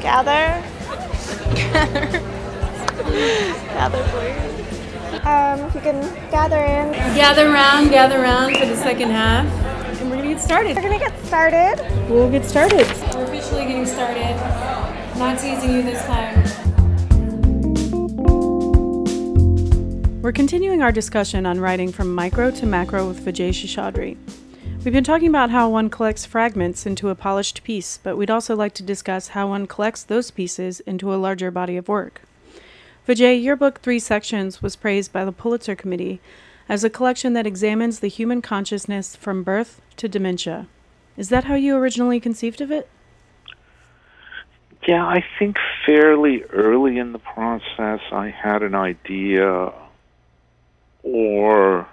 gather. 0.01 0.61
gather. 1.55 2.07
gather, 3.71 4.03
please. 4.09 4.59
Um, 5.25 5.59
if 5.61 5.75
you 5.75 5.81
can 5.81 6.29
gather 6.29 6.59
in. 6.59 6.91
Gather 7.15 7.49
around, 7.49 7.89
gather 7.89 8.21
around 8.21 8.57
for 8.57 8.65
the 8.65 8.75
second 8.75 9.11
half. 9.11 9.58
And 10.41 10.75
we're 10.75 10.75
gonna 10.75 10.75
get 10.75 10.75
started. 10.75 10.75
We're 10.75 10.81
gonna 10.81 10.99
get 10.99 11.19
started. 11.25 12.09
We'll 12.09 12.31
get 12.31 12.45
started. 12.45 12.87
We're 13.13 13.23
officially 13.23 13.65
getting 13.65 13.85
started. 13.85 14.35
Not 15.17 15.37
teasing 15.37 15.73
you 15.73 15.81
this 15.83 16.03
time. 16.05 16.43
We're 20.21 20.31
continuing 20.31 20.81
our 20.81 20.91
discussion 20.91 21.45
on 21.45 21.59
writing 21.59 21.91
from 21.91 22.15
micro 22.15 22.51
to 22.51 22.65
macro 22.65 23.07
with 23.07 23.23
Vijay 23.23 23.49
Seshadri. 23.49 24.17
We've 24.83 24.93
been 24.93 25.03
talking 25.03 25.27
about 25.27 25.49
how 25.49 25.69
one 25.69 25.89
collects 25.89 26.25
fragments 26.25 26.85
into 26.85 27.09
a 27.09 27.15
polished 27.15 27.63
piece, 27.63 27.99
but 28.01 28.15
we'd 28.17 28.31
also 28.31 28.55
like 28.55 28.73
to 28.75 28.83
discuss 28.83 29.29
how 29.29 29.49
one 29.49 29.67
collects 29.67 30.03
those 30.03 30.31
pieces 30.31 30.79
into 30.81 31.13
a 31.13 31.17
larger 31.17 31.51
body 31.51 31.75
of 31.77 31.87
work. 31.87 32.21
Vijay, 33.07 33.43
your 33.43 33.55
book, 33.55 33.81
Three 33.81 33.99
Sections, 33.99 34.61
was 34.61 34.75
praised 34.75 35.11
by 35.11 35.25
the 35.25 35.31
Pulitzer 35.31 35.75
Committee 35.75 36.21
as 36.69 36.83
a 36.83 36.89
collection 36.89 37.33
that 37.33 37.47
examines 37.47 37.99
the 37.99 38.07
human 38.07 38.41
consciousness 38.41 39.15
from 39.15 39.43
birth 39.43 39.81
to 39.97 40.07
dementia. 40.07 40.67
Is 41.17 41.29
that 41.29 41.45
how 41.45 41.55
you 41.55 41.75
originally 41.75 42.19
conceived 42.19 42.61
of 42.61 42.71
it? 42.71 42.87
Yeah, 44.87 45.05
I 45.05 45.25
think 45.37 45.57
fairly 45.85 46.43
early 46.43 46.99
in 46.99 47.11
the 47.11 47.19
process 47.19 47.99
I 48.11 48.29
had 48.29 48.63
an 48.63 48.75
idea 48.75 49.73
or 51.03 51.87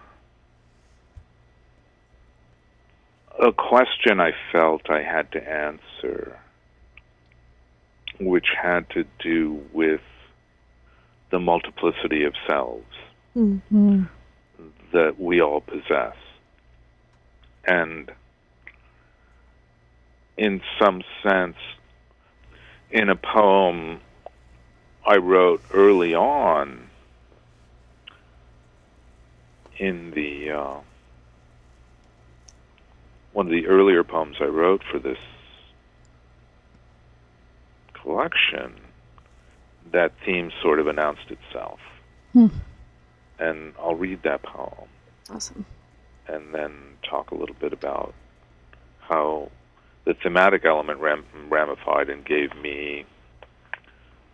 a 3.42 3.52
question 3.52 4.20
I 4.20 4.32
felt 4.52 4.88
I 4.88 5.02
had 5.02 5.32
to 5.32 5.42
answer, 5.42 6.38
which 8.20 8.46
had 8.62 8.88
to 8.90 9.04
do 9.18 9.60
with 9.72 10.00
the 11.30 11.40
multiplicity 11.40 12.24
of 12.24 12.34
selves 12.46 12.84
mm-hmm. 13.36 14.04
That 14.92 15.18
we 15.18 15.40
all 15.40 15.60
possess. 15.60 16.16
And 17.64 18.10
in 20.36 20.60
some 20.78 21.02
sense, 21.22 21.56
in 22.90 23.08
a 23.08 23.16
poem 23.16 24.00
I 25.06 25.16
wrote 25.16 25.62
early 25.72 26.14
on 26.14 26.88
in 29.78 30.10
the 30.12 30.50
uh, 30.50 30.80
one 33.32 33.46
of 33.46 33.52
the 33.52 33.66
earlier 33.66 34.02
poems 34.02 34.36
I 34.40 34.46
wrote 34.46 34.82
for 34.90 34.98
this 34.98 35.18
collection, 37.92 38.74
that 39.92 40.12
theme 40.24 40.50
sort 40.62 40.80
of 40.80 40.86
announced 40.86 41.30
itself. 41.30 41.80
Hmm. 42.32 42.46
And 43.38 43.74
I'll 43.78 43.94
read 43.94 44.22
that 44.24 44.42
poem. 44.42 44.88
Awesome. 45.30 45.66
And 46.28 46.54
then 46.54 46.72
talk 47.08 47.30
a 47.30 47.34
little 47.34 47.54
bit 47.58 47.72
about 47.72 48.14
how 49.00 49.50
the 50.04 50.14
thematic 50.14 50.64
element 50.64 51.00
ram- 51.00 51.24
ramified 51.48 52.08
and 52.08 52.24
gave 52.24 52.54
me 52.56 53.04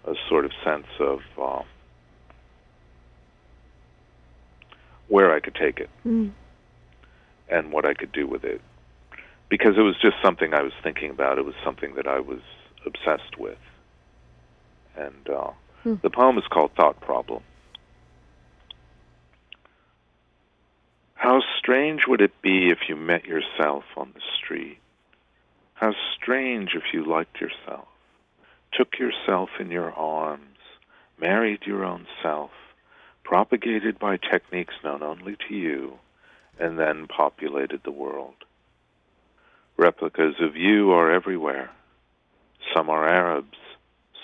a 0.06 0.14
sort 0.28 0.44
of 0.44 0.52
sense 0.64 0.86
of 1.00 1.20
uh, 1.40 1.62
where 5.08 5.34
I 5.34 5.40
could 5.40 5.54
take 5.54 5.78
it 5.78 5.90
mm. 6.06 6.30
and 7.48 7.72
what 7.72 7.84
I 7.84 7.94
could 7.94 8.12
do 8.12 8.26
with 8.26 8.44
it 8.44 8.60
because 9.52 9.76
it 9.76 9.82
was 9.82 9.96
just 10.00 10.16
something 10.24 10.54
I 10.54 10.62
was 10.62 10.72
thinking 10.82 11.10
about. 11.10 11.36
It 11.36 11.44
was 11.44 11.54
something 11.62 11.94
that 11.96 12.06
I 12.06 12.20
was 12.20 12.40
obsessed 12.86 13.36
with. 13.38 13.58
And 14.96 15.28
uh, 15.28 15.50
hmm. 15.82 15.96
the 16.02 16.08
poem 16.08 16.38
is 16.38 16.44
called 16.50 16.70
Thought 16.74 16.98
Problem. 17.02 17.42
How 21.22 21.40
strange 21.56 22.08
would 22.08 22.20
it 22.20 22.42
be 22.42 22.70
if 22.70 22.88
you 22.88 22.96
met 22.96 23.26
yourself 23.26 23.84
on 23.96 24.10
the 24.12 24.20
street? 24.36 24.80
How 25.74 25.94
strange 26.16 26.74
if 26.74 26.92
you 26.92 27.04
liked 27.04 27.40
yourself, 27.40 27.86
took 28.72 28.98
yourself 28.98 29.50
in 29.60 29.70
your 29.70 29.92
arms, 29.92 30.58
married 31.20 31.60
your 31.64 31.84
own 31.84 32.08
self, 32.24 32.50
propagated 33.22 34.00
by 34.00 34.16
techniques 34.16 34.74
known 34.82 35.04
only 35.04 35.36
to 35.46 35.54
you, 35.54 36.00
and 36.58 36.76
then 36.76 37.06
populated 37.06 37.82
the 37.84 37.92
world. 37.92 38.34
Replicas 39.76 40.40
of 40.40 40.56
you 40.56 40.90
are 40.90 41.12
everywhere. 41.12 41.70
Some 42.74 42.90
are 42.90 43.08
Arabs, 43.08 43.58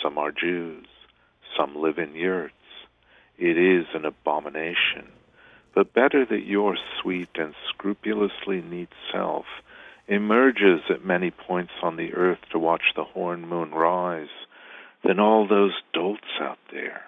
some 0.03 0.19
are 0.19 0.33
Jews, 0.33 0.89
some 1.57 1.77
live 1.77 1.99
in 1.99 2.17
yurts. 2.17 2.55
It 3.39 3.57
is 3.57 3.87
an 3.95 4.05
abomination. 4.05 5.13
But 5.75 5.95
better 5.95 6.25
that 6.25 6.47
your 6.47 6.77
sweet 7.01 7.29
and 7.37 7.55
scrupulously 7.69 8.63
neat 8.63 8.91
self 9.13 9.47
emerges 10.07 10.81
at 10.91 11.05
many 11.05 11.31
points 11.31 11.73
on 11.83 11.97
the 11.97 12.15
earth 12.15 12.39
to 12.51 12.59
watch 12.59 12.93
the 12.97 13.05
horn 13.05 13.47
moon 13.47 13.73
rise 13.73 14.29
than 15.05 15.21
all 15.21 15.47
those 15.47 15.75
dolts 15.93 16.41
out 16.41 16.59
there, 16.73 17.03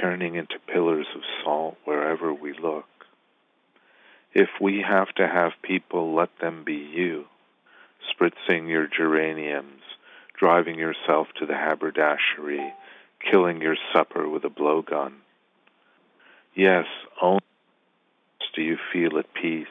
turning 0.00 0.34
into 0.34 0.58
pillars 0.66 1.06
of 1.14 1.22
salt 1.44 1.76
wherever 1.84 2.32
we 2.32 2.52
look. 2.54 2.86
If 4.34 4.48
we 4.60 4.80
have 4.80 5.14
to 5.16 5.28
have 5.28 5.52
people, 5.62 6.14
let 6.14 6.30
them 6.40 6.64
be 6.64 6.74
you 6.74 7.26
spritzing 8.10 8.68
your 8.68 8.86
geraniums, 8.86 9.82
driving 10.36 10.78
yourself 10.78 11.28
to 11.38 11.46
the 11.46 11.54
haberdashery, 11.54 12.72
killing 13.20 13.60
your 13.60 13.76
supper 13.92 14.28
with 14.28 14.44
a 14.44 14.50
blowgun. 14.50 15.12
Yes, 16.54 16.86
only 17.20 17.40
do 18.54 18.62
you 18.62 18.76
feel 18.92 19.18
at 19.18 19.32
peace, 19.34 19.66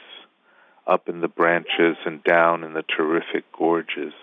up 0.88 1.08
in 1.08 1.22
the 1.22 1.28
branches 1.28 1.98
and 2.06 2.24
down 2.24 2.64
in 2.64 2.74
the 2.74 2.84
terrific 2.84 3.46
gorges. 3.58 4.14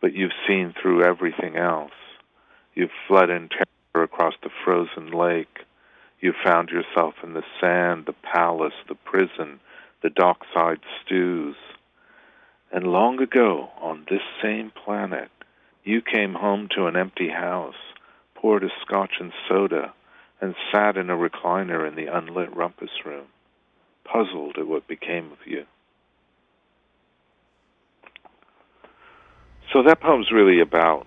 But 0.00 0.14
you've 0.14 0.32
seen 0.46 0.74
through 0.80 1.04
everything 1.04 1.56
else. 1.56 1.92
You've 2.74 2.90
fled 3.06 3.30
in 3.30 3.48
terror 3.48 4.04
across 4.04 4.34
the 4.42 4.50
frozen 4.64 5.10
lake. 5.10 5.60
You've 6.20 6.36
found 6.44 6.70
yourself 6.70 7.14
in 7.22 7.34
the 7.34 7.44
sand, 7.60 8.06
the 8.06 8.14
palace, 8.34 8.74
the 8.88 8.94
prison, 8.94 9.60
the 10.02 10.10
dockside 10.10 10.80
stews. 11.04 11.56
And 12.72 12.86
long 12.86 13.20
ago, 13.20 13.70
on 13.80 14.06
this 14.08 14.22
same 14.42 14.70
planet, 14.84 15.30
you 15.84 16.02
came 16.02 16.34
home 16.34 16.68
to 16.76 16.86
an 16.86 16.96
empty 16.96 17.28
house, 17.28 17.74
poured 18.34 18.64
a 18.64 18.68
scotch 18.82 19.14
and 19.18 19.32
soda, 19.48 19.92
and 20.40 20.54
sat 20.72 20.96
in 20.96 21.10
a 21.10 21.16
recliner 21.16 21.86
in 21.86 21.96
the 21.96 22.06
unlit 22.06 22.54
rumpus 22.54 22.90
room, 23.04 23.26
puzzled 24.12 24.58
at 24.58 24.66
what 24.66 24.86
became 24.86 25.32
of 25.32 25.38
you. 25.46 25.64
So 29.72 29.82
that 29.84 30.00
poem's 30.00 30.32
really 30.32 30.60
about, 30.60 31.06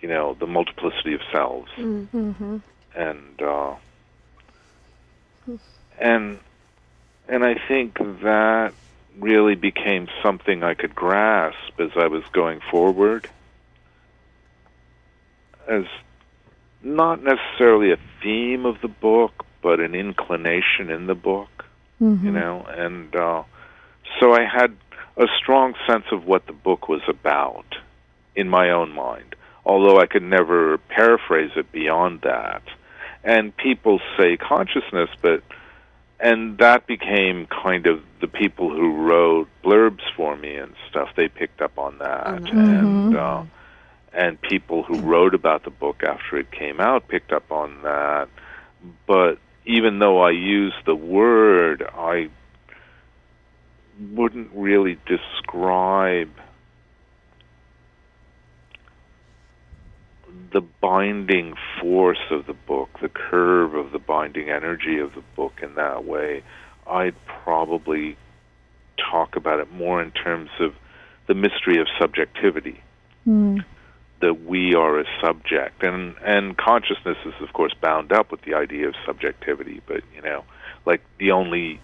you 0.00 0.08
know, 0.08 0.36
the 0.38 0.46
multiplicity 0.46 1.14
of 1.14 1.20
selves, 1.32 1.70
Mm-hmm. 1.76 2.58
and 2.94 3.42
uh, 3.42 3.74
and 5.98 6.38
and 7.28 7.44
I 7.44 7.54
think 7.66 7.98
that 7.98 8.72
really 9.18 9.54
became 9.54 10.08
something 10.22 10.62
I 10.62 10.74
could 10.74 10.94
grasp 10.94 11.80
as 11.80 11.90
I 11.96 12.08
was 12.08 12.22
going 12.32 12.60
forward, 12.70 13.28
as 15.66 15.84
not 16.82 17.22
necessarily 17.22 17.90
a 17.92 17.98
theme 18.22 18.66
of 18.66 18.80
the 18.80 18.88
book, 18.88 19.46
but 19.62 19.80
an 19.80 19.94
inclination 19.94 20.90
in 20.90 21.06
the 21.06 21.14
book, 21.14 21.64
Mm-hmm. 22.00 22.26
you 22.26 22.32
know, 22.32 22.64
and 22.68 23.14
uh, 23.16 23.42
so 24.20 24.32
I 24.32 24.44
had 24.44 24.76
a 25.16 25.26
strong 25.40 25.74
sense 25.86 26.04
of 26.12 26.26
what 26.26 26.46
the 26.46 26.52
book 26.52 26.88
was 26.88 27.02
about 27.08 27.66
in 28.36 28.48
my 28.48 28.70
own 28.70 28.92
mind, 28.92 29.34
although 29.66 29.98
I 29.98 30.06
could 30.06 30.22
never 30.22 30.78
paraphrase 30.78 31.50
it 31.56 31.72
beyond 31.72 32.20
that. 32.22 32.62
And 33.24 33.54
people 33.56 34.00
say 34.16 34.36
consciousness, 34.36 35.10
but 35.20 35.42
and 36.20 36.58
that 36.58 36.86
became 36.86 37.46
kind 37.46 37.86
of 37.86 38.02
the 38.20 38.28
people 38.28 38.70
who 38.70 38.94
wrote 39.02 39.48
blurbs 39.64 40.02
for 40.16 40.36
me 40.36 40.54
and 40.56 40.74
stuff. 40.90 41.10
They 41.16 41.28
picked 41.28 41.60
up 41.60 41.78
on 41.78 41.98
that, 41.98 42.26
On 42.26 42.42
that. 42.42 42.52
and 42.52 43.16
uh, 43.16 43.42
and 44.12 44.40
people 44.40 44.82
who 44.84 45.00
wrote 45.00 45.34
about 45.34 45.64
the 45.64 45.70
book 45.70 46.02
after 46.02 46.38
it 46.38 46.50
came 46.50 46.80
out 46.80 47.08
picked 47.08 47.32
up 47.32 47.50
on 47.50 47.82
that. 47.82 48.28
But 49.06 49.38
even 49.68 50.00
though 50.00 50.20
I 50.20 50.30
use 50.30 50.72
the 50.86 50.96
word, 50.96 51.84
I 51.94 52.30
wouldn't 54.12 54.50
really 54.54 54.98
describe 55.06 56.30
the 60.52 60.62
binding 60.80 61.54
force 61.80 62.18
of 62.30 62.46
the 62.46 62.54
book, 62.54 62.88
the 63.00 63.10
curve 63.10 63.74
of 63.74 63.92
the 63.92 63.98
binding 63.98 64.48
energy 64.48 64.98
of 64.98 65.14
the 65.14 65.22
book 65.36 65.60
in 65.62 65.74
that 65.74 66.04
way. 66.04 66.42
I'd 66.86 67.14
probably 67.44 68.16
talk 69.10 69.36
about 69.36 69.60
it 69.60 69.70
more 69.70 70.02
in 70.02 70.10
terms 70.10 70.50
of 70.58 70.74
the 71.26 71.34
mystery 71.34 71.78
of 71.78 71.86
subjectivity 72.00 72.80
Mm. 73.28 73.64
That 74.20 74.44
we 74.44 74.74
are 74.74 74.98
a 74.98 75.04
subject 75.20 75.82
and 75.82 76.14
and 76.24 76.56
consciousness 76.56 77.16
is 77.24 77.34
of 77.40 77.52
course 77.52 77.72
bound 77.80 78.12
up 78.12 78.30
with 78.30 78.42
the 78.42 78.54
idea 78.54 78.88
of 78.88 78.94
subjectivity 79.06 79.80
but 79.86 80.02
you 80.14 80.22
know 80.22 80.44
like 80.86 81.00
the 81.18 81.30
only 81.30 81.80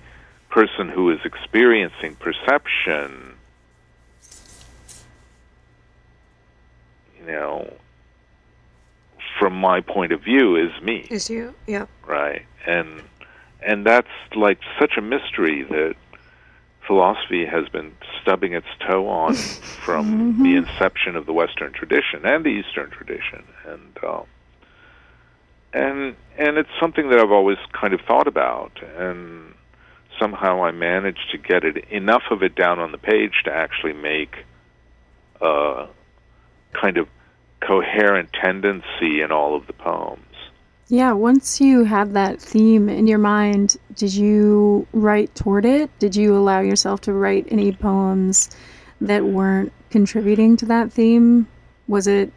person 0.51 0.89
who 0.89 1.11
is 1.11 1.19
experiencing 1.25 2.17
perception 2.17 3.35
you 7.19 7.27
know 7.27 7.73
from 9.39 9.53
my 9.55 9.81
point 9.81 10.13
of 10.13 10.21
view 10.23 10.57
is 10.57 10.71
me 10.83 11.07
Is 11.11 11.29
you? 11.31 11.55
Yeah. 11.67 11.87
right 12.07 12.45
and 12.67 13.03
and 13.65 13.87
that's 13.87 14.09
like 14.35 14.59
such 14.79 14.97
a 14.97 15.01
mystery 15.03 15.63
that 15.63 15.95
philosophy 16.87 17.47
has 17.47 17.69
been 17.69 17.93
stubbing 18.21 18.55
its 18.55 18.67
toe 18.87 19.09
on 19.09 19.35
from 19.85 20.43
the 20.43 20.57
inception 20.57 21.17
of 21.17 21.27
the 21.27 21.33
western 21.33 21.73
tradition 21.73 22.25
and 22.25 22.45
the 22.45 22.51
eastern 22.51 22.91
tradition. 22.91 23.45
And 23.67 23.99
uh, 24.03 24.23
and 25.73 26.17
and 26.39 26.57
it's 26.59 26.71
something 26.81 27.11
that 27.11 27.19
I've 27.19 27.33
always 27.33 27.59
kind 27.73 27.95
of 27.95 28.01
thought 28.03 28.27
about. 28.27 28.73
And 28.97 29.55
somehow 30.19 30.65
I 30.65 30.71
managed 30.71 31.31
to 31.33 31.39
get 31.39 31.65
it 31.65 31.89
enough 31.91 32.25
of 32.31 32.43
it 32.43 32.55
down 32.55 32.79
on 32.79 32.93
the 32.93 32.99
page 32.99 33.43
to 33.45 33.53
actually 33.53 33.95
make 33.95 34.45
a 35.41 35.87
kind 36.81 36.97
of 36.99 37.09
coherent 37.61 38.31
tendency 38.33 39.21
in 39.23 39.33
all 39.33 39.57
of 39.57 39.67
the 39.67 39.73
poems 39.73 40.34
Yeah, 40.89 41.13
once 41.13 41.61
you 41.61 41.85
had 41.85 42.13
that 42.13 42.41
theme 42.41 42.89
in 42.89 43.07
your 43.07 43.19
mind, 43.19 43.77
did 43.95 44.13
you 44.13 44.87
write 44.93 45.35
toward 45.35 45.65
it? 45.65 45.91
Did 45.99 46.15
you 46.15 46.37
allow 46.37 46.61
yourself 46.61 47.01
to 47.03 47.13
write 47.13 47.47
any 47.51 47.73
poems 47.73 48.51
that 49.01 49.25
weren't 49.25 49.73
contributing 49.91 50.57
to 50.59 50.67
that 50.67 50.93
theme? 50.93 51.47
Was 51.89 52.07
it 52.07 52.33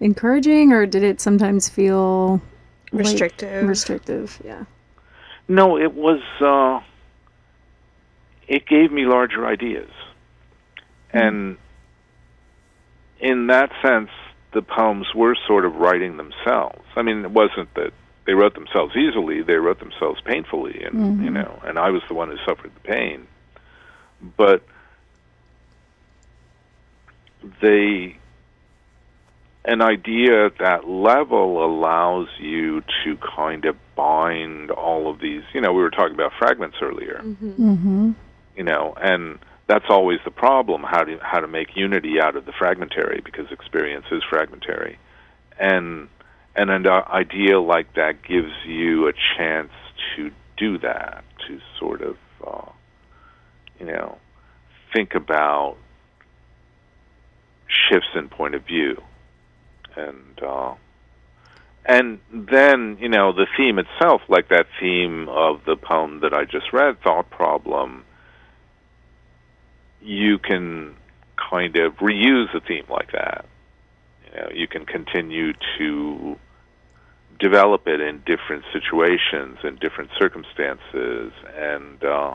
encouraging 0.00 0.72
or 0.72 0.86
did 0.86 1.02
it 1.02 1.20
sometimes 1.20 1.68
feel 1.68 2.40
like, 2.92 3.04
Restrictive. 3.06 3.66
restrictive? 3.68 4.40
Yeah. 4.44 4.64
No, 5.48 5.76
it 5.76 5.92
was. 5.92 6.20
Uh, 6.40 6.80
it 8.46 8.66
gave 8.66 8.92
me 8.92 9.06
larger 9.06 9.46
ideas, 9.46 9.90
and 11.12 11.56
in 13.20 13.48
that 13.48 13.70
sense, 13.82 14.10
the 14.52 14.62
poems 14.62 15.06
were 15.14 15.36
sort 15.46 15.64
of 15.64 15.76
writing 15.76 16.16
themselves. 16.16 16.83
I 16.96 17.02
mean, 17.02 17.24
it 17.24 17.30
wasn't 17.30 17.72
that 17.74 17.92
they 18.26 18.34
wrote 18.34 18.54
themselves 18.54 18.96
easily; 18.96 19.42
they 19.42 19.56
wrote 19.56 19.80
themselves 19.80 20.20
painfully, 20.22 20.82
and 20.84 21.24
you 21.24 21.30
know, 21.30 21.60
and 21.64 21.78
I 21.78 21.90
was 21.90 22.02
the 22.08 22.14
one 22.14 22.28
who 22.30 22.36
suffered 22.46 22.72
the 22.74 22.80
pain. 22.80 23.26
But 24.36 24.62
they 27.60 28.16
an 29.64 29.80
idea 29.80 30.46
at 30.46 30.58
that 30.58 30.88
level 30.88 31.64
allows 31.64 32.28
you 32.38 32.82
to 33.04 33.16
kind 33.16 33.64
of 33.64 33.76
bind 33.94 34.70
all 34.70 35.10
of 35.10 35.20
these. 35.20 35.42
You 35.52 35.60
know, 35.60 35.72
we 35.72 35.82
were 35.82 35.90
talking 35.90 36.14
about 36.14 36.32
fragments 36.38 36.76
earlier. 36.82 37.20
Mm-hmm. 37.22 38.12
You 38.56 38.62
know, 38.62 38.94
and 39.00 39.38
that's 39.66 39.86
always 39.88 40.20
the 40.24 40.30
problem: 40.30 40.82
how 40.82 41.04
to 41.04 41.18
how 41.18 41.40
to 41.40 41.48
make 41.48 41.76
unity 41.76 42.20
out 42.20 42.36
of 42.36 42.46
the 42.46 42.52
fragmentary, 42.52 43.20
because 43.24 43.50
experience 43.50 44.06
is 44.10 44.22
fragmentary, 44.28 44.98
and 45.58 46.08
and 46.56 46.70
an 46.70 46.86
idea 46.86 47.60
like 47.60 47.94
that 47.94 48.22
gives 48.22 48.52
you 48.66 49.08
a 49.08 49.12
chance 49.36 49.72
to 50.16 50.30
do 50.56 50.78
that, 50.78 51.24
to 51.46 51.60
sort 51.78 52.02
of, 52.02 52.16
uh, 52.46 52.70
you 53.80 53.86
know, 53.86 54.18
think 54.92 55.14
about 55.14 55.76
shifts 57.66 58.08
in 58.14 58.28
point 58.28 58.54
of 58.54 58.64
view 58.64 59.02
and 59.96 60.42
uh, 60.42 60.74
and 61.86 62.18
then 62.32 62.96
you 63.00 63.08
know 63.08 63.32
the 63.32 63.46
theme 63.56 63.78
itself, 63.78 64.22
like 64.28 64.48
that 64.48 64.66
theme 64.80 65.28
of 65.28 65.64
the 65.66 65.76
poem 65.76 66.20
that 66.20 66.32
I 66.32 66.44
just 66.44 66.72
read, 66.72 67.00
thought 67.02 67.30
problem. 67.30 68.04
You 70.00 70.38
can 70.38 70.94
kind 71.50 71.76
of 71.76 71.94
reuse 71.96 72.54
a 72.54 72.60
theme 72.60 72.84
like 72.88 73.12
that. 73.12 73.46
You 74.34 74.48
you 74.54 74.68
can 74.68 74.84
continue 74.86 75.52
to 75.78 76.38
develop 77.38 77.86
it 77.86 78.00
in 78.00 78.22
different 78.24 78.64
situations 78.72 79.58
and 79.62 79.78
different 79.78 80.10
circumstances, 80.18 81.32
and 81.56 82.02
uh, 82.04 82.34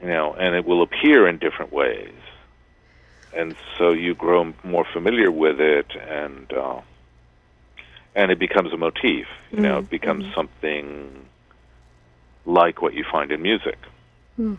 you 0.00 0.08
know, 0.08 0.34
and 0.34 0.54
it 0.54 0.64
will 0.64 0.82
appear 0.82 1.28
in 1.28 1.38
different 1.38 1.72
ways. 1.72 2.14
And 3.32 3.54
so 3.78 3.92
you 3.92 4.14
grow 4.14 4.52
more 4.64 4.84
familiar 4.92 5.30
with 5.30 5.60
it 5.60 5.86
and 5.96 6.52
uh, 6.52 6.80
and 8.14 8.32
it 8.32 8.38
becomes 8.38 8.72
a 8.72 8.76
motif 8.76 9.26
you 9.52 9.60
know 9.60 9.78
it 9.78 9.90
becomes 9.90 10.24
something 10.34 11.26
like 12.44 12.82
what 12.82 12.94
you 12.94 13.04
find 13.10 13.30
in 13.30 13.40
music. 13.40 13.78
Hmm. 14.36 14.54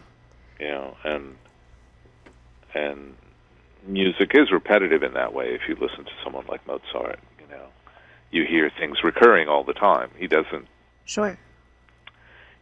you 0.60 0.68
know 0.68 0.96
and 1.04 1.36
and 2.74 3.16
music 3.88 4.32
is 4.34 4.52
repetitive 4.52 5.04
in 5.04 5.14
that 5.14 5.34
way. 5.34 5.54
If 5.54 5.62
you 5.68 5.76
listen 5.76 6.06
to 6.06 6.12
someone 6.24 6.46
like 6.48 6.66
Mozart 6.68 7.20
you 7.40 7.48
know 7.50 7.68
you 8.32 8.46
hear 8.46 8.70
things 8.70 9.04
recurring 9.04 9.48
all 9.48 9.64
the 9.64 9.74
time. 9.74 10.10
He 10.18 10.28
doesn't 10.28 10.68
Sure. 11.06 11.38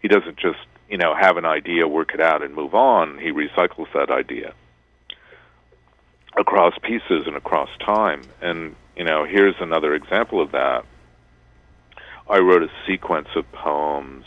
he 0.01 0.07
doesn't 0.07 0.37
just 0.37 0.59
you 0.89 0.97
know 0.97 1.13
have 1.15 1.37
an 1.37 1.45
idea 1.45 1.87
work 1.87 2.13
it 2.13 2.21
out 2.21 2.41
and 2.43 2.53
move 2.55 2.73
on. 2.73 3.17
He 3.19 3.31
recycles 3.31 3.91
that 3.93 4.09
idea 4.09 4.53
across 6.37 6.73
pieces 6.81 7.27
and 7.27 7.35
across 7.35 7.69
time. 7.85 8.21
And 8.41 8.75
you 8.95 9.03
know 9.03 9.25
here's 9.25 9.55
another 9.59 9.93
example 9.93 10.41
of 10.41 10.51
that. 10.51 10.85
I 12.29 12.39
wrote 12.39 12.63
a 12.63 12.69
sequence 12.87 13.29
of 13.35 13.51
poems 13.51 14.25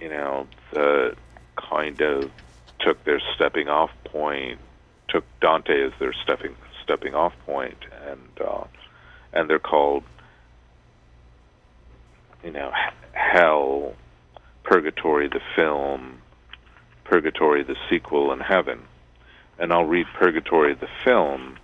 you 0.00 0.08
know 0.08 0.46
that 0.72 1.16
kind 1.56 2.00
of 2.00 2.30
took 2.80 3.02
their 3.04 3.20
stepping 3.34 3.68
off 3.68 3.90
point 4.14 4.60
took 5.08 5.24
dante 5.40 5.86
as 5.86 5.92
their 5.98 6.14
stepping 6.22 6.54
stepping 6.84 7.14
off 7.14 7.32
point, 7.44 7.78
and 8.06 8.40
uh, 8.40 8.64
and 9.32 9.50
they're 9.50 9.58
called, 9.58 10.04
you 12.44 12.52
know, 12.52 12.70
hell, 13.12 13.94
purgatory, 14.62 15.28
the 15.28 15.40
film, 15.56 16.18
purgatory, 17.04 17.64
the 17.64 17.76
sequel, 17.90 18.32
and 18.32 18.40
heaven. 18.40 18.80
And 19.58 19.72
I'll 19.72 19.84
read 19.84 20.06
purgatory, 20.18 20.74
the 20.74 20.88
film, 21.04 21.58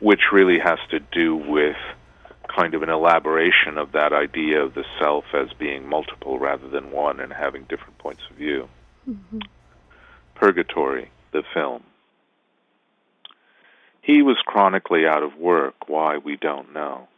which 0.00 0.20
really 0.32 0.58
has 0.58 0.78
to 0.90 1.00
do 1.00 1.36
with 1.36 1.76
kind 2.54 2.74
of 2.74 2.82
an 2.82 2.90
elaboration 2.90 3.78
of 3.78 3.92
that 3.92 4.12
idea 4.12 4.62
of 4.62 4.74
the 4.74 4.84
self 5.00 5.24
as 5.34 5.48
being 5.58 5.88
multiple 5.88 6.38
rather 6.38 6.68
than 6.68 6.90
one 6.90 7.20
and 7.20 7.32
having 7.32 7.62
different 7.64 7.96
points 7.98 8.22
of 8.30 8.36
view. 8.36 8.68
Mm-hmm. 9.08 9.40
Purgatory, 10.34 11.10
the 11.32 11.42
film. 11.54 11.82
He 14.04 14.20
was 14.20 14.36
chronically 14.44 15.06
out 15.06 15.22
of 15.22 15.38
work, 15.38 15.88
why 15.88 16.18
we 16.18 16.36
don't 16.36 16.74
know. 16.74 17.08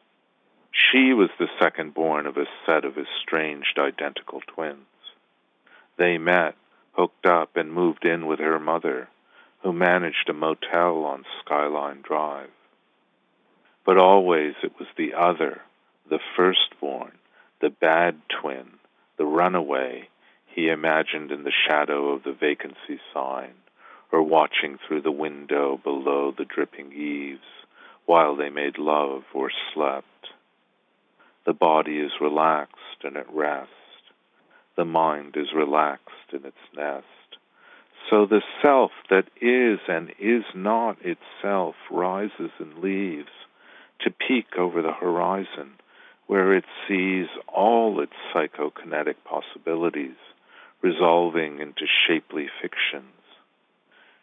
She 0.70 1.12
was 1.12 1.30
the 1.37 1.49
second 1.61 1.95
born 1.95 2.28
of 2.28 2.37
a 2.37 2.47
set 2.64 2.84
of 2.84 2.97
estranged 2.97 3.76
identical 3.76 4.41
twins. 4.47 4.87
They 5.99 6.16
met, 6.16 6.55
hooked 6.93 7.26
up, 7.26 7.57
and 7.57 7.72
moved 7.72 8.05
in 8.05 8.26
with 8.26 8.39
her 8.39 8.61
mother, 8.61 9.09
who 9.64 9.72
managed 9.72 10.28
a 10.28 10.32
motel 10.32 11.03
on 11.05 11.24
Skyline 11.41 12.03
Drive. 12.03 12.51
But 13.84 13.99
always 13.99 14.55
it 14.62 14.78
was 14.78 14.89
the 14.97 15.14
other, 15.14 15.62
the 16.09 16.20
firstborn, 16.37 17.18
the 17.61 17.70
bad 17.70 18.20
twin, 18.28 18.74
the 19.16 19.26
runaway, 19.26 20.09
he 20.47 20.68
imagined 20.68 21.32
in 21.32 21.43
the 21.43 21.53
shadow 21.68 22.11
of 22.11 22.22
the 22.22 22.32
vacancy 22.32 23.01
sign, 23.12 23.55
or 24.12 24.22
watching 24.22 24.78
through 24.78 25.02
the 25.02 25.11
window 25.11 25.80
below 25.82 26.32
the 26.36 26.44
dripping 26.44 26.92
eaves 26.92 27.44
while 28.07 28.36
they 28.36 28.48
made 28.48 28.78
love 28.78 29.22
or 29.34 29.50
slept. 29.74 30.07
The 31.44 31.52
body 31.52 31.98
is 31.98 32.12
relaxed 32.20 33.04
and 33.04 33.16
at 33.16 33.32
rest. 33.32 33.70
The 34.76 34.84
mind 34.84 35.36
is 35.36 35.52
relaxed 35.54 36.32
in 36.32 36.44
its 36.44 36.57
nest. 36.76 37.04
So 38.11 38.26
the 38.26 38.42
self 38.62 38.92
that 39.11 39.28
is 39.40 39.80
and 39.88 40.12
is 40.20 40.44
not 40.54 40.98
itself 41.02 41.74
rises 41.90 42.50
and 42.59 42.78
leaves 42.78 43.30
to 44.00 44.11
peek 44.11 44.57
over 44.57 44.82
the 44.82 44.92
horizon 44.92 45.72
where 46.26 46.54
it 46.54 46.64
sees 46.86 47.26
all 47.48 48.00
its 48.00 48.12
psychokinetic 48.34 49.16
possibilities 49.24 50.16
resolving 50.82 51.61
into 51.61 51.86
shapely 52.07 52.48
fictions. 52.61 53.15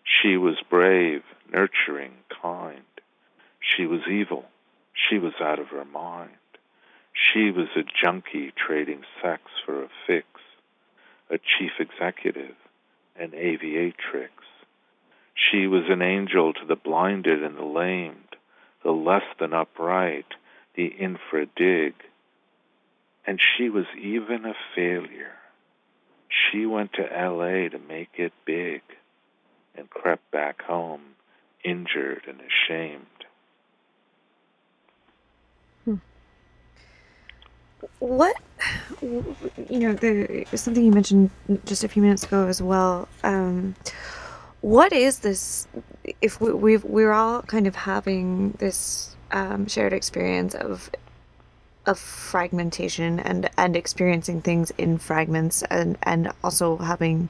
She 0.04 0.38
was 0.38 0.56
brave, 0.70 1.24
nurturing, 1.52 2.14
kind. 2.42 2.84
She 3.60 3.86
was 3.86 4.02
evil. 4.10 4.46
She 4.94 5.18
was 5.18 5.34
out 5.40 5.60
of 5.60 5.70
her 5.70 5.86
mind. 5.86 6.32
She 7.14 7.52
was 7.52 7.68
a 7.76 7.84
junkie 7.84 8.52
trading 8.56 9.04
sex 9.22 9.44
for 9.66 9.84
a 9.84 9.90
fix, 10.06 10.28
a 11.30 11.38
chief 11.38 11.72
executive, 11.80 12.56
an 13.16 13.32
aviatrix. 13.32 14.30
She 15.36 15.68
was 15.68 15.84
an 15.90 16.02
angel 16.02 16.54
to 16.54 16.66
the 16.66 16.76
blinded 16.76 17.44
and 17.44 17.58
the 17.58 17.64
lamed, 17.64 18.36
the 18.84 18.92
less 18.92 19.24
than 19.40 19.54
upright, 19.54 20.26
the 20.76 20.88
infra 20.88 21.46
dig. 21.56 21.94
And 23.26 23.40
she 23.40 23.70
was 23.70 23.86
even 24.00 24.46
a 24.46 24.56
failure. 24.76 25.38
She 26.30 26.66
went 26.66 26.94
to 26.94 27.04
LA 27.04 27.70
to 27.70 27.80
make 27.88 28.10
it 28.18 28.34
big 28.46 28.82
and 29.76 29.90
crept 29.90 30.30
back 30.32 30.62
home, 30.62 31.02
injured 31.64 32.24
and 32.28 32.40
ashamed. 32.42 33.06
Hmm. 35.86 35.96
What, 38.00 38.36
you 39.02 39.80
know, 39.80 39.94
the 39.94 40.46
something 40.56 40.84
you 40.84 40.92
mentioned 40.92 41.32
just 41.66 41.84
a 41.84 41.88
few 41.88 42.02
minutes 42.02 42.24
ago 42.24 42.48
as 42.48 42.62
well. 42.62 43.08
Um, 43.24 43.76
what 44.62 44.94
is 44.94 45.20
this 45.20 45.68
if 46.22 46.40
we, 46.40 46.54
we've 46.54 46.84
we're 46.86 47.12
all 47.12 47.42
kind 47.42 47.68
of 47.68 47.76
having 47.76 48.52
this 48.60 49.16
um, 49.32 49.68
shared 49.68 49.92
experience 49.92 50.56
of 50.56 50.90
of 51.86 52.00
fragmentation 52.00 53.20
and 53.20 53.50
and 53.58 53.76
experiencing 53.76 54.42
things 54.42 54.72
in 54.78 54.98
fragments 54.98 55.64
and 55.64 55.98
and 56.04 56.32
also 56.44 56.78
having 56.78 57.28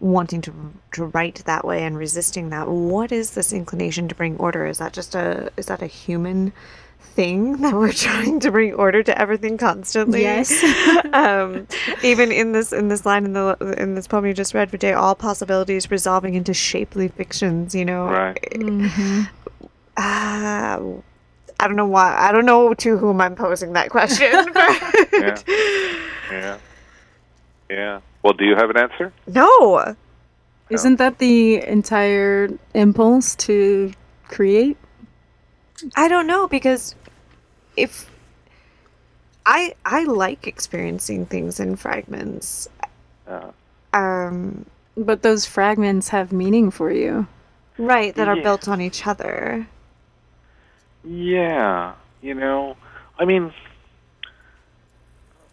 wanting 0.00 0.40
to 0.42 0.52
to 0.92 1.06
write 1.06 1.42
that 1.46 1.64
way 1.64 1.82
and 1.82 1.96
resisting 1.96 2.50
that 2.50 2.68
what 2.68 3.10
is 3.10 3.30
this 3.30 3.52
inclination 3.52 4.08
to 4.08 4.14
bring 4.14 4.36
order 4.36 4.66
is 4.66 4.78
that 4.78 4.92
just 4.92 5.14
a 5.14 5.50
is 5.56 5.66
that 5.66 5.80
a 5.80 5.86
human 5.86 6.52
thing 7.16 7.56
that 7.62 7.74
we're 7.74 7.92
trying 7.92 8.38
to 8.40 8.50
bring 8.50 8.74
order 8.74 9.02
to 9.02 9.18
everything 9.18 9.56
constantly. 9.58 10.22
Yes. 10.22 10.52
um, 11.12 11.66
even 12.02 12.30
in 12.30 12.52
this 12.52 12.72
in 12.72 12.88
this 12.88 13.04
line 13.06 13.24
in 13.24 13.32
the 13.32 13.56
in 13.78 13.94
this 13.94 14.06
poem 14.06 14.26
you 14.26 14.34
just 14.34 14.54
read, 14.54 14.70
Vijay, 14.70 14.96
all 14.96 15.14
possibilities 15.14 15.90
resolving 15.90 16.34
into 16.34 16.54
shapely 16.54 17.08
fictions. 17.08 17.74
You 17.74 17.84
know. 17.84 18.06
Right. 18.06 18.48
Mm-hmm. 18.52 19.22
Uh, 19.96 21.00
I 21.58 21.66
don't 21.68 21.76
know 21.76 21.86
why. 21.86 22.14
I 22.16 22.32
don't 22.32 22.44
know 22.44 22.74
to 22.74 22.98
whom 22.98 23.20
I'm 23.20 23.34
posing 23.34 23.72
that 23.72 23.88
question. 23.88 24.30
yeah. 25.12 25.38
Yeah. 26.30 26.58
Yeah. 27.70 28.00
Well, 28.26 28.32
do 28.34 28.44
you 28.44 28.56
have 28.56 28.70
an 28.70 28.76
answer? 28.76 29.12
No. 29.28 29.94
Isn't 30.68 30.96
that 30.96 31.18
the 31.18 31.62
entire 31.62 32.48
impulse 32.74 33.36
to 33.46 33.92
create? 34.26 34.76
I 35.94 36.08
don't 36.08 36.26
know 36.26 36.48
because 36.48 36.96
if 37.76 38.10
I 39.46 39.76
I 39.84 40.02
like 40.02 40.48
experiencing 40.48 41.26
things 41.26 41.60
in 41.60 41.76
fragments. 41.76 42.68
Uh, 43.28 43.52
Um 43.94 44.66
But 44.96 45.22
those 45.22 45.46
fragments 45.46 46.08
have 46.08 46.32
meaning 46.32 46.72
for 46.72 46.90
you. 46.90 47.28
right 47.78 48.12
that 48.16 48.26
are 48.26 48.34
Yeah. 48.38 48.42
built 48.42 48.66
on 48.66 48.80
each 48.80 49.06
other. 49.06 49.68
yeah. 51.04 51.94
You 52.22 52.34
know, 52.34 52.76
I 53.20 53.24
mean, 53.24 53.52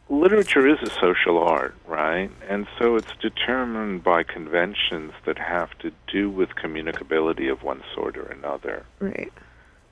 literature 0.10 0.68
is 0.68 0.78
a 0.82 0.89
social 0.99 1.38
art, 1.38 1.76
right? 1.88 2.30
And 2.47 2.68
so 2.78 2.95
it's 2.95 3.12
determined 3.22 4.04
by 4.04 4.24
conventions 4.24 5.14
that 5.26 5.38
have 5.38 5.78
to 5.80 5.91
do 6.08 6.30
with 6.30 6.49
communicability 6.56 7.51
of 7.51 7.64
one 7.64 7.82
sort 7.93 8.18
or 8.18 8.26
another. 8.26 8.86
Right. 8.99 9.32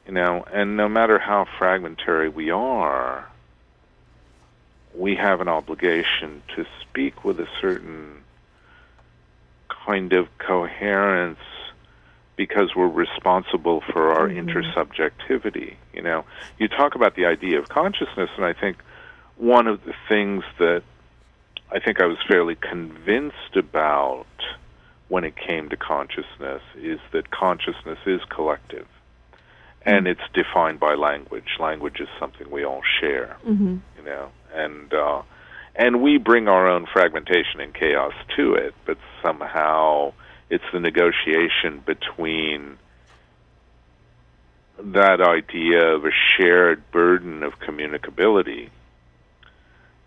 You 0.06 0.14
know, 0.14 0.44
and 0.52 0.78
no 0.78 0.90
matter 0.90 1.20
how 1.20 1.46
fragmentary 1.58 2.30
we 2.30 2.52
are, 2.52 3.28
we 4.94 5.16
have 5.16 5.40
an 5.40 5.48
obligation 5.48 6.44
to 6.56 6.66
speak 6.82 7.24
with 7.24 7.40
a 7.40 7.48
certain 7.62 8.24
kind 9.86 10.14
of 10.14 10.28
coherence 10.38 11.40
because 12.36 12.76
we're 12.76 12.88
responsible 12.88 13.82
for 13.82 14.12
our 14.12 14.28
Mhm. 14.28 14.50
intersubjectivity. 14.50 15.76
You 15.94 16.02
know, 16.02 16.26
you 16.58 16.68
talk 16.68 16.96
about 16.96 17.16
the 17.16 17.26
idea 17.26 17.60
of 17.60 17.70
consciousness, 17.70 18.30
and 18.36 18.46
I 18.46 18.54
think 18.54 18.78
one 19.42 19.66
of 19.66 19.84
the 19.86 19.94
things 20.08 20.44
that 20.60 20.84
I 21.72 21.80
think 21.80 22.00
I 22.00 22.06
was 22.06 22.18
fairly 22.28 22.56
convinced 22.56 23.56
about 23.56 24.28
when 25.08 25.24
it 25.24 25.36
came 25.36 25.68
to 25.70 25.78
consciousness 25.78 26.62
is 26.78 27.00
that 27.12 27.32
consciousness 27.32 27.98
is 28.06 28.22
collective 28.30 28.88
and 29.84 30.08
it's 30.08 30.22
defined 30.36 30.80
by 30.80 30.94
language. 30.94 31.58
Language 31.60 32.00
is 32.00 32.08
something 32.20 32.52
we 32.52 32.64
all 32.64 32.84
share, 33.00 33.36
Mm-hmm. 33.44 33.78
you 33.98 34.06
know, 34.06 34.30
and 34.54 34.94
uh, 34.94 35.24
and 35.76 36.04
we 36.04 36.20
bring 36.20 36.48
our 36.48 36.68
own 36.68 36.86
fragmentation 36.86 37.62
and 37.62 37.74
chaos 37.74 38.14
to 38.36 38.54
it, 38.54 38.76
but 38.86 39.00
somehow 39.24 40.14
it's 40.52 40.64
the 40.72 40.80
negotiation 40.80 41.82
between 41.84 42.78
that 44.78 45.20
idea 45.20 45.96
of 45.96 46.06
a 46.06 46.12
shared 46.38 46.92
burden 46.92 47.42
of 47.42 47.54
communicability 47.60 48.70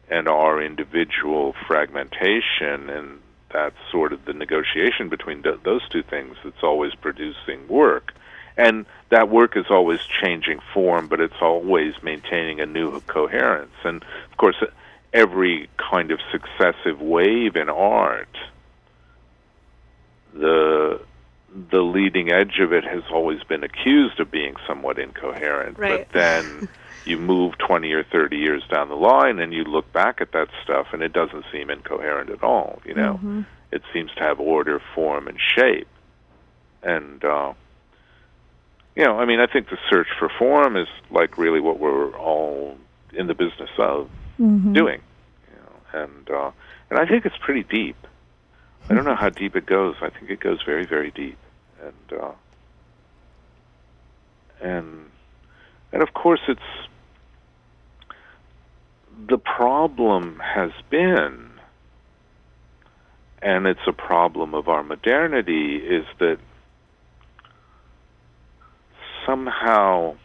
and 0.08 0.28
our 0.28 0.62
individual 0.62 1.54
fragmentation 1.66 2.90
and 2.90 3.20
that's 3.52 3.76
sort 3.90 4.12
of 4.12 4.24
the 4.24 4.32
negotiation 4.32 5.08
between 5.08 5.42
th- 5.42 5.60
those 5.64 5.88
two 5.88 6.02
things 6.02 6.36
that's 6.42 6.62
always 6.62 6.92
producing 6.96 7.68
work. 7.68 8.12
And 8.56 8.84
that 9.10 9.28
work 9.28 9.56
is 9.56 9.66
always 9.70 10.00
changing 10.22 10.60
form 10.72 11.08
but 11.08 11.20
it's 11.20 11.40
always 11.40 11.94
maintaining 12.02 12.60
a 12.60 12.66
new 12.66 13.00
coherence. 13.02 13.74
And 13.84 14.02
of 14.30 14.36
course 14.36 14.56
every 15.12 15.68
kind 15.78 16.10
of 16.10 16.18
successive 16.32 17.00
wave 17.00 17.56
in 17.56 17.68
art 17.68 18.36
the 20.34 21.00
the 21.70 21.82
leading 21.82 22.32
edge 22.32 22.58
of 22.58 22.72
it 22.72 22.84
has 22.84 23.04
always 23.12 23.42
been 23.44 23.62
accused 23.62 24.18
of 24.18 24.30
being 24.30 24.56
somewhat 24.66 24.98
incoherent. 24.98 25.78
Right. 25.78 26.00
but 26.00 26.12
then 26.12 26.68
you 27.04 27.18
move 27.18 27.56
20 27.58 27.92
or 27.92 28.02
30 28.04 28.36
years 28.36 28.62
down 28.72 28.88
the 28.88 28.94
line 28.94 29.38
and 29.38 29.52
you 29.52 29.64
look 29.64 29.92
back 29.92 30.20
at 30.20 30.32
that 30.32 30.48
stuff 30.62 30.86
and 30.92 31.02
it 31.02 31.12
doesn't 31.12 31.44
seem 31.52 31.70
incoherent 31.70 32.30
at 32.30 32.42
all 32.42 32.80
you 32.84 32.94
know 32.94 33.14
Mm-hmm. 33.14 33.42
it 33.72 33.82
seems 33.92 34.10
to 34.14 34.20
have 34.22 34.40
order 34.40 34.80
form 34.94 35.28
and 35.28 35.38
shape 35.56 35.88
and 36.82 37.24
uh 37.24 37.52
you 38.96 39.04
know, 39.04 39.18
I 39.18 39.24
mean, 39.24 39.40
I 39.40 39.46
think 39.46 39.70
the 39.70 39.78
search 39.90 40.06
for 40.20 40.28
form 40.38 40.76
is 40.76 40.86
like 41.10 41.36
really 41.36 41.58
what 41.58 41.80
we're 41.80 42.16
all 42.16 42.76
in 43.12 43.26
the 43.26 43.34
business 43.34 43.70
of 43.78 44.08
Mm-hmm. 44.40 44.72
doing, 44.72 45.00
you 45.50 45.56
know, 45.60 46.02
and 46.04 46.30
uh, 46.30 46.50
and 46.90 46.98
I 46.98 47.06
think 47.06 47.24
it's 47.24 47.36
pretty 47.38 47.62
deep. 47.64 47.96
I 48.88 48.94
don't 48.94 49.04
know 49.04 49.14
how 49.14 49.30
deep 49.30 49.54
it 49.56 49.64
goes. 49.66 49.94
I 50.00 50.10
think 50.10 50.28
it 50.30 50.38
goes 50.40 50.58
very, 50.64 50.84
very 50.86 51.10
deep, 51.12 51.38
and 51.82 52.20
uh, 52.20 52.32
and 54.60 55.10
and 55.92 56.02
of 56.02 56.14
course, 56.14 56.40
it's 56.48 56.60
the 59.28 59.38
problem 59.38 60.40
has 60.40 60.70
been, 60.90 61.50
and 63.42 63.66
it's 63.66 63.86
a 63.86 63.92
problem 63.92 64.54
of 64.54 64.68
our 64.68 64.82
modernity, 64.82 65.76
is 65.76 66.06
that 66.18 66.38
somehow 69.26 70.16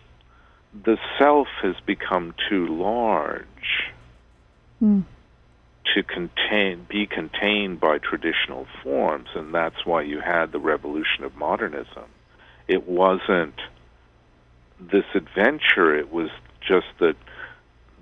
the 0.84 0.98
self 1.18 1.48
has 1.62 1.76
become 1.86 2.34
too 2.50 2.68
large 2.68 3.92
Mm. 4.82 5.04
to 5.94 6.04
contain 6.04 6.86
be 6.88 7.06
contained 7.06 7.82
by 7.82 7.98
traditional 7.98 8.66
forms 8.82 9.28
and 9.36 9.54
that's 9.54 9.86
why 9.86 10.02
you 10.02 10.22
had 10.22 10.54
the 10.54 10.60
revolution 10.60 11.26
of 11.26 11.36
modernism 11.36 12.06
it 12.70 12.88
wasn't 12.88 13.60
this 14.80 15.04
adventure 15.14 15.94
it 15.94 16.14
was 16.14 16.30
just 16.62 16.88
that 17.00 17.18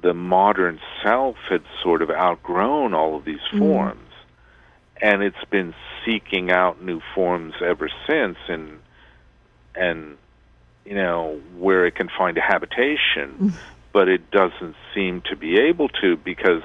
the 0.02 0.14
modern 0.14 0.80
self 1.04 1.36
had 1.50 1.62
sort 1.82 2.02
of 2.02 2.10
outgrown 2.10 2.93
all 2.93 3.16
of 3.16 3.26
these 3.26 3.41
Mm. 3.52 3.60
forms 3.60 4.02
and 5.02 5.22
it's 5.22 5.45
been 5.50 5.74
seeking 6.06 6.52
out 6.52 6.82
new 6.82 7.02
forms 7.14 7.54
ever 7.62 7.89
since 8.08 8.38
and 8.48 8.80
and 9.76 10.18
you 10.86 10.95
know 10.95 11.39
where 11.58 11.86
it 11.86 11.95
can 11.95 12.10
find 12.18 12.38
a 12.38 12.41
habitation 12.41 13.54
but 13.91 14.08
it 14.08 14.30
doesn't 14.32 14.76
seem 14.93 15.22
to 15.22 15.36
be 15.36 15.58
able 15.60 15.89
to 15.89 16.18
because 16.18 16.62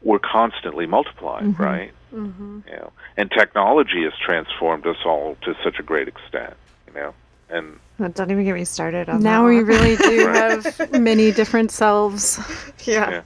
we're 0.00 0.18
constantly 0.18 0.86
multiplying, 0.86 1.52
right? 1.54 1.92
Mm-hmm. 2.12 2.60
You 2.66 2.76
know, 2.76 2.92
and 3.16 3.30
technology 3.30 4.02
has 4.04 4.12
transformed 4.24 4.86
us 4.86 4.96
all 5.04 5.36
to 5.42 5.54
such 5.62 5.78
a 5.78 5.82
great 5.82 6.08
extent, 6.08 6.54
you 6.86 6.94
know, 6.94 7.14
and 7.48 7.78
Oh, 8.02 8.08
don't 8.08 8.30
even 8.30 8.44
get 8.44 8.54
me 8.54 8.64
started 8.64 9.08
on 9.08 9.22
Now 9.22 9.42
that 9.42 9.48
we 9.48 9.60
really 9.60 9.96
do 9.96 10.26
Right. 10.26 10.64
have 10.64 11.00
many 11.00 11.30
different 11.30 11.70
selves. 11.70 12.40
yeah. 12.84 13.22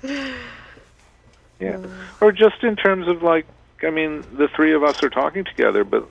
yeah, 1.59 1.77
uh. 1.79 1.89
or 2.21 2.33
just 2.33 2.63
in 2.63 2.77
terms 2.77 3.09
of 3.09 3.23
like, 3.23 3.47
I 3.83 3.91
mean, 3.91 4.23
the 4.37 4.49
three 4.49 4.75
of 4.75 4.83
us 4.83 5.03
are 5.03 5.11
talking 5.11 5.45
together, 5.45 5.83
but 5.85 6.07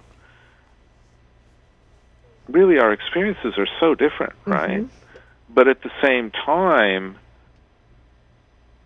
really 2.47 2.79
our 2.79 2.91
experiences 2.91 3.53
are 3.57 3.67
so 3.79 3.93
different, 3.93 4.33
mm-hmm. 4.41 4.51
right? 4.51 4.87
But 5.49 5.67
at 5.67 5.83
the 5.83 5.91
same 6.01 6.31
time, 6.31 7.17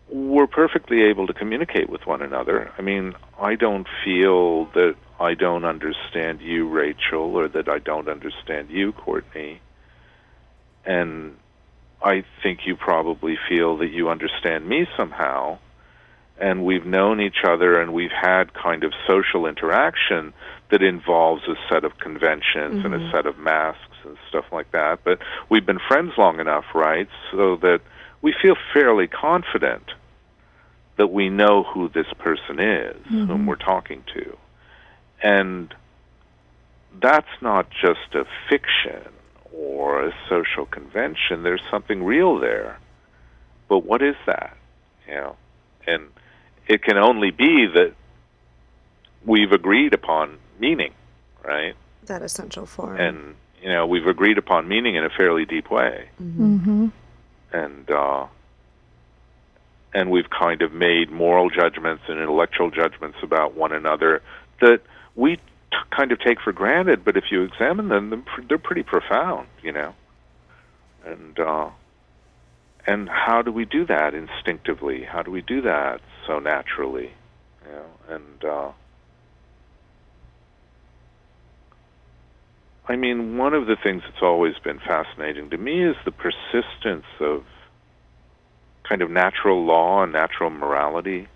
we're 0.10 0.48
perfectly 0.48 1.04
able 1.04 1.28
to 1.28 1.34
communicate 1.34 1.90
with 1.90 2.06
one 2.06 2.22
another. 2.22 2.72
I 2.78 2.82
mean, 2.82 3.14
I 3.40 3.56
don't 3.56 3.88
feel 4.04 4.66
that 4.74 4.96
I 5.20 5.36
don't 5.36 5.66
understand 5.66 6.42
you, 6.42 6.68
Rachel, 6.68 7.36
or 7.36 7.48
that 7.50 7.70
I 7.70 7.80
don't 7.80 8.10
understand 8.10 8.70
you, 8.70 8.92
Courtney. 8.92 9.62
And 10.90 11.38
I 12.02 12.24
think 12.42 12.62
you 12.66 12.76
probably 12.76 13.38
feel 13.48 13.78
that 13.78 13.90
you 13.90 14.10
understand 14.10 14.68
me 14.68 14.88
somehow. 14.98 15.60
And 16.42 16.66
we've 16.66 16.86
known 16.86 17.22
each 17.22 17.44
other 17.48 17.80
and 17.80 17.94
we've 17.94 18.12
had 18.12 18.56
kind 18.56 18.84
of 18.84 18.92
social 19.06 19.46
interaction 19.46 20.34
that 20.72 20.82
involves 20.82 21.44
a 21.48 21.54
set 21.72 21.84
of 21.84 22.00
conventions 22.00 22.84
and 22.84 22.96
a 22.96 22.98
mm-hmm. 22.98 23.12
set 23.12 23.28
of 23.28 23.38
masks 23.38 23.98
and 24.04 24.18
stuff 24.30 24.46
like 24.52 24.72
that. 24.72 25.04
But 25.04 25.20
we've 25.48 25.66
been 25.66 25.80
friends 25.88 26.14
long 26.18 26.40
enough, 26.40 26.66
right? 26.74 27.08
So 27.32 27.58
that 27.58 27.82
we 28.24 28.34
feel 28.42 28.56
fairly 28.74 29.08
confident 29.08 29.92
that 30.98 31.12
we 31.12 31.30
know 31.30 31.64
who 31.64 31.90
this 31.90 32.08
person 32.18 32.60
is 32.60 32.96
whom 33.10 33.28
mm-hmm. 33.28 33.46
we're 33.46 33.56
talking 33.58 34.04
to. 34.16 34.36
And 35.22 35.72
that's 37.00 37.30
not 37.42 37.70
just 37.70 38.16
a 38.16 38.26
fiction 38.50 39.14
or 39.90 40.06
a 40.08 40.14
social 40.30 40.66
convention. 40.68 41.42
There's 41.42 41.64
something 41.72 42.04
real 42.04 42.40
there. 42.40 42.78
But 43.68 43.80
what 43.80 44.02
is 44.04 44.16
that? 44.28 44.56
You 45.08 45.16
know, 45.16 45.36
and 45.88 46.10
it 46.68 46.84
can 46.84 46.98
only 46.98 47.32
be 47.32 47.66
that 47.74 47.94
we've 49.26 49.52
agreed 49.52 49.94
upon 49.96 50.38
meaning, 50.60 50.94
right? 51.44 51.74
That 52.06 52.22
essential 52.22 52.68
form. 52.68 53.00
And 53.00 53.36
you 53.62 53.70
know, 53.70 53.88
we've 53.88 54.06
agreed 54.06 54.38
upon 54.38 54.68
meaning 54.68 54.96
in 54.96 55.04
a 55.04 55.10
fairly 55.10 55.46
deep 55.46 55.70
way, 55.72 56.10
Mm-hmm. 56.22 56.88
and 57.52 57.90
uh, 57.92 58.28
and 59.94 60.12
we've 60.12 60.30
kind 60.30 60.62
of 60.62 60.72
made 60.72 61.10
moral 61.12 61.50
judgments 61.50 62.04
and 62.08 62.20
intellectual 62.20 62.70
judgments 62.70 63.18
about 63.24 63.56
one 63.56 63.72
another 63.72 64.22
that 64.62 64.82
we 65.16 65.40
t- 65.72 65.78
kind 65.96 66.12
of 66.12 66.20
take 66.20 66.40
for 66.42 66.52
granted. 66.52 67.04
But 67.04 67.18
if 67.18 67.26
you 67.32 67.44
examine 67.44 67.90
them, 67.90 68.26
they're 68.48 68.58
pretty 68.58 68.84
profound, 68.84 69.48
you 69.62 69.72
know. 69.72 69.94
And 71.06 71.40
uh, 71.40 71.70
and 72.86 73.10
how 73.10 73.42
do 73.42 73.52
we 73.52 73.66
do 73.66 73.86
that 73.86 74.14
instinctively? 74.14 75.04
How 75.04 75.22
do 75.22 75.32
we 75.32 75.42
do 75.42 75.62
that 75.62 76.02
so 76.28 76.40
naturally? 76.40 77.12
You 77.66 77.72
know, 77.72 77.86
and 78.10 78.46
uh, 78.46 78.72
I 82.88 82.96
mean, 82.96 83.38
one 83.38 83.54
of 83.54 83.68
the 83.68 83.76
things 83.76 84.02
that's 84.04 84.24
always 84.24 84.58
been 84.64 84.80
fascinating 84.80 85.52
to 85.52 85.58
me 85.58 85.84
is 85.84 85.96
the 86.06 86.12
persistence 86.12 87.06
of 87.20 87.44
kind 88.84 89.04
of 89.04 89.12
natural 89.12 89.64
law 89.64 90.02
and 90.02 90.12
natural 90.12 90.50
morality. 90.50 91.28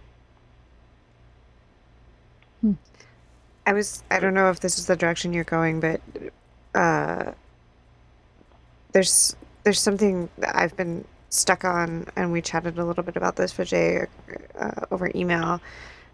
I 3.66 3.74
was 3.74 4.04
I 4.12 4.20
don't 4.20 4.34
know 4.34 4.50
if 4.50 4.60
this 4.60 4.78
is 4.78 4.88
the 4.88 4.96
direction 4.96 5.34
you're 5.34 5.44
going, 5.44 5.80
but 5.80 6.02
uh, 6.76 7.32
there's 8.92 9.36
there's 9.64 9.80
something 9.80 10.30
that 10.40 10.56
I've 10.56 10.76
been 10.76 11.06
stuck 11.30 11.64
on, 11.66 12.08
and 12.16 12.32
we 12.32 12.42
chatted 12.42 12.78
a 12.78 12.86
little 12.86 13.04
bit 13.04 13.16
about 13.16 13.36
this, 13.36 13.54
Vijay, 13.54 14.08
uh, 14.60 14.86
over 14.92 15.12
email, 15.16 15.62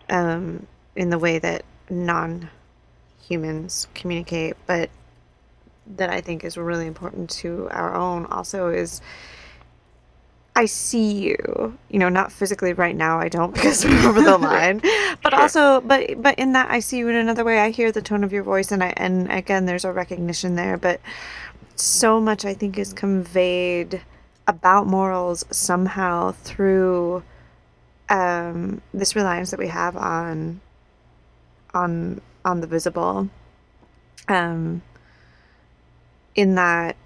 um, 0.09 0.65
in 0.95 1.09
the 1.09 1.19
way 1.19 1.39
that 1.39 1.63
non-humans 1.89 3.87
communicate, 3.95 4.55
but 4.65 4.89
that 5.97 6.09
I 6.09 6.21
think 6.21 6.43
is 6.43 6.57
really 6.57 6.85
important 6.87 7.29
to 7.31 7.67
our 7.71 7.95
own 7.95 8.27
also 8.27 8.69
is 8.69 9.01
I 10.59 10.65
see 10.65 11.13
you, 11.13 11.77
you 11.89 11.99
know, 11.99 12.09
not 12.09 12.33
physically 12.33 12.73
right 12.73 12.95
now. 12.95 13.17
I 13.17 13.29
don't 13.29 13.53
because 13.55 13.85
we're 13.85 14.09
over 14.09 14.21
the 14.21 14.37
line, 14.51 14.79
but 15.23 15.31
Sure. 15.31 15.39
also, 15.41 15.79
but 15.79 16.21
but 16.21 16.37
in 16.37 16.51
that 16.51 16.69
I 16.69 16.81
see 16.81 16.97
you 16.97 17.07
in 17.07 17.15
another 17.15 17.45
way. 17.45 17.59
I 17.59 17.69
hear 17.69 17.93
the 17.93 18.01
tone 18.01 18.25
of 18.25 18.33
your 18.33 18.43
voice, 18.43 18.69
and 18.69 18.83
I 18.83 18.93
and 18.97 19.31
again, 19.31 19.65
there's 19.67 19.85
a 19.85 19.93
recognition 19.93 20.55
there. 20.55 20.75
But 20.77 20.99
so 21.77 22.19
much 22.19 22.43
I 22.43 22.53
think 22.53 22.77
is 22.77 22.91
conveyed 22.91 24.01
about 24.47 24.85
morals 24.85 25.45
somehow 25.49 26.33
through 26.33 27.23
um, 28.09 28.81
this 28.93 29.15
reliance 29.15 29.51
that 29.51 29.59
we 29.59 29.69
have 29.69 29.95
on 29.95 30.59
on 31.73 32.19
on 32.43 32.59
the 32.59 32.67
visible. 32.67 33.29
Um, 34.27 34.81
in 36.35 36.55
that 36.55 36.97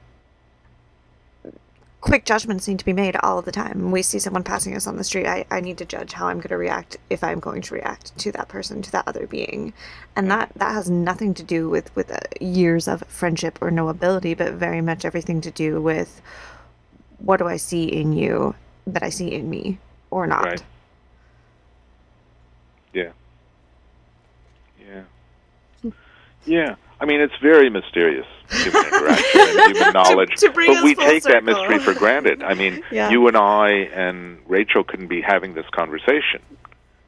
quick 2.04 2.26
judgments 2.26 2.68
need 2.68 2.78
to 2.78 2.84
be 2.84 2.92
made 2.92 3.16
all 3.24 3.42
the 3.42 3.52
time. 3.52 3.90
We 3.90 4.02
see 4.02 4.20
someone 4.20 4.44
passing 4.44 4.76
us 4.76 4.88
on 4.88 4.98
the 4.98 5.06
street. 5.06 5.26
I, 5.26 5.46
I 5.50 5.62
need 5.62 5.78
to 5.78 5.86
judge 5.86 6.12
how 6.12 6.28
I'm 6.28 6.36
going 6.38 6.50
to 6.50 6.58
react 6.58 6.98
if 7.10 7.24
I'm 7.24 7.40
going 7.40 7.62
to 7.62 7.74
react 7.74 8.16
to 8.18 8.32
that 8.34 8.50
person, 8.50 8.82
to 8.82 8.92
that 8.92 9.08
other 9.08 9.26
being, 9.26 9.72
and 10.14 10.30
that 10.30 10.52
that 10.58 10.74
has 10.74 10.90
nothing 10.90 11.34
to 11.36 11.44
do 11.44 11.70
with 11.70 11.96
with 11.96 12.12
uh, 12.12 12.18
years 12.42 12.90
of 12.90 13.04
friendship 13.08 13.58
or 13.62 13.72
knowability, 13.72 14.38
but 14.38 14.52
very 14.54 14.82
much 14.82 15.06
everything 15.06 15.40
to 15.42 15.52
do 15.52 15.82
with 15.82 16.22
what 17.20 17.38
do 17.38 17.48
I 17.48 17.56
see 17.56 17.86
in 17.86 18.12
you 18.12 18.54
that 18.86 19.02
I 19.02 19.10
see 19.10 19.32
in 19.32 19.50
me 19.50 19.80
or 20.12 20.28
not. 20.28 20.44
Right. 20.44 20.64
Yeah. 22.92 23.12
Yeah. 24.78 25.92
Yeah. 26.46 26.76
I 27.04 27.06
mean, 27.06 27.20
it's 27.20 27.36
very 27.42 27.70
mysterious, 27.70 28.26
human 28.50 28.86
interaction 28.86 29.42
and 29.42 29.76
human 29.76 29.94
knowledge. 29.94 30.36
to 30.38 30.50
bring 30.52 30.74
but 30.74 30.84
we 30.86 30.96
take 30.96 31.24
that 31.24 31.44
mystery 31.44 31.78
for 31.80 31.94
granted. 31.94 32.42
I 32.42 32.54
mean, 32.54 32.82
Yeah. 32.92 33.10
you 33.10 33.28
and 33.28 33.36
I 33.36 33.72
and 33.94 34.40
Rachel 34.48 34.86
couldn't 34.86 35.08
be 35.10 35.20
having 35.22 35.54
this 35.54 35.66
conversation 35.74 36.42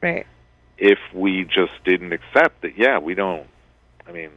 Right. 0.02 0.26
if 0.76 0.98
we 1.14 1.44
just 1.44 1.72
didn't 1.86 2.12
accept 2.12 2.60
that, 2.60 2.76
yeah, 2.76 2.98
we 2.98 3.14
don't, 3.14 3.46
I 4.06 4.12
mean, 4.12 4.28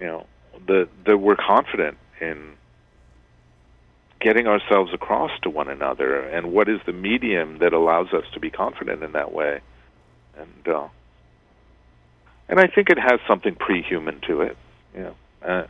you 0.00 0.06
know, 0.06 0.26
the, 0.66 0.88
that 1.06 1.18
we're 1.18 1.36
confident 1.36 1.98
in 2.20 2.54
getting 4.20 4.48
ourselves 4.48 4.92
across 4.92 5.30
to 5.42 5.50
one 5.50 5.68
another 5.68 6.18
and 6.20 6.52
what 6.52 6.68
is 6.68 6.80
the 6.84 6.92
medium 6.92 7.58
that 7.58 7.72
allows 7.72 8.08
us 8.12 8.24
to 8.34 8.40
be 8.40 8.50
confident 8.50 9.04
in 9.04 9.12
that 9.12 9.32
way. 9.32 9.60
And, 10.36 10.66
uh, 10.74 10.88
and 12.48 12.60
I 12.60 12.66
think 12.66 12.90
it 12.90 12.98
has 12.98 13.20
something 13.26 13.54
pre-human 13.54 14.20
to 14.22 14.42
it, 14.42 14.56
know. 14.94 15.14
Uh, 15.42 15.66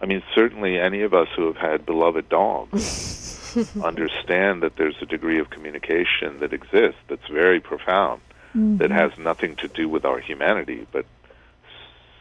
I 0.00 0.06
mean, 0.06 0.22
certainly 0.34 0.78
any 0.78 1.02
of 1.02 1.14
us 1.14 1.28
who 1.36 1.46
have 1.46 1.56
had 1.56 1.86
beloved 1.86 2.28
dogs 2.28 3.38
understand 3.84 4.62
that 4.62 4.76
there's 4.76 4.96
a 5.00 5.06
degree 5.06 5.38
of 5.38 5.50
communication 5.50 6.40
that 6.40 6.52
exists 6.52 7.00
that's 7.08 7.26
very 7.28 7.60
profound, 7.60 8.20
that 8.54 8.90
has 8.90 9.12
nothing 9.18 9.56
to 9.56 9.68
do 9.68 9.88
with 9.88 10.04
our 10.04 10.18
humanity, 10.18 10.86
but 10.92 11.06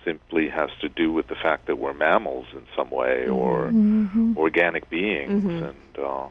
simply 0.06 0.48
has 0.50 0.70
to 0.82 0.90
do 0.90 1.12
with 1.12 1.28
the 1.28 1.36
fact 1.36 1.68
that 1.68 1.78
we're 1.78 1.94
mammals 1.94 2.48
in 2.54 2.64
some 2.76 2.90
way 2.90 3.28
or 3.28 3.68
Mm-hmm. 3.72 4.38
organic 4.38 4.90
beings 4.90 5.44
Mhm. 5.44 5.70
and 5.70 6.00
uh 6.04 6.26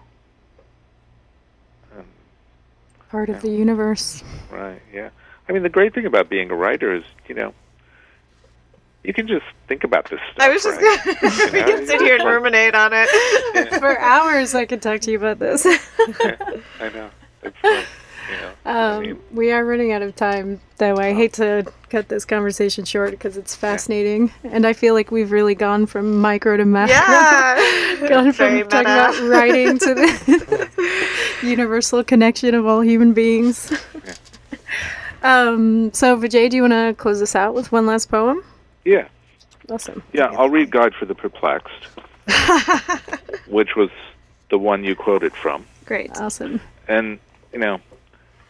and 1.97 2.05
Part 3.11 3.29
of 3.29 3.43
the 3.43 3.51
universe. 3.51 4.25
right 4.51 4.83
yeah 4.93 5.11
i 5.51 5.53
mean 5.53 5.63
the 5.65 5.69
great 5.69 5.93
thing 5.93 6.07
about 6.07 6.31
being 6.31 6.51
a 6.51 6.55
writer 6.55 6.95
is 6.95 7.03
you 7.29 7.35
know 7.35 7.53
you 9.03 9.13
can 9.13 9.27
just 9.27 9.45
think 9.67 9.83
about 9.83 10.09
this 10.11 10.21
stuff 10.33 10.47
I 10.47 10.51
was 10.51 10.63
just 10.63 10.81
right? 10.81 10.99
gonna 11.05 11.53
we 11.53 11.61
can 11.73 11.87
sit 11.87 12.01
here 12.03 12.17
and 12.17 12.25
ruminate 12.29 12.75
on 12.75 12.91
it. 12.95 13.09
For 13.79 13.99
hours, 13.99 14.55
I 14.55 14.67
could 14.67 14.83
talk 14.83 15.01
to 15.01 15.11
you 15.11 15.17
about 15.17 15.39
this. 15.39 15.65
i 15.67 16.89
know 16.93 17.09
it's 17.43 17.57
like, 17.65 17.87
you 18.31 18.37
know 18.37 18.53
I 18.67 18.71
Um, 18.97 19.03
mean, 19.03 19.19
we 19.33 19.53
are 19.53 19.65
running 19.65 19.93
out 19.93 20.03
of 20.03 20.15
time, 20.17 20.61
though. 20.77 20.99
I 20.99 21.15
hate 21.15 21.33
to 21.35 21.65
cut 21.89 22.09
this 22.11 22.27
conversation 22.27 22.85
short 22.85 23.13
because 23.13 23.39
it's 23.39 23.57
fascinating, 23.57 24.33
and 24.45 24.67
I 24.67 24.75
feel 24.75 24.93
like 24.93 25.11
we've 25.11 25.33
really 25.33 25.55
gone 25.55 25.87
from 25.87 26.21
micro 26.21 26.59
to 26.59 26.67
macro. 26.67 26.93
Yeah. 26.95 28.09
gone 28.11 28.33
from 28.35 28.49
Very 28.51 28.63
talking 28.65 28.81
about 28.83 29.19
writing 29.31 29.79
to 29.79 29.95
the 29.95 30.69
universal 31.43 32.05
connection 32.05 32.55
of 32.55 32.67
all 32.67 32.83
human 32.83 33.15
beings. 33.15 33.73
Um, 35.23 35.93
so, 35.93 36.16
Vijay, 36.16 36.49
do 36.51 36.57
you 36.57 36.62
want 36.62 36.73
to 36.73 36.95
close 36.97 37.21
this 37.21 37.35
out 37.37 37.55
with 37.55 37.71
one 37.73 37.87
last 37.87 38.11
poem? 38.11 38.43
yeah 38.85 39.09
Awesome. 39.71 40.03
yeah 40.12 40.27
i'll 40.39 40.49
read 40.49 40.71
guide 40.71 40.95
for 40.95 41.05
the 41.05 41.14
perplexed 41.14 41.85
which 43.47 43.77
was 43.77 43.91
the 44.51 44.59
one 44.59 44.83
you 44.85 44.97
quoted 44.97 45.33
from 45.35 45.64
Great. 45.85 46.18
Awesome. 46.18 46.61
and 46.89 47.18
you 47.53 47.59
know 47.59 47.79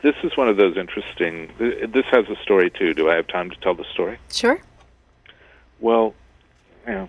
this 0.02 0.14
is 0.22 0.34
one 0.36 0.48
of 0.48 0.56
those 0.56 0.76
interesting 0.76 1.50
this 1.58 2.06
has 2.06 2.26
a 2.28 2.36
story 2.42 2.70
too 2.70 2.94
do 2.94 3.10
i 3.10 3.14
have 3.16 3.26
time 3.26 3.50
to 3.50 3.56
tell 3.56 3.74
the 3.74 3.84
story 3.92 4.18
Sure. 4.32 4.60
Well, 5.80 6.14
you 6.86 6.92
know, 6.92 7.08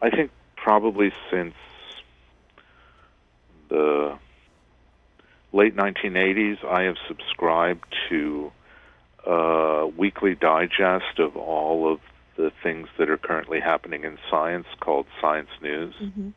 I 0.00 0.08
think 0.10 0.30
probably 0.56 1.12
since 1.30 1.54
the 3.68 4.16
late 5.54 5.76
1980s, 5.76 6.64
I 6.64 6.82
have 6.82 6.96
subscribed 7.06 7.84
to 8.08 8.50
a 9.24 9.86
weekly 9.96 10.34
digest 10.34 11.18
of 11.18 11.36
all 11.36 11.90
of 11.90 12.00
the 12.36 12.50
things 12.62 12.88
that 12.98 13.08
are 13.08 13.16
currently 13.16 13.60
happening 13.60 14.02
in 14.04 14.18
science 14.30 14.66
called 14.80 15.06
Science 15.20 15.48
News. 15.62 15.94
Mhm. 15.94 16.32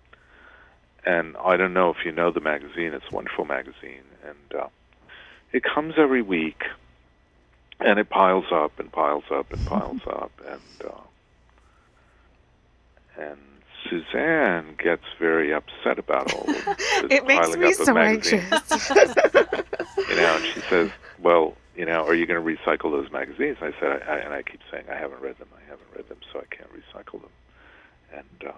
And 1.04 1.36
I 1.38 1.58
don't 1.58 1.74
know 1.74 1.90
if 1.90 2.06
you 2.06 2.12
know 2.12 2.32
the 2.32 2.40
magazine, 2.40 2.94
it's 2.94 3.06
a 3.12 3.16
wonderful 3.16 3.46
magazine. 3.46 4.04
And 4.24 4.62
uh, 4.62 4.68
it 5.52 5.64
comes 5.64 5.96
every 5.98 6.22
week, 6.22 6.64
and 7.80 7.98
it 7.98 8.10
piles 8.10 8.52
up 8.52 8.80
and 8.80 8.92
piles 8.92 9.24
up 9.32 9.52
and 9.52 9.66
piles 9.66 10.02
up. 10.08 10.32
And 10.46 10.90
uh, 10.90 11.02
and 13.18 13.40
Suzanne 13.90 14.76
gets 14.78 15.04
very 15.20 15.54
upset 15.54 16.00
about 16.00 16.34
all 16.34 16.42
of 16.42 16.48
this 16.48 16.78
It 17.12 17.26
makes 17.26 17.56
me 17.56 17.74
so 17.74 17.94
magazines. 17.94 18.44
anxious. 18.52 18.90
You 20.10 20.16
know, 20.16 20.36
and 20.36 20.46
she 20.46 20.62
says, 20.62 20.90
"Well, 21.22 21.56
you 21.76 21.86
know, 21.86 22.06
are 22.06 22.14
you 22.16 22.26
going 22.26 22.44
to 22.44 22.58
recycle 22.58 22.92
those 22.92 23.12
magazines?" 23.12 23.58
I 23.62 23.72
said, 23.80 24.02
I, 24.08 24.14
I, 24.14 24.18
and 24.20 24.34
I 24.34 24.42
keep 24.42 24.62
saying, 24.72 24.86
"I 24.92 24.96
haven't 24.96 25.22
read 25.22 25.38
them. 25.38 25.50
I 25.56 25.70
haven't 25.70 25.88
read 25.96 26.08
them, 26.08 26.20
so 26.32 26.40
I 26.40 26.56
can't 26.56 26.70
recycle 26.72 27.22
them." 27.22 27.32
And 28.14 28.50
uh, 28.50 28.54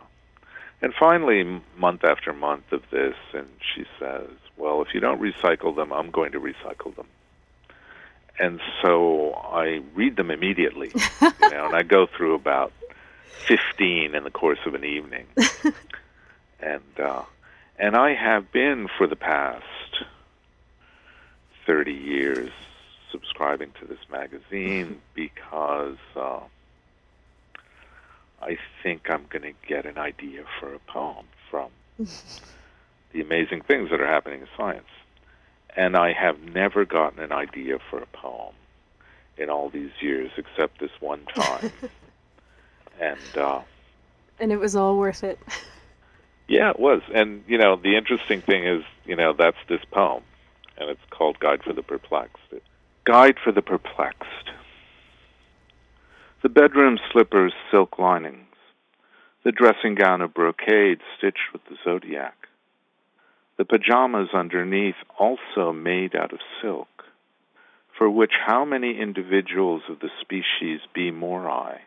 and 0.81 0.93
finally, 0.99 1.61
month 1.77 2.03
after 2.03 2.33
month 2.33 2.71
of 2.71 2.83
this, 2.91 3.15
and 3.33 3.47
she 3.73 3.85
says, 3.99 4.27
"Well, 4.57 4.81
if 4.81 4.93
you 4.93 4.99
don't 4.99 5.21
recycle 5.21 5.75
them, 5.75 5.91
I'm 5.91 6.11
going 6.11 6.31
to 6.33 6.39
recycle 6.39 6.95
them." 6.95 7.07
And 8.39 8.61
so 8.81 9.33
I 9.33 9.81
read 9.95 10.15
them 10.15 10.31
immediately, 10.31 10.91
you 10.95 11.49
know, 11.49 11.65
and 11.65 11.75
I 11.75 11.83
go 11.83 12.05
through 12.05 12.35
about 12.35 12.71
fifteen 13.47 14.15
in 14.15 14.23
the 14.23 14.31
course 14.31 14.59
of 14.65 14.73
an 14.75 14.85
evening, 14.85 15.25
and 16.59 16.99
uh, 16.99 17.23
and 17.79 17.95
I 17.95 18.13
have 18.13 18.51
been 18.51 18.87
for 18.97 19.07
the 19.07 19.15
past 19.15 19.63
30 21.65 21.93
years 21.93 22.51
subscribing 23.11 23.71
to 23.79 23.85
this 23.85 23.99
magazine 24.11 25.01
because 25.13 25.97
uh, 26.15 26.39
I 28.41 28.57
think 28.83 29.09
I'm 29.09 29.25
going 29.29 29.43
to 29.43 29.53
get 29.67 29.85
an 29.85 29.97
idea 29.97 30.43
for 30.59 30.73
a 30.73 30.79
poem 30.79 31.25
from 31.49 31.69
the 33.13 33.21
amazing 33.21 33.61
things 33.61 33.91
that 33.91 34.01
are 34.01 34.07
happening 34.07 34.41
in 34.41 34.47
science. 34.57 34.87
And 35.75 35.95
I 35.95 36.11
have 36.13 36.41
never 36.41 36.85
gotten 36.85 37.19
an 37.19 37.31
idea 37.31 37.77
for 37.89 38.01
a 38.01 38.07
poem 38.07 38.55
in 39.37 39.49
all 39.49 39.69
these 39.69 39.91
years 40.01 40.31
except 40.37 40.79
this 40.79 40.91
one 40.99 41.23
time. 41.33 41.71
And 43.39 43.47
uh, 43.47 43.61
And 44.39 44.51
it 44.51 44.57
was 44.57 44.75
all 44.75 44.97
worth 44.97 45.23
it. 45.23 45.39
yeah, 46.47 46.69
it 46.71 46.79
was. 46.79 47.01
And, 47.13 47.43
you 47.47 47.57
know, 47.57 47.75
the 47.75 47.95
interesting 47.95 48.41
thing 48.41 48.67
is, 48.67 48.83
you 49.05 49.15
know, 49.15 49.33
that's 49.37 49.57
this 49.67 49.81
poem, 49.91 50.23
and 50.77 50.89
it's 50.89 51.01
called 51.09 51.39
Guide 51.39 51.63
for 51.63 51.73
the 51.73 51.83
Perplexed. 51.83 52.53
Guide 53.05 53.37
for 53.43 53.51
the 53.51 53.61
Perplexed. 53.61 54.51
The 56.41 56.49
bedroom 56.49 56.99
slippers, 57.11 57.53
silk 57.71 57.99
linings. 57.99 58.45
The 59.43 59.51
dressing 59.51 59.95
gown 59.95 60.21
of 60.21 60.33
brocade 60.33 60.99
stitched 61.17 61.53
with 61.53 61.63
the 61.69 61.77
zodiac. 61.83 62.35
The 63.57 63.65
pajamas 63.65 64.29
underneath 64.33 64.95
also 65.17 65.73
made 65.73 66.15
out 66.15 66.31
of 66.33 66.39
silk, 66.61 66.87
for 67.97 68.09
which 68.09 68.31
how 68.45 68.63
many 68.63 68.99
individuals 68.99 69.81
of 69.89 69.99
the 69.99 70.09
species 70.21 70.79
Bombyx 70.95 71.13
mori, 71.13 71.79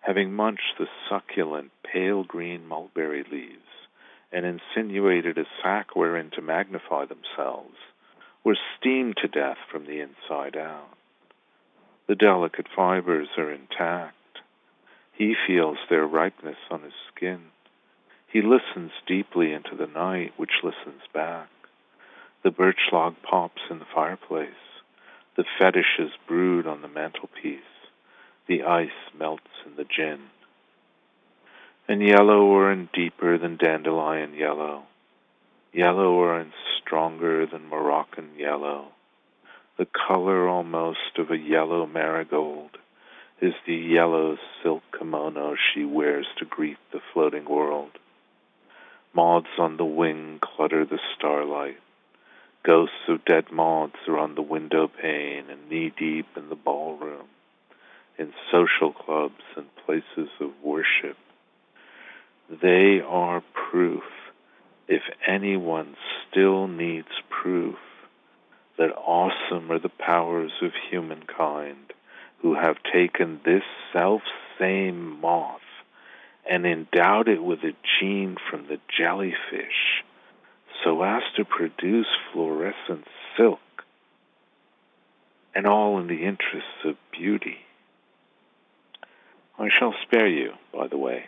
having 0.00 0.32
munched 0.32 0.74
the 0.78 0.86
succulent 1.08 1.70
pale 1.82 2.24
green 2.24 2.66
mulberry 2.66 3.24
leaves, 3.30 3.56
and 4.32 4.46
insinuated 4.46 5.36
a 5.38 5.44
sac 5.62 5.94
wherein 5.94 6.30
to 6.30 6.42
magnify 6.42 7.04
themselves, 7.04 7.76
were 8.44 8.56
steamed 8.78 9.16
to 9.16 9.28
death 9.28 9.58
from 9.70 9.86
the 9.86 10.00
inside 10.00 10.56
out. 10.56 10.96
The 12.08 12.14
delicate 12.14 12.66
fibers 12.74 13.28
are 13.36 13.52
intact. 13.52 14.16
He 15.12 15.34
feels 15.46 15.78
their 15.88 16.06
ripeness 16.06 16.56
on 16.70 16.82
his 16.82 16.94
skin. 17.14 17.40
He 18.26 18.40
listens 18.42 18.92
deeply 19.06 19.52
into 19.52 19.76
the 19.76 19.86
night, 19.86 20.32
which 20.36 20.62
listens 20.62 21.02
back. 21.12 21.48
The 22.42 22.50
birch 22.50 22.80
log 22.90 23.16
pops 23.22 23.60
in 23.70 23.80
the 23.80 23.84
fireplace. 23.94 24.48
The 25.36 25.44
fetishes 25.58 26.12
brood 26.26 26.66
on 26.66 26.80
the 26.80 26.88
mantelpiece. 26.88 27.60
The 28.46 28.62
ice 28.62 28.88
melts 29.16 29.50
in 29.66 29.76
the 29.76 29.84
gin 29.84 30.30
and 31.90 32.00
yellower 32.00 32.70
and 32.70 32.88
deeper 32.92 33.36
than 33.36 33.56
dandelion 33.56 34.32
yellow, 34.32 34.84
yellower 35.72 36.38
and 36.38 36.52
stronger 36.78 37.46
than 37.46 37.68
Moroccan 37.68 38.28
yellow. 38.38 38.92
The 39.76 39.88
color 40.06 40.48
almost 40.48 41.18
of 41.18 41.32
a 41.32 41.36
yellow 41.36 41.86
marigold 41.86 42.78
is 43.40 43.54
the 43.66 43.74
yellow 43.74 44.36
silk 44.62 44.84
kimono 44.96 45.56
she 45.56 45.84
wears 45.84 46.26
to 46.38 46.44
greet 46.44 46.78
the 46.92 47.00
floating 47.12 47.46
world. 47.46 47.90
Moths 49.12 49.58
on 49.58 49.76
the 49.76 49.84
wing 49.84 50.38
clutter 50.40 50.84
the 50.84 51.00
starlight. 51.16 51.78
Ghosts 52.62 53.08
of 53.08 53.24
dead 53.24 53.50
moths 53.50 54.06
are 54.06 54.18
on 54.18 54.36
the 54.36 54.42
window 54.42 54.86
pane 54.86 55.50
and 55.50 55.68
knee 55.68 55.92
deep 55.98 56.26
in 56.36 56.50
the 56.50 56.54
ballroom, 56.54 57.26
in 58.20 58.34
social 58.52 58.92
clubs 58.92 59.42
and 59.56 59.66
places 59.86 60.28
of 60.40 60.50
worship. 60.62 61.16
They 62.62 63.00
are 63.00 63.42
proof, 63.70 64.02
if 64.86 65.02
anyone 65.26 65.96
still 66.28 66.68
needs 66.68 67.08
proof, 67.30 67.78
that 68.76 68.92
awesome 68.92 69.70
are 69.70 69.78
the 69.78 69.88
powers 69.88 70.52
of 70.60 70.72
humankind 70.90 71.94
who 72.42 72.54
have 72.54 72.76
taken 72.92 73.40
this 73.44 73.62
self 73.92 74.20
same 74.58 75.18
moth 75.20 75.60
and 76.48 76.66
endowed 76.66 77.28
it 77.28 77.42
with 77.42 77.60
a 77.60 77.72
gene 77.98 78.36
from 78.50 78.66
the 78.66 78.78
jellyfish 78.98 80.04
so 80.84 81.02
as 81.02 81.22
to 81.36 81.44
produce 81.44 82.06
fluorescent 82.32 83.04
silk, 83.36 83.60
and 85.54 85.66
all 85.66 85.98
in 85.98 86.06
the 86.06 86.24
interests 86.24 86.84
of 86.84 86.96
beauty. 87.12 87.58
I 89.60 89.68
shall 89.78 89.94
spare 90.02 90.26
you, 90.26 90.54
by 90.72 90.86
the 90.88 90.96
way, 90.96 91.26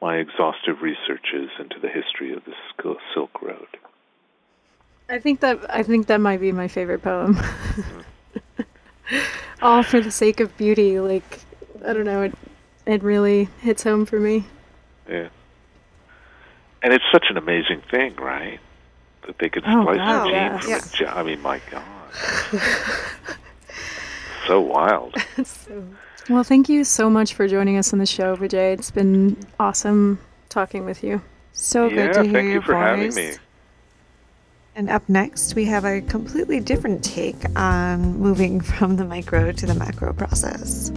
my 0.00 0.16
exhaustive 0.16 0.80
researches 0.80 1.50
into 1.58 1.78
the 1.78 1.88
history 1.90 2.32
of 2.32 2.42
the 2.46 2.54
Silk 3.14 3.42
Road. 3.42 3.66
I 5.10 5.18
think 5.18 5.40
that 5.40 5.58
I 5.68 5.82
think 5.82 6.06
that 6.06 6.20
might 6.20 6.40
be 6.40 6.52
my 6.52 6.68
favorite 6.68 7.02
poem. 7.02 7.38
all 9.62 9.82
for 9.82 10.00
the 10.00 10.10
sake 10.10 10.40
of 10.40 10.56
beauty. 10.56 10.98
Like 11.00 11.40
I 11.84 11.92
don't 11.92 12.06
know, 12.06 12.22
it 12.22 12.34
it 12.86 13.02
really 13.02 13.48
hits 13.60 13.82
home 13.82 14.06
for 14.06 14.18
me. 14.18 14.46
Yeah, 15.08 15.28
And 16.82 16.94
it's 16.94 17.04
such 17.12 17.26
an 17.28 17.36
amazing 17.36 17.82
thing, 17.90 18.14
right? 18.16 18.60
That 19.26 19.38
they 19.38 19.48
could 19.50 19.64
Oh, 19.66 19.82
splice 19.82 19.98
wow, 19.98 20.22
a 20.22 20.24
gene 20.24 20.70
yes. 20.70 20.90
from 20.94 20.94
a 20.94 20.96
gene. 20.96 21.08
I 21.08 21.22
mean, 21.24 21.40
my 21.42 21.60
God. 21.70 21.82
so 24.46 24.60
wild. 24.60 25.14
Well, 26.28 26.44
thank 26.44 26.68
you 26.68 26.84
so 26.84 27.10
much 27.10 27.34
for 27.34 27.48
joining 27.48 27.76
us 27.76 27.92
on 27.92 27.98
the 27.98 28.06
show, 28.06 28.36
Vijay. 28.36 28.74
It's 28.74 28.90
been 28.90 29.36
awesome 29.58 30.18
talking 30.48 30.84
with 30.84 31.02
you. 31.02 31.22
So 31.52 31.88
yeah, 31.88 32.06
good 32.06 32.12
to 32.14 32.22
hear 32.24 32.32
thank 32.32 32.44
your 32.46 32.54
you 32.54 32.60
for 32.62 32.72
voice. 32.74 33.14
having 33.14 33.14
me. 33.14 33.36
And 34.76 34.88
up 34.88 35.08
next, 35.08 35.54
we 35.54 35.64
have 35.66 35.84
a 35.84 36.00
completely 36.00 36.60
different 36.60 37.04
take 37.04 37.36
on 37.56 38.18
moving 38.18 38.60
from 38.76 38.96
the 38.96 39.04
micro 39.04 39.52
to 39.52 39.66
the 39.66 39.74
macro 39.74 40.12
process. 40.12 40.90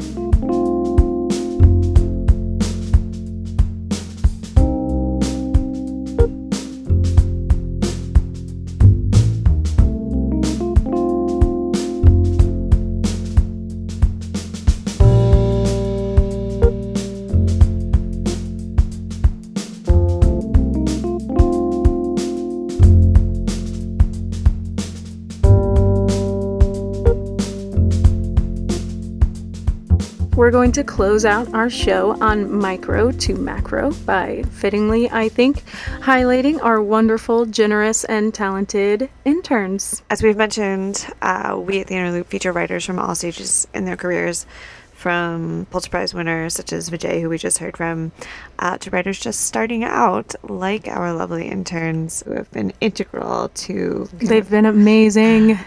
Going 30.53 30.71
to 30.73 30.83
close 30.83 31.25
out 31.25 31.51
our 31.55 31.67
show 31.67 32.15
on 32.21 32.59
micro 32.59 33.11
to 33.11 33.33
macro 33.33 33.91
by 34.05 34.43
fittingly, 34.51 35.09
I 35.09 35.27
think, 35.27 35.63
highlighting 35.99 36.63
our 36.63 36.79
wonderful, 36.79 37.47
generous, 37.47 38.03
and 38.03 38.31
talented 38.31 39.09
interns. 39.25 40.03
As 40.11 40.21
we've 40.21 40.37
mentioned, 40.37 41.07
uh, 41.23 41.59
we 41.59 41.81
at 41.81 41.87
the 41.87 41.95
Inner 41.95 42.11
Loop 42.11 42.27
feature 42.27 42.51
writers 42.51 42.85
from 42.85 42.99
all 42.99 43.15
stages 43.15 43.67
in 43.73 43.85
their 43.85 43.97
careers, 43.97 44.45
from 44.93 45.65
Pulitzer 45.71 45.89
Prize 45.89 46.13
winners 46.13 46.53
such 46.53 46.71
as 46.71 46.91
Vijay, 46.91 47.19
who 47.19 47.29
we 47.29 47.39
just 47.39 47.57
heard 47.57 47.75
from, 47.75 48.11
uh, 48.59 48.77
to 48.77 48.91
writers 48.91 49.19
just 49.19 49.41
starting 49.41 49.83
out, 49.83 50.35
like 50.47 50.87
our 50.87 51.13
lovely 51.13 51.47
interns 51.47 52.21
who 52.27 52.33
have 52.33 52.51
been 52.51 52.71
integral 52.79 53.49
to. 53.49 54.07
They've 54.13 54.49
been 54.49 54.67
amazing. 54.67 55.57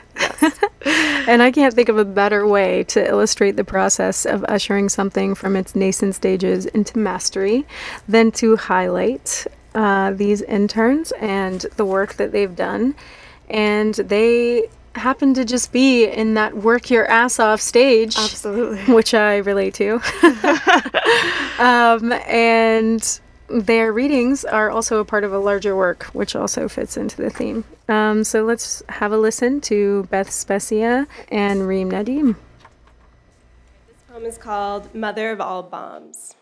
And 1.26 1.42
I 1.42 1.50
can't 1.50 1.74
think 1.74 1.88
of 1.88 1.98
a 1.98 2.04
better 2.04 2.46
way 2.46 2.84
to 2.84 3.06
illustrate 3.06 3.56
the 3.56 3.64
process 3.64 4.24
of 4.26 4.44
ushering 4.44 4.88
something 4.88 5.34
from 5.34 5.56
its 5.56 5.74
nascent 5.74 6.14
stages 6.14 6.66
into 6.66 6.98
mastery 6.98 7.66
than 8.08 8.30
to 8.32 8.56
highlight 8.56 9.46
uh, 9.74 10.12
these 10.12 10.42
interns 10.42 11.12
and 11.20 11.60
the 11.76 11.84
work 11.84 12.14
that 12.14 12.32
they've 12.32 12.56
done. 12.56 12.94
And 13.48 13.94
they 13.94 14.68
happen 14.94 15.34
to 15.34 15.44
just 15.44 15.72
be 15.72 16.06
in 16.06 16.34
that 16.34 16.56
work 16.56 16.90
your 16.90 17.06
ass 17.06 17.38
off 17.38 17.60
stage 17.60 18.16
Absolutely. 18.16 18.94
which 18.94 19.14
I 19.14 19.36
relate 19.38 19.74
to. 19.74 20.00
um, 21.58 22.12
and 22.26 23.20
their 23.48 23.92
readings 23.92 24.44
are 24.44 24.70
also 24.70 25.00
a 25.00 25.04
part 25.04 25.24
of 25.24 25.32
a 25.32 25.38
larger 25.38 25.76
work, 25.76 26.04
which 26.12 26.34
also 26.34 26.68
fits 26.68 26.96
into 26.96 27.16
the 27.16 27.30
theme. 27.30 27.64
Um, 27.88 28.24
so 28.24 28.44
let's 28.44 28.82
have 28.88 29.12
a 29.12 29.18
listen 29.18 29.60
to 29.62 30.04
Beth 30.10 30.30
Specia 30.30 31.06
and 31.30 31.66
Reem 31.66 31.90
Nadim. 31.90 32.36
This 33.86 33.96
poem 34.08 34.24
is 34.24 34.38
called 34.38 34.94
Mother 34.94 35.30
of 35.30 35.40
All 35.40 35.62
Bombs. 35.62 36.34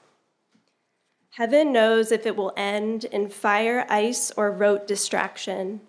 Heaven 1.37 1.73
knows 1.73 2.13
if 2.13 2.27
it 2.27 2.37
will 2.37 2.53
end 2.57 3.05
in 3.07 3.29
fire, 3.29 3.87
ice, 3.89 4.31
or 4.37 4.53
rote 4.53 4.87
distraction. 4.87 5.81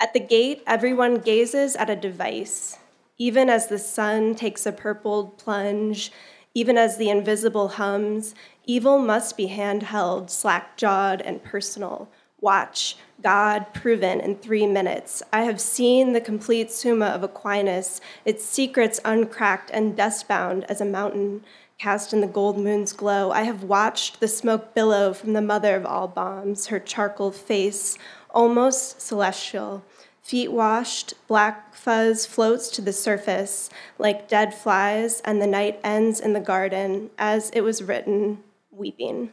At 0.00 0.12
the 0.12 0.20
gate, 0.20 0.62
everyone 0.66 1.18
gazes 1.18 1.76
at 1.76 1.88
a 1.88 1.94
device, 1.94 2.78
even 3.16 3.48
as 3.48 3.68
the 3.68 3.78
sun 3.78 4.34
takes 4.34 4.66
a 4.66 4.72
purpled 4.72 5.38
plunge, 5.38 6.10
even 6.52 6.76
as 6.76 6.96
the 6.96 7.10
invisible 7.10 7.68
hums. 7.68 8.34
Evil 8.70 8.98
must 8.98 9.38
be 9.38 9.48
handheld, 9.48 10.28
slack 10.28 10.76
jawed, 10.76 11.22
and 11.22 11.42
personal. 11.42 12.06
Watch, 12.38 12.98
God 13.22 13.72
proven 13.72 14.20
in 14.20 14.36
three 14.36 14.66
minutes. 14.66 15.22
I 15.32 15.44
have 15.44 15.58
seen 15.58 16.12
the 16.12 16.20
complete 16.20 16.70
Summa 16.70 17.06
of 17.06 17.22
Aquinas, 17.22 18.02
its 18.26 18.44
secrets 18.44 19.00
uncracked 19.06 19.70
and 19.72 19.96
dust-bound 19.96 20.64
as 20.64 20.82
a 20.82 20.84
mountain 20.84 21.44
cast 21.78 22.12
in 22.12 22.20
the 22.20 22.26
gold 22.26 22.58
moon's 22.58 22.92
glow. 22.92 23.30
I 23.30 23.44
have 23.44 23.62
watched 23.62 24.20
the 24.20 24.28
smoke 24.28 24.74
billow 24.74 25.14
from 25.14 25.32
the 25.32 25.40
mother 25.40 25.74
of 25.74 25.86
all 25.86 26.06
bombs, 26.06 26.66
her 26.66 26.78
charcoal 26.78 27.32
face, 27.32 27.96
almost 28.28 29.00
celestial. 29.00 29.82
Feet 30.22 30.52
washed, 30.52 31.14
black 31.26 31.74
fuzz 31.74 32.26
floats 32.26 32.68
to 32.72 32.82
the 32.82 32.92
surface 32.92 33.70
like 33.96 34.28
dead 34.28 34.52
flies, 34.52 35.22
and 35.24 35.40
the 35.40 35.46
night 35.46 35.80
ends 35.82 36.20
in 36.20 36.34
the 36.34 36.38
garden 36.40 37.08
as 37.16 37.48
it 37.54 37.62
was 37.62 37.82
written, 37.82 38.44
weeping. 38.78 39.32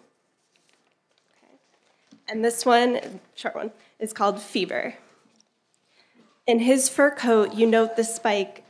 And 2.27 2.43
this 2.43 2.65
one, 2.65 3.19
short 3.35 3.55
one, 3.55 3.71
is 3.99 4.11
called 4.11 4.41
Fever. 4.41 4.95
In 6.47 6.59
his 6.59 6.89
fur 6.89 7.11
coat, 7.11 7.53
you 7.53 7.65
note 7.67 7.95
the 7.95 8.03
spike. 8.03 8.63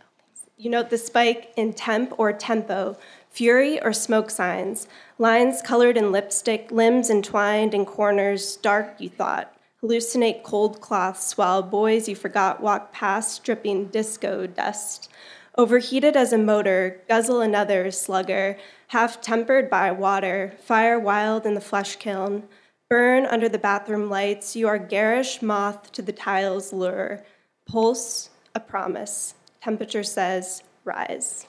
You 0.58 0.70
note 0.70 0.90
the 0.90 0.98
spike 0.98 1.52
in 1.58 1.74
temp 1.74 2.18
or 2.18 2.32
tempo, 2.32 2.98
fury 3.30 3.82
or 3.82 3.92
smoke 3.92 4.30
signs, 4.30 4.88
lines 5.18 5.62
colored 5.62 5.98
in 5.98 6.14
lipstick, 6.14 6.72
limbs 6.72 7.10
entwined 7.10 7.74
in 7.74 7.86
corners, 7.86 8.56
dark, 8.58 8.96
you 9.00 9.10
thought. 9.10 9.54
Hallucinate 9.84 10.44
cold 10.44 10.80
cloths 10.80 11.38
while 11.38 11.62
boys 11.62 12.08
you 12.08 12.16
forgot 12.16 12.62
walk 12.62 12.94
past 12.94 13.44
dripping 13.44 13.88
disco 13.88 14.48
dust. 14.48 15.10
Overheated 15.58 16.18
as 16.18 16.34
a 16.34 16.38
motor, 16.38 17.02
guzzle 17.08 17.40
another 17.40 17.90
slugger, 17.90 18.58
half 18.90 19.22
tempered 19.22 19.70
by 19.70 19.90
water, 19.90 20.54
fire 20.60 21.00
wild 21.00 21.46
in 21.46 21.54
the 21.54 21.62
flesh 21.62 21.96
kiln. 21.96 22.44
Burn 22.90 23.26
under 23.26 23.48
the 23.48 23.58
bathroom 23.58 24.10
lights, 24.10 24.58
you 24.58 24.68
are 24.68 24.78
garish 24.78 25.42
moth 25.42 25.94
to 25.94 26.02
the 26.02 26.12
tile's 26.12 26.74
lure. 26.74 27.24
Pulse, 27.66 28.32
a 28.54 28.60
promise. 28.60 29.34
Temperature 29.62 30.04
says, 30.04 30.62
rise. 30.84 31.48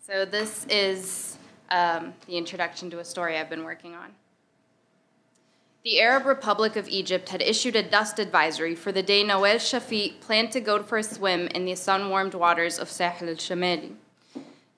So 0.00 0.24
this 0.24 0.66
is 0.70 1.36
um, 1.70 2.14
the 2.26 2.38
introduction 2.38 2.88
to 2.90 3.00
a 3.00 3.04
story 3.04 3.36
I've 3.36 3.50
been 3.50 3.64
working 3.64 3.94
on. 3.94 4.14
The 5.84 6.00
Arab 6.00 6.26
Republic 6.26 6.76
of 6.76 6.88
Egypt 6.88 7.30
had 7.30 7.42
issued 7.42 7.74
a 7.74 7.82
dust 7.82 8.20
advisory 8.20 8.76
for 8.76 8.92
the 8.92 9.02
day 9.02 9.24
Noel 9.24 9.56
Shafi 9.56 10.20
planned 10.20 10.52
to 10.52 10.60
go 10.60 10.80
for 10.80 10.98
a 10.98 11.02
swim 11.02 11.48
in 11.48 11.64
the 11.64 11.74
sun-warmed 11.74 12.34
waters 12.34 12.78
of 12.78 12.88
Sahel 12.88 13.28
al-Shamali. 13.28 13.96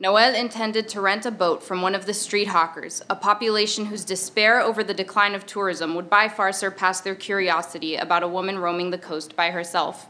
Noel 0.00 0.34
intended 0.34 0.88
to 0.88 1.02
rent 1.02 1.26
a 1.26 1.30
boat 1.30 1.62
from 1.62 1.82
one 1.82 1.94
of 1.94 2.07
the 2.07 2.14
street 2.14 2.48
hawkers, 2.48 3.02
a 3.11 3.16
population 3.16 3.84
whose 3.84 4.02
despair 4.02 4.62
over 4.62 4.82
the 4.82 4.94
decline 4.94 5.34
of 5.34 5.44
tourism 5.44 5.94
would 5.94 6.09
by 6.09 6.26
far 6.26 6.52
surpass 6.52 7.02
their 7.02 7.14
curiosity 7.14 7.96
about 7.96 8.22
a 8.22 8.28
woman 8.28 8.59
roaming 8.59 8.88
the 8.88 8.96
coast 8.96 9.36
by 9.36 9.50
herself. 9.50 10.07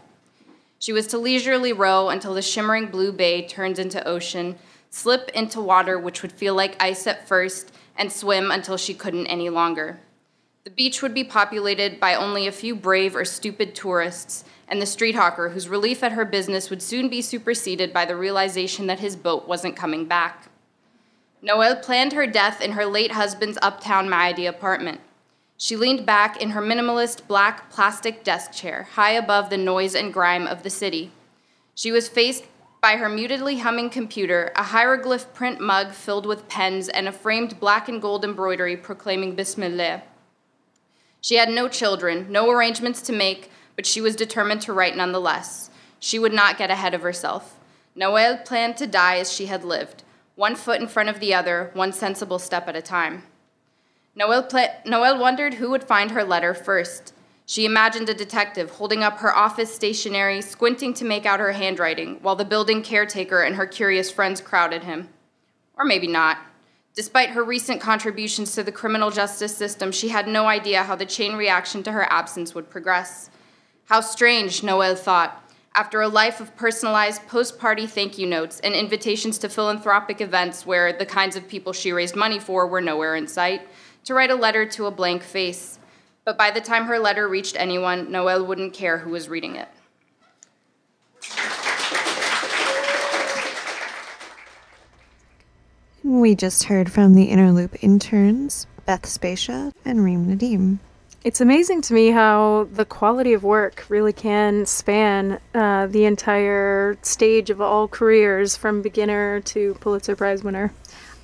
She 0.79 0.93
was 0.93 1.09
to 1.09 1.19
leisurely 1.19 1.73
row 1.73 2.09
until 2.09 2.35
the 2.35 2.41
shimmering 2.41 2.87
blue 2.87 3.11
bay 3.11 3.49
turns 3.49 3.81
into 3.81 4.07
ocean, 4.07 4.59
slip 4.91 5.29
into 5.35 5.61
water 5.61 5.99
which 5.99 6.23
would 6.23 6.31
feel 6.31 6.55
like 6.55 6.81
ice 6.81 7.09
at 7.09 7.27
first, 7.27 7.75
and 7.99 8.13
swim 8.13 8.53
until 8.53 8.77
she 8.77 8.95
couldn't 8.95 9.27
any 9.27 9.51
longer. 9.51 9.99
The 10.65 10.71
beach 10.71 11.03
would 11.03 11.13
be 11.13 11.25
populated 11.25 12.01
by 12.01 12.15
only 12.15 12.47
a 12.47 12.53
few 12.53 12.75
brave 12.75 13.15
or 13.15 13.27
stupid 13.27 13.75
tourists, 13.75 14.45
and 14.67 14.81
the 14.81 14.87
street 14.87 15.15
hawker, 15.15 15.51
whose 15.51 15.69
relief 15.69 16.03
at 16.03 16.13
her 16.13 16.25
business 16.25 16.71
would 16.71 16.81
soon 16.81 17.11
be 17.11 17.21
superseded 17.21 17.93
by 17.93 18.07
the 18.07 18.17
realization 18.17 18.87
that 18.87 19.01
his 19.01 19.15
boat 19.15 19.47
wasn't 19.47 19.77
coming 19.77 20.07
back. 20.07 20.49
Noelle 21.43 21.77
planned 21.77 22.15
her 22.15 22.27
death 22.27 22.63
in 22.63 22.73
her 22.73 22.87
late 22.87 23.13
husband's 23.13 23.59
uptown 23.61 24.09
Maadi 24.09 24.49
apartment. 24.49 25.03
She 25.59 25.77
leaned 25.77 26.07
back 26.07 26.41
in 26.41 26.51
her 26.51 26.63
minimalist 26.63 27.27
black 27.27 27.71
plastic 27.71 28.25
desk 28.25 28.53
chair, 28.53 28.89
high 28.95 29.13
above 29.13 29.51
the 29.51 29.59
noise 29.59 29.95
and 29.95 30.15
grime 30.15 30.47
of 30.47 30.63
the 30.63 30.71
city. 30.71 31.13
She 31.75 31.93
was 31.93 32.09
faced 32.09 32.45
by 32.81 32.97
her 32.97 33.11
mutedly 33.11 33.59
humming 33.59 33.91
computer, 33.91 34.51
a 34.57 34.63
hieroglyph 34.63 35.35
print 35.35 35.61
mug 35.61 35.93
filled 35.93 36.25
with 36.25 36.49
pens, 36.49 36.89
and 36.89 37.07
a 37.07 37.13
framed 37.13 37.61
black 37.61 37.87
and 37.87 38.01
gold 38.01 38.25
embroidery 38.25 38.79
proclaiming 38.79 39.35
Bismillah. 39.35 40.03
She 41.25 41.37
had 41.37 41.49
no 41.49 41.69
children, 41.69 42.27
no 42.29 42.51
arrangements 42.51 43.01
to 43.01 43.11
make, 43.11 43.51
but 43.77 43.87
she 43.87 44.03
was 44.03 44.15
determined 44.15 44.61
to 44.61 44.75
write 44.75 44.95
nonetheless. 44.95 45.71
She 45.99 46.19
would 46.19 46.35
not 46.35 46.59
get 46.59 46.71
ahead 46.71 46.93
of 46.93 47.01
herself. 47.01 47.59
Noelle 47.95 48.37
planned 48.37 48.77
to 48.77 48.87
die 48.87 49.17
as 49.17 49.33
she 49.33 49.47
had 49.47 49.65
lived, 49.65 50.03
one 50.35 50.55
foot 50.55 50.83
in 50.83 50.87
front 50.87 51.09
of 51.09 51.21
the 51.21 51.33
other, 51.33 51.71
one 51.73 51.95
sensible 51.95 52.39
step 52.39 52.69
at 52.69 52.77
a 52.77 52.83
time. 52.83 53.23
Noelle, 54.15 54.43
pla- 54.43 55.17
wondered 55.19 55.55
who 55.55 55.71
would 55.71 55.85
find 55.85 56.11
her 56.11 56.25
letter 56.25 56.53
first. 56.53 57.15
She 57.47 57.65
imagined 57.65 58.11
a 58.11 58.15
detective 58.15 58.73
holding 58.73 59.03
up 59.03 59.21
her 59.21 59.35
office 59.35 59.75
stationery, 59.75 60.43
squinting 60.43 60.93
to 60.93 61.07
make 61.07 61.25
out 61.25 61.41
her 61.41 61.53
handwriting, 61.53 62.19
while 62.21 62.37
the 62.37 62.45
building 62.45 62.83
caretaker 62.83 63.41
and 63.41 63.57
her 63.57 63.67
curious 63.67 64.11
friends 64.11 64.43
crowded 64.43 64.85
him. 64.85 65.09
Or 65.79 65.87
maybe 65.87 66.07
not. 66.07 66.37
Despite 66.95 67.31
her 67.31 67.43
recent 67.43 67.81
contributions 67.81 68.55
to 68.55 68.63
the 68.63 68.71
criminal 68.71 69.11
justice 69.11 69.57
system, 69.57 69.91
she 69.91 70.11
had 70.11 70.29
no 70.29 70.47
idea 70.47 70.85
how 70.85 70.95
the 70.95 71.05
chain 71.05 71.35
reaction 71.35 71.83
to 71.83 71.93
her 71.93 72.11
absence 72.11 72.55
would 72.55 72.71
progress. 72.71 73.31
How 73.87 74.01
strange, 74.01 74.63
Noel 74.63 74.95
thought, 74.95 75.43
after 75.75 76.01
a 76.01 76.09
life 76.09 76.41
of 76.41 76.55
personalized 76.55 77.27
post 77.27 77.59
party 77.59 77.89
thank 77.89 78.17
you 78.17 78.29
notes 78.29 78.61
and 78.61 78.75
invitations 78.75 79.39
to 79.39 79.49
philanthropic 79.49 80.21
events 80.21 80.65
where 80.65 80.93
the 80.93 81.05
kinds 81.05 81.35
of 81.35 81.49
people 81.49 81.73
she 81.73 81.91
raised 81.91 82.15
money 82.15 82.39
for 82.39 82.65
were 82.69 82.81
nowhere 82.81 83.17
in 83.17 83.27
sight, 83.27 83.63
to 84.05 84.15
write 84.15 84.31
a 84.31 84.37
letter 84.37 84.65
to 84.65 84.87
a 84.87 84.93
blank 84.93 85.25
face. 85.25 85.81
But 86.25 86.39
by 86.39 86.53
the 86.53 86.61
time 86.61 86.85
her 86.85 87.01
letter 87.01 87.27
reached 87.29 87.57
anyone, 87.57 88.13
Noel 88.13 88.47
wouldn't 88.47 88.73
care 88.73 88.99
who 88.99 89.11
was 89.11 89.29
reading 89.29 89.57
it. 89.57 89.69
We 96.05 96.35
just 96.35 96.65
heard 96.65 96.93
from 96.93 97.15
the 97.15 97.25
Inner 97.25 97.51
Loop 97.51 97.83
interns, 97.83 98.67
Beth 98.85 99.07
Spacia 99.07 99.73
and 99.87 100.05
Reem 100.05 100.27
Nadim. 100.27 100.79
It's 101.25 101.41
amazing 101.41 101.81
to 101.81 101.95
me 101.95 102.11
how 102.11 102.69
the 102.75 102.85
quality 102.85 103.33
of 103.33 103.43
work 103.43 103.87
really 103.89 104.13
can 104.13 104.67
span 104.67 105.41
uh, 105.55 105.87
the 105.87 106.05
entire 106.05 106.99
stage 107.01 107.49
of 107.49 107.63
all 107.63 107.89
careers 107.89 108.55
from 108.55 108.83
beginner 108.83 109.41
to 109.41 109.73
Pulitzer 109.81 110.15
Prize 110.15 110.45
winner. 110.45 110.75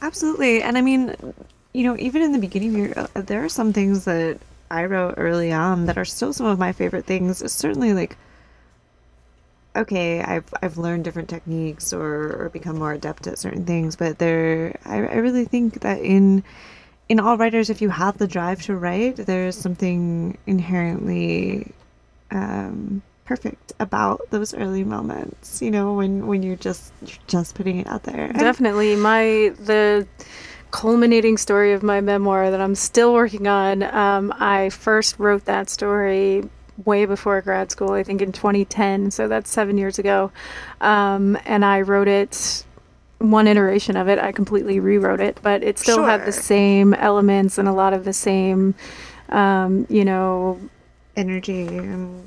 Absolutely. 0.00 0.62
And 0.62 0.78
I 0.78 0.80
mean, 0.80 1.14
you 1.74 1.84
know, 1.84 1.98
even 1.98 2.22
in 2.22 2.32
the 2.32 2.38
beginning, 2.38 2.94
uh, 2.94 3.06
there 3.16 3.44
are 3.44 3.50
some 3.50 3.74
things 3.74 4.06
that 4.06 4.38
I 4.70 4.86
wrote 4.86 5.16
early 5.18 5.52
on 5.52 5.84
that 5.86 5.98
are 5.98 6.06
still 6.06 6.32
some 6.32 6.46
of 6.46 6.58
my 6.58 6.72
favorite 6.72 7.04
things. 7.04 7.42
It's 7.42 7.52
certainly 7.52 7.92
like, 7.92 8.16
okay, 9.76 10.20
I've 10.20 10.52
I've 10.62 10.78
learned 10.78 11.04
different 11.04 11.28
techniques 11.28 11.92
or, 11.92 12.44
or 12.44 12.48
become 12.52 12.78
more 12.78 12.92
adept 12.92 13.26
at 13.26 13.38
certain 13.38 13.64
things, 13.64 13.96
but 13.96 14.18
there, 14.18 14.78
I, 14.84 14.96
I 14.96 15.16
really 15.16 15.44
think 15.44 15.80
that 15.80 16.00
in 16.00 16.42
in 17.08 17.20
all 17.20 17.36
writers, 17.36 17.70
if 17.70 17.82
you 17.82 17.88
have 17.88 18.18
the 18.18 18.26
drive 18.26 18.62
to 18.62 18.76
write, 18.76 19.16
there's 19.16 19.56
something 19.56 20.38
inherently 20.46 21.72
um, 22.30 23.02
perfect 23.24 23.72
about 23.80 24.20
those 24.30 24.54
early 24.54 24.84
moments. 24.84 25.62
You 25.62 25.70
know, 25.70 25.94
when 25.94 26.26
when 26.26 26.42
you're 26.42 26.56
just 26.56 26.92
you're 27.04 27.18
just 27.26 27.54
putting 27.54 27.78
it 27.78 27.86
out 27.86 28.04
there. 28.04 28.32
Definitely, 28.32 28.96
my 28.96 29.52
the 29.58 30.06
culminating 30.70 31.36
story 31.36 31.72
of 31.72 31.82
my 31.82 32.00
memoir 32.00 32.50
that 32.50 32.60
I'm 32.60 32.74
still 32.76 33.12
working 33.12 33.46
on. 33.48 33.82
Um, 33.82 34.32
I 34.38 34.70
first 34.70 35.18
wrote 35.18 35.44
that 35.46 35.68
story 35.68 36.44
way 36.84 37.04
before 37.04 37.40
grad 37.40 37.70
school, 37.70 37.92
I 37.92 38.02
think 38.02 38.22
in 38.22 38.32
2010, 38.32 39.10
so 39.10 39.28
that's 39.28 39.50
seven 39.50 39.78
years 39.78 39.98
ago. 39.98 40.30
Um, 40.80 41.38
and 41.44 41.64
I 41.64 41.82
wrote 41.82 42.08
it 42.08 42.64
one 43.20 43.46
iteration 43.46 43.96
of 43.96 44.08
it. 44.08 44.18
I 44.18 44.32
completely 44.32 44.80
rewrote 44.80 45.20
it, 45.20 45.38
but 45.42 45.62
it 45.62 45.78
still 45.78 46.04
had 46.04 46.24
the 46.24 46.32
same 46.32 46.94
elements 46.94 47.58
and 47.58 47.68
a 47.68 47.72
lot 47.72 47.92
of 47.92 48.04
the 48.04 48.12
same, 48.12 48.74
um, 49.28 49.86
you 49.88 50.04
know. 50.04 50.58
Energy 51.16 51.66
and. 51.66 52.26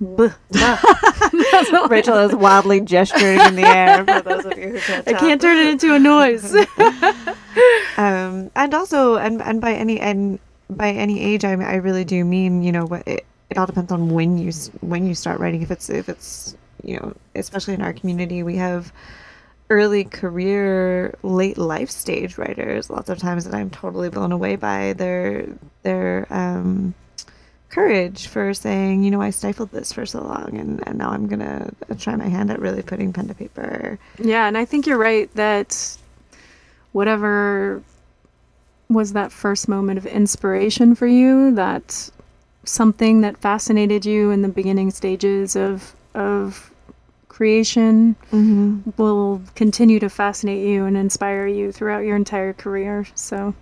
Rachel 1.90 2.18
is 2.18 2.32
wildly 2.32 2.80
gesturing 2.80 3.40
in 3.40 3.56
the 3.56 3.66
air 3.66 4.04
for 4.04 4.20
those 4.20 4.44
of 4.44 4.56
you 4.56 4.68
who 4.68 4.78
can't 4.78 5.08
I 5.08 5.12
can't 5.14 5.40
turn 5.40 5.58
it 5.58 5.70
into 5.70 5.92
a 5.92 5.98
noise. 5.98 6.54
um, 7.96 8.48
and 8.54 8.74
also 8.74 9.16
and 9.16 9.42
and 9.42 9.60
by 9.60 9.74
any 9.74 9.98
and 9.98 10.38
by 10.70 10.92
any 10.92 11.20
age 11.20 11.44
I, 11.44 11.50
I 11.50 11.74
really 11.76 12.04
do 12.04 12.24
mean 12.24 12.62
you 12.62 12.70
know 12.70 12.86
what 12.86 13.08
it, 13.08 13.26
it 13.50 13.58
all 13.58 13.66
depends 13.66 13.92
on 13.92 14.10
when 14.10 14.38
you 14.38 14.52
when 14.80 15.06
you 15.06 15.14
start 15.14 15.40
writing. 15.40 15.62
If 15.62 15.70
it's 15.70 15.88
if 15.90 16.08
it's 16.08 16.56
you 16.82 16.96
know 16.96 17.14
especially 17.34 17.74
in 17.74 17.82
our 17.82 17.92
community 17.92 18.42
we 18.42 18.56
have 18.56 18.92
early 19.70 20.04
career 20.04 21.14
late 21.22 21.58
life 21.58 21.90
stage 21.90 22.38
writers 22.38 22.88
lots 22.88 23.10
of 23.10 23.18
times 23.18 23.44
that 23.44 23.54
I'm 23.54 23.68
totally 23.68 24.08
blown 24.08 24.32
away 24.32 24.56
by 24.56 24.94
their 24.94 25.46
their 25.82 26.26
um 26.30 26.94
courage 27.68 28.28
for 28.28 28.54
saying 28.54 29.02
you 29.02 29.10
know 29.10 29.20
I 29.20 29.30
stifled 29.30 29.72
this 29.72 29.92
for 29.92 30.06
so 30.06 30.22
long 30.22 30.56
and, 30.56 30.86
and 30.86 30.96
now 30.96 31.10
I'm 31.10 31.26
gonna 31.26 31.70
try 31.98 32.16
my 32.16 32.28
hand 32.28 32.50
at 32.50 32.60
really 32.60 32.82
putting 32.82 33.12
pen 33.12 33.28
to 33.28 33.34
paper. 33.34 33.98
Yeah, 34.18 34.46
and 34.46 34.56
I 34.56 34.64
think 34.64 34.86
you're 34.86 34.98
right 34.98 35.32
that 35.34 35.98
whatever 36.92 37.82
was 38.88 39.12
that 39.12 39.32
first 39.32 39.68
moment 39.68 39.98
of 39.98 40.06
inspiration 40.06 40.94
for 40.94 41.06
you, 41.06 41.54
that 41.56 42.10
something 42.68 43.22
that 43.22 43.38
fascinated 43.38 44.04
you 44.04 44.30
in 44.30 44.42
the 44.42 44.48
beginning 44.48 44.90
stages 44.90 45.56
of 45.56 45.94
of 46.14 46.70
creation 47.38 48.16
will 48.96 49.40
continue 49.54 50.00
to 50.00 50.08
fascinate 50.08 50.66
you 50.66 50.86
and 50.86 50.96
inspire 50.96 51.46
you 51.46 51.70
throughout 51.70 52.00
your 52.00 52.16
entire 52.16 52.52
career. 52.52 53.06
So 53.14 53.54